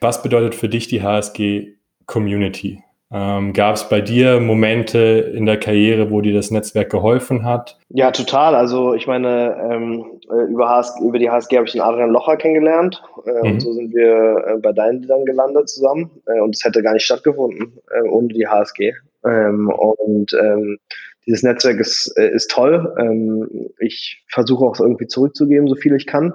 Was 0.00 0.20
bedeutet 0.24 0.56
für 0.56 0.68
dich 0.68 0.88
die 0.88 1.00
HSG 1.00 1.76
Community? 2.06 2.82
Ähm, 3.12 3.52
Gab 3.52 3.74
es 3.74 3.88
bei 3.88 4.00
dir 4.00 4.40
Momente 4.40 4.98
in 4.98 5.44
der 5.44 5.58
Karriere, 5.58 6.10
wo 6.10 6.22
dir 6.22 6.32
das 6.32 6.50
Netzwerk 6.50 6.90
geholfen 6.90 7.44
hat? 7.44 7.78
Ja, 7.90 8.10
total. 8.10 8.54
Also 8.54 8.94
ich 8.94 9.06
meine, 9.06 9.54
ähm, 9.70 10.20
äh, 10.30 10.50
über, 10.50 10.70
HSG, 10.70 11.04
über 11.04 11.18
die 11.18 11.28
HSG 11.28 11.56
habe 11.56 11.66
ich 11.66 11.72
den 11.72 11.82
Adrian 11.82 12.10
Locher 12.10 12.38
kennengelernt 12.38 13.02
äh, 13.26 13.30
mhm. 13.30 13.52
und 13.52 13.60
so 13.60 13.72
sind 13.74 13.94
wir 13.94 14.44
äh, 14.46 14.58
bei 14.58 14.72
deinen 14.72 15.06
dann 15.06 15.26
gelandet 15.26 15.68
zusammen 15.68 16.10
äh, 16.26 16.40
und 16.40 16.56
es 16.56 16.64
hätte 16.64 16.82
gar 16.82 16.94
nicht 16.94 17.04
stattgefunden 17.04 17.78
äh, 17.90 18.08
ohne 18.08 18.28
die 18.28 18.46
HSG. 18.46 18.94
Ähm, 19.26 19.68
und 19.68 20.32
ähm, 20.40 20.78
dieses 21.26 21.42
Netzwerk 21.42 21.80
ist, 21.80 22.14
äh, 22.16 22.30
ist 22.30 22.50
toll. 22.50 22.94
Ähm, 22.98 23.70
ich 23.78 24.24
versuche 24.28 24.64
auch 24.64 24.80
irgendwie 24.80 25.06
zurückzugeben, 25.06 25.68
so 25.68 25.74
viel 25.74 25.94
ich 25.94 26.06
kann 26.06 26.32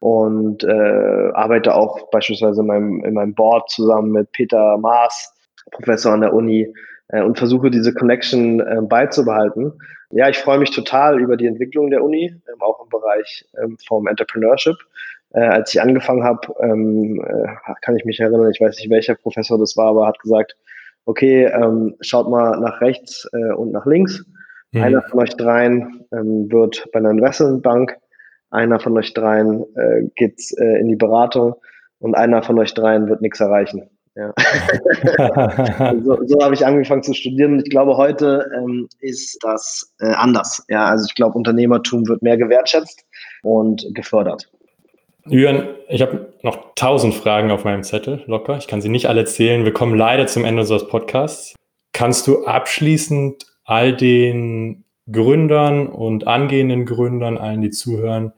und 0.00 0.64
arbeite 0.64 1.74
auch 1.74 2.08
beispielsweise 2.12 2.60
in 2.60 2.68
meinem, 2.68 3.04
in 3.04 3.14
meinem 3.14 3.34
Board 3.34 3.68
zusammen 3.68 4.12
mit 4.12 4.30
Peter 4.30 4.78
Maas, 4.78 5.34
Professor 5.70 6.12
an 6.12 6.20
der 6.20 6.34
Uni 6.34 6.72
äh, 7.08 7.22
und 7.22 7.38
versuche 7.38 7.70
diese 7.70 7.94
Connection 7.94 8.60
äh, 8.60 8.80
beizubehalten. 8.82 9.72
Ja, 10.10 10.28
ich 10.28 10.38
freue 10.38 10.58
mich 10.58 10.70
total 10.70 11.20
über 11.20 11.36
die 11.36 11.46
Entwicklung 11.46 11.90
der 11.90 12.02
Uni, 12.02 12.26
ähm, 12.26 12.60
auch 12.60 12.82
im 12.82 12.88
Bereich 12.88 13.44
ähm, 13.62 13.76
vom 13.86 14.06
Entrepreneurship. 14.06 14.76
Äh, 15.32 15.40
als 15.40 15.74
ich 15.74 15.82
angefangen 15.82 16.24
habe, 16.24 16.54
ähm, 16.60 17.22
äh, 17.26 17.74
kann 17.82 17.96
ich 17.96 18.04
mich 18.04 18.18
erinnern, 18.18 18.50
ich 18.50 18.60
weiß 18.60 18.76
nicht, 18.76 18.90
welcher 18.90 19.14
Professor 19.14 19.58
das 19.58 19.76
war, 19.76 19.88
aber 19.88 20.06
hat 20.06 20.18
gesagt, 20.20 20.56
okay, 21.04 21.44
ähm, 21.44 21.96
schaut 22.00 22.30
mal 22.30 22.58
nach 22.60 22.80
rechts 22.80 23.28
äh, 23.32 23.52
und 23.52 23.72
nach 23.72 23.86
links. 23.86 24.24
Mhm. 24.72 24.82
Einer 24.82 25.02
von 25.02 25.20
euch 25.20 25.36
dreien 25.36 26.06
ähm, 26.12 26.50
wird 26.50 26.86
bei 26.92 27.00
einer 27.00 27.10
Investmentbank, 27.10 27.96
einer 28.50 28.80
von 28.80 28.96
euch 28.96 29.12
dreien 29.12 29.64
äh, 29.76 30.08
geht 30.16 30.40
äh, 30.58 30.80
in 30.80 30.88
die 30.88 30.96
Beratung 30.96 31.54
und 31.98 32.14
einer 32.14 32.42
von 32.42 32.58
euch 32.58 32.74
dreien 32.74 33.08
wird 33.08 33.20
nichts 33.20 33.40
erreichen. 33.40 33.90
Ja. 34.18 34.34
so, 36.04 36.18
so 36.26 36.42
habe 36.42 36.54
ich 36.54 36.66
angefangen 36.66 37.04
zu 37.04 37.14
studieren 37.14 37.52
und 37.52 37.60
ich 37.60 37.70
glaube, 37.70 37.96
heute 37.96 38.50
ähm, 38.56 38.88
ist 38.98 39.38
das 39.42 39.94
äh, 40.00 40.06
anders. 40.06 40.64
Ja, 40.68 40.86
also 40.86 41.06
ich 41.08 41.14
glaube, 41.14 41.38
Unternehmertum 41.38 42.06
wird 42.08 42.22
mehr 42.22 42.36
gewertschätzt 42.36 43.04
und 43.42 43.86
gefördert. 43.94 44.50
Jürgen, 45.26 45.68
ich 45.88 46.02
habe 46.02 46.32
noch 46.42 46.74
tausend 46.74 47.14
Fragen 47.14 47.50
auf 47.50 47.64
meinem 47.64 47.82
Zettel, 47.82 48.24
locker. 48.26 48.56
Ich 48.56 48.66
kann 48.66 48.80
sie 48.80 48.88
nicht 48.88 49.06
alle 49.06 49.24
zählen. 49.24 49.64
Wir 49.64 49.72
kommen 49.72 49.96
leider 49.96 50.26
zum 50.26 50.44
Ende 50.44 50.62
unseres 50.62 50.88
Podcasts. 50.88 51.54
Kannst 51.92 52.26
du 52.26 52.44
abschließend 52.44 53.46
all 53.64 53.94
den 53.94 54.84
Gründern 55.12 55.86
und 55.86 56.26
angehenden 56.26 56.86
Gründern, 56.86 57.38
allen, 57.38 57.60
die 57.60 57.70
zuhören, 57.70 58.32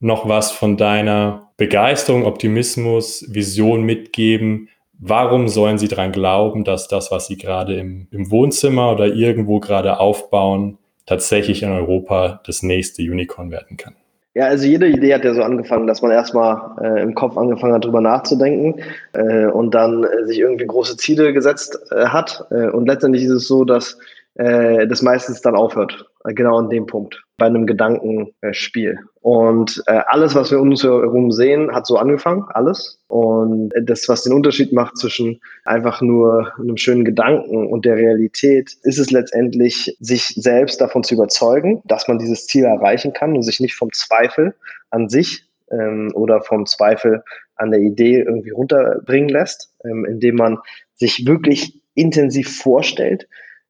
noch 0.00 0.28
was 0.28 0.52
von 0.52 0.76
deiner 0.76 1.50
Begeisterung, 1.56 2.24
Optimismus, 2.24 3.26
Vision 3.28 3.82
mitgeben, 3.82 4.68
Warum 4.98 5.48
sollen 5.48 5.78
sie 5.78 5.88
daran 5.88 6.12
glauben, 6.12 6.64
dass 6.64 6.88
das, 6.88 7.10
was 7.12 7.28
sie 7.28 7.36
gerade 7.36 7.76
im, 7.76 8.08
im 8.10 8.30
Wohnzimmer 8.30 8.92
oder 8.92 9.06
irgendwo 9.06 9.60
gerade 9.60 10.00
aufbauen, 10.00 10.78
tatsächlich 11.06 11.62
in 11.62 11.70
Europa 11.70 12.40
das 12.44 12.62
nächste 12.62 13.02
Unicorn 13.02 13.50
werden 13.50 13.76
kann? 13.76 13.94
Ja, 14.34 14.46
also 14.46 14.66
jede 14.66 14.86
Idee 14.86 15.14
hat 15.14 15.24
ja 15.24 15.34
so 15.34 15.42
angefangen, 15.42 15.86
dass 15.86 16.02
man 16.02 16.10
erstmal 16.10 16.76
äh, 16.80 17.02
im 17.02 17.14
Kopf 17.14 17.36
angefangen 17.36 17.74
hat, 17.74 17.84
drüber 17.84 18.00
nachzudenken 18.00 18.80
äh, 19.12 19.46
und 19.46 19.74
dann 19.74 20.04
äh, 20.04 20.26
sich 20.26 20.38
irgendwie 20.38 20.66
große 20.66 20.96
Ziele 20.96 21.32
gesetzt 21.32 21.78
äh, 21.90 22.06
hat. 22.06 22.46
Äh, 22.50 22.68
und 22.68 22.86
letztendlich 22.86 23.24
ist 23.24 23.32
es 23.32 23.48
so, 23.48 23.64
dass 23.64 23.98
äh, 24.38 24.86
das 24.86 25.02
meistens 25.02 25.40
dann 25.42 25.56
aufhört. 25.56 26.06
Äh, 26.24 26.32
genau 26.32 26.58
an 26.58 26.70
dem 26.70 26.86
Punkt, 26.86 27.22
bei 27.38 27.46
einem 27.46 27.66
Gedankenspiel. 27.66 28.98
Und 29.20 29.82
äh, 29.86 30.00
alles, 30.06 30.34
was 30.34 30.50
wir 30.50 30.60
um 30.60 30.70
uns 30.70 30.84
herum 30.84 31.32
sehen, 31.32 31.74
hat 31.74 31.86
so 31.86 31.96
angefangen, 31.96 32.44
alles. 32.54 33.02
Und 33.08 33.72
das, 33.82 34.08
was 34.08 34.22
den 34.22 34.32
Unterschied 34.32 34.72
macht 34.72 34.96
zwischen 34.96 35.40
einfach 35.64 36.00
nur 36.00 36.52
einem 36.58 36.76
schönen 36.76 37.04
Gedanken 37.04 37.66
und 37.66 37.84
der 37.84 37.96
Realität, 37.96 38.76
ist 38.84 38.98
es 38.98 39.10
letztendlich, 39.10 39.96
sich 40.00 40.28
selbst 40.28 40.80
davon 40.80 41.02
zu 41.02 41.14
überzeugen, 41.14 41.82
dass 41.84 42.08
man 42.08 42.18
dieses 42.18 42.46
Ziel 42.46 42.64
erreichen 42.64 43.12
kann 43.12 43.34
und 43.34 43.42
sich 43.42 43.60
nicht 43.60 43.74
vom 43.74 43.92
Zweifel 43.92 44.54
an 44.90 45.08
sich 45.08 45.44
ähm, 45.72 46.12
oder 46.14 46.42
vom 46.42 46.64
Zweifel 46.64 47.22
an 47.56 47.72
der 47.72 47.80
Idee 47.80 48.20
irgendwie 48.20 48.50
runterbringen 48.50 49.28
lässt, 49.28 49.74
ähm, 49.84 50.04
indem 50.04 50.36
man 50.36 50.58
sich 50.94 51.26
wirklich 51.26 51.82
intensiv 51.94 52.56
vorstellt, 52.56 53.26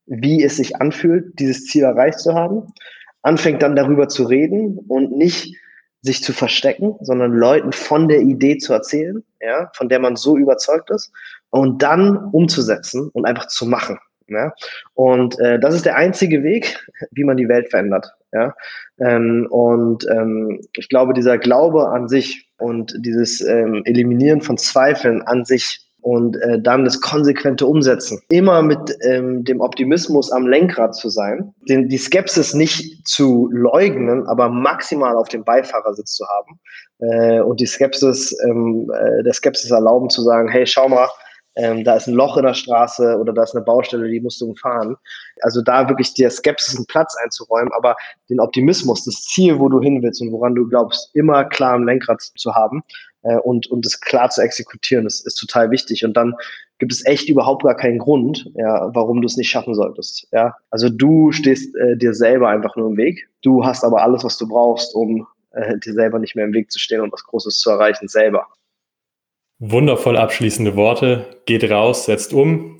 wie 0.09 0.43
es 0.43 0.57
sich 0.57 0.77
anfühlt, 0.77 1.39
dieses 1.39 1.67
Ziel 1.67 1.85
erreicht 1.85 2.21
zu 2.21 2.35
haben, 2.35 2.73
anfängt 3.23 3.63
dann 3.63 3.77
darüber 3.77 4.09
zu 4.09 4.25
reden 4.25 4.79
und 4.89 5.17
nicht 5.17 5.57
sich 6.03 6.23
zu 6.23 6.33
verstecken, 6.33 6.95
sondern 7.01 7.33
Leuten 7.33 7.73
von 7.73 8.09
der 8.09 8.21
Idee 8.21 8.59
zu 8.59 8.73
erzählen, 8.73 9.25
ja, 9.41 9.71
von 9.75 9.89
der 9.89 9.99
man 9.99 10.17
so 10.17 10.37
überzeugt 10.37 10.91
ist, 10.91 11.13
und 11.51 11.83
dann 11.83 12.17
umzusetzen 12.33 13.11
und 13.13 13.25
einfach 13.25 13.49
zu 13.49 13.67
machen. 13.67 13.99
Ja? 14.29 14.53
Und 14.95 15.39
äh, 15.41 15.59
das 15.59 15.75
ist 15.75 15.87
der 15.87 15.97
einzige 15.97 16.43
Weg, 16.43 16.79
wie 17.11 17.25
man 17.25 17.37
die 17.37 17.49
Welt 17.49 17.71
verändert. 17.71 18.13
Ja? 18.33 18.55
Ähm, 19.01 19.47
und 19.51 20.07
ähm, 20.11 20.61
ich 20.77 20.89
glaube, 20.89 21.15
dieser 21.15 21.39
Glaube 21.39 21.89
an 21.89 22.09
sich 22.09 22.49
und 22.59 22.95
dieses 22.99 23.41
ähm, 23.41 23.83
Eliminieren 23.85 24.43
von 24.43 24.59
Zweifeln 24.59 25.23
an 25.23 25.45
sich 25.45 25.88
und 26.01 26.37
äh, 26.43 26.61
dann 26.61 26.85
das 26.85 27.01
konsequente 27.01 27.67
Umsetzen. 27.67 28.21
Immer 28.29 28.63
mit 28.63 28.79
ähm, 29.03 29.45
dem 29.45 29.61
Optimismus 29.61 30.31
am 30.31 30.47
Lenkrad 30.47 30.95
zu 30.95 31.09
sein, 31.09 31.53
den, 31.69 31.89
die 31.89 31.99
Skepsis 31.99 32.55
nicht 32.55 33.07
zu 33.07 33.49
leugnen, 33.53 34.27
aber 34.27 34.49
maximal 34.49 35.17
auf 35.17 35.29
dem 35.29 35.45
Beifahrersitz 35.45 36.15
zu 36.15 36.25
haben 36.27 36.61
äh, 37.01 37.41
und 37.41 37.61
die 37.61 37.67
Skepsis, 37.67 38.37
ähm, 38.45 38.91
äh, 38.95 39.23
der 39.23 39.33
Skepsis 39.33 39.71
erlauben 39.71 40.09
zu 40.11 40.23
sagen, 40.23 40.49
hey, 40.49 40.67
schau 40.67 40.89
mal, 40.89 41.09
ähm, 41.59 41.83
da 41.83 41.97
ist 41.97 42.07
ein 42.07 42.15
Loch 42.15 42.37
in 42.37 42.45
der 42.45 42.55
Straße 42.55 43.19
oder 43.19 43.33
da 43.33 43.43
ist 43.43 43.55
eine 43.55 43.65
Baustelle, 43.65 44.09
die 44.09 44.21
musst 44.21 44.41
du 44.41 44.47
umfahren. 44.47 44.97
Also 45.43 45.61
da 45.61 45.89
wirklich 45.89 46.15
der 46.15 46.31
Skepsis 46.31 46.77
einen 46.77 46.87
Platz 46.87 47.17
einzuräumen, 47.23 47.73
aber 47.77 47.97
den 48.31 48.39
Optimismus, 48.39 49.05
das 49.05 49.25
Ziel, 49.25 49.59
wo 49.59 49.69
du 49.69 49.81
hin 49.81 50.01
willst 50.01 50.23
und 50.23 50.31
woran 50.31 50.55
du 50.55 50.69
glaubst, 50.69 51.11
immer 51.15 51.45
klar 51.45 51.75
am 51.75 51.85
Lenkrad 51.85 52.23
zu 52.23 52.55
haben 52.55 52.85
äh, 53.23 53.37
und, 53.39 53.67
und 53.69 53.85
das 53.85 54.01
klar 54.01 54.31
zu 54.31 54.43
exekutieren, 54.43 55.05
das 55.05 55.21
ist 55.21 55.37
total 55.37 55.71
wichtig. 55.71 56.05
Und 56.05 56.17
dann 56.17 56.35
gibt 56.79 56.93
es 56.93 57.05
echt 57.07 57.29
überhaupt 57.29 57.65
gar 57.65 57.77
keinen 57.77 57.99
Grund, 57.99 58.51
ja, 58.55 58.91
warum 58.95 59.21
du 59.21 59.27
es 59.27 59.37
nicht 59.37 59.51
schaffen 59.51 59.75
solltest. 59.75 60.29
Ja, 60.33 60.55
also 60.71 60.89
du 60.89 61.33
stehst 61.33 61.75
äh, 61.77 61.97
dir 61.97 62.15
selber 62.15 62.49
einfach 62.49 62.77
nur 62.77 62.89
im 62.89 62.97
Weg. 62.97 63.29
Du 63.43 63.65
hast 63.65 63.85
aber 63.85 64.03
alles, 64.03 64.25
was 64.25 64.39
du 64.39 64.49
brauchst, 64.49 64.95
um 64.95 65.27
äh, 65.53 65.79
dir 65.79 65.93
selber 65.93 66.19
nicht 66.19 66.37
mehr 66.37 66.45
im 66.45 66.55
Weg 66.55 66.71
zu 66.71 66.79
stehen 66.79 67.01
und 67.01 67.13
was 67.13 67.25
Großes 67.25 67.59
zu 67.59 67.71
erreichen, 67.71 68.09
selber. 68.09 68.47
Wundervoll 69.59 70.17
abschließende 70.17 70.77
Worte. 70.77 71.41
Geht 71.47 71.69
raus, 71.69 72.05
setzt 72.05 72.33
um. 72.33 72.77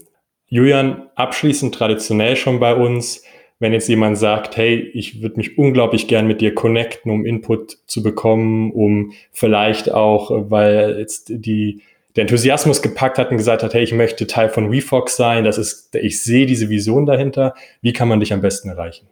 Julian, 0.47 1.11
abschließend 1.17 1.75
traditionell 1.75 2.37
schon 2.37 2.61
bei 2.61 2.75
uns, 2.75 3.23
wenn 3.61 3.73
jetzt 3.73 3.89
jemand 3.89 4.19
sagt, 4.19 4.57
hey, 4.57 4.77
ich 4.77 5.23
würde 5.23 5.37
mich 5.37 5.59
unglaublich 5.59 6.07
gern 6.07 6.27
mit 6.27 6.41
dir 6.41 6.55
connecten, 6.55 7.11
um 7.11 7.27
Input 7.27 7.79
zu 7.87 8.03
bekommen, 8.03 8.71
um 8.73 9.13
vielleicht 9.33 9.93
auch, 9.93 10.31
weil 10.51 10.99
jetzt 10.99 11.33
die, 11.35 11.83
der 12.15 12.23
Enthusiasmus 12.23 12.83
gepackt 12.83 13.19
hat 13.19 13.31
und 13.31 13.37
gesagt 13.37 13.63
hat, 13.63 13.75
hey, 13.75 13.83
ich 13.83 13.93
möchte 13.93 14.27
Teil 14.27 14.49
von 14.49 14.71
WeFox 14.71 15.17
sein, 15.17 15.45
das 15.45 15.59
ist, 15.59 15.95
ich 15.95 16.23
sehe 16.23 16.47
diese 16.47 16.69
Vision 16.69 17.07
dahinter. 17.07 17.55
Wie 17.83 17.93
kann 17.93 18.09
man 18.09 18.21
dich 18.21 18.33
am 18.33 18.41
besten 18.41 18.69
erreichen? 18.69 19.09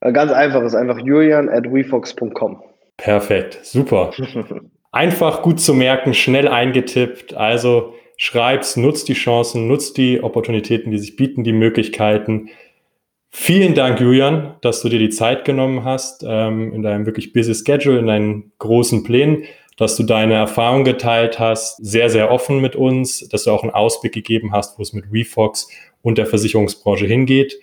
Ganz 0.00 0.30
einfach, 0.30 0.62
ist 0.62 0.74
einfach 0.74 0.98
julian 0.98 1.48
at 1.48 1.64
wefox.com. 1.72 2.62
Perfekt, 2.96 3.58
super. 3.62 4.12
einfach 4.92 5.42
gut 5.42 5.60
zu 5.60 5.74
merken, 5.74 6.14
schnell 6.14 6.48
eingetippt. 6.48 7.34
Also 7.34 7.94
schreib's, 8.16 8.76
nutzt 8.76 9.08
die 9.08 9.14
Chancen, 9.14 9.68
nutzt 9.68 9.96
die 9.96 10.22
Opportunitäten, 10.22 10.90
die 10.90 10.98
sich 10.98 11.16
bieten, 11.16 11.44
die 11.44 11.52
Möglichkeiten. 11.52 12.48
Vielen 13.30 13.74
Dank, 13.74 14.00
Julian, 14.00 14.54
dass 14.62 14.80
du 14.82 14.88
dir 14.88 14.98
die 14.98 15.10
Zeit 15.10 15.44
genommen 15.44 15.84
hast 15.84 16.24
ähm, 16.26 16.72
in 16.72 16.82
deinem 16.82 17.06
wirklich 17.06 17.32
busy 17.32 17.54
Schedule, 17.54 17.98
in 17.98 18.06
deinen 18.06 18.52
großen 18.58 19.04
Plänen, 19.04 19.44
dass 19.76 19.96
du 19.96 20.04
deine 20.04 20.34
Erfahrung 20.34 20.84
geteilt 20.84 21.38
hast, 21.38 21.76
sehr, 21.84 22.08
sehr 22.08 22.30
offen 22.30 22.60
mit 22.60 22.76
uns, 22.76 23.28
dass 23.28 23.44
du 23.44 23.50
auch 23.50 23.62
einen 23.62 23.72
Ausblick 23.72 24.12
gegeben 24.12 24.52
hast, 24.52 24.78
wo 24.78 24.82
es 24.82 24.92
mit 24.92 25.12
WeFox 25.12 25.68
und 26.02 26.18
der 26.18 26.26
Versicherungsbranche 26.26 27.06
hingeht. 27.06 27.58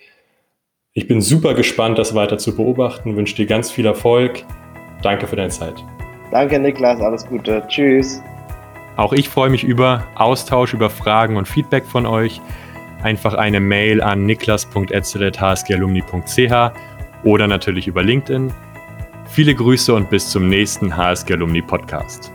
Ich 0.92 1.08
bin 1.08 1.20
super 1.20 1.54
gespannt, 1.54 1.98
das 1.98 2.14
weiter 2.14 2.38
zu 2.38 2.54
beobachten, 2.54 3.16
wünsche 3.16 3.34
dir 3.34 3.46
ganz 3.46 3.70
viel 3.70 3.84
Erfolg. 3.84 4.44
Danke 5.02 5.26
für 5.26 5.34
deine 5.34 5.50
Zeit. 5.50 5.74
Danke, 6.30 6.58
Niklas. 6.58 7.00
Alles 7.00 7.26
Gute. 7.26 7.64
Tschüss. 7.68 8.22
Auch 8.96 9.12
ich 9.12 9.28
freue 9.28 9.50
mich 9.50 9.64
über 9.64 10.06
Austausch, 10.14 10.72
über 10.72 10.88
Fragen 10.88 11.36
und 11.36 11.48
Feedback 11.48 11.84
von 11.84 12.06
euch. 12.06 12.40
Einfach 13.04 13.34
eine 13.34 13.60
Mail 13.60 14.02
an 14.02 14.26
niklas.etzelet.hsgalumni.ch 14.26 16.72
oder 17.22 17.46
natürlich 17.46 17.86
über 17.86 18.02
LinkedIn. 18.02 18.52
Viele 19.28 19.54
Grüße 19.54 19.94
und 19.94 20.10
bis 20.10 20.30
zum 20.30 20.48
nächsten 20.48 20.96
HSG 20.96 21.34
Alumni 21.34 21.62
Podcast. 21.62 22.33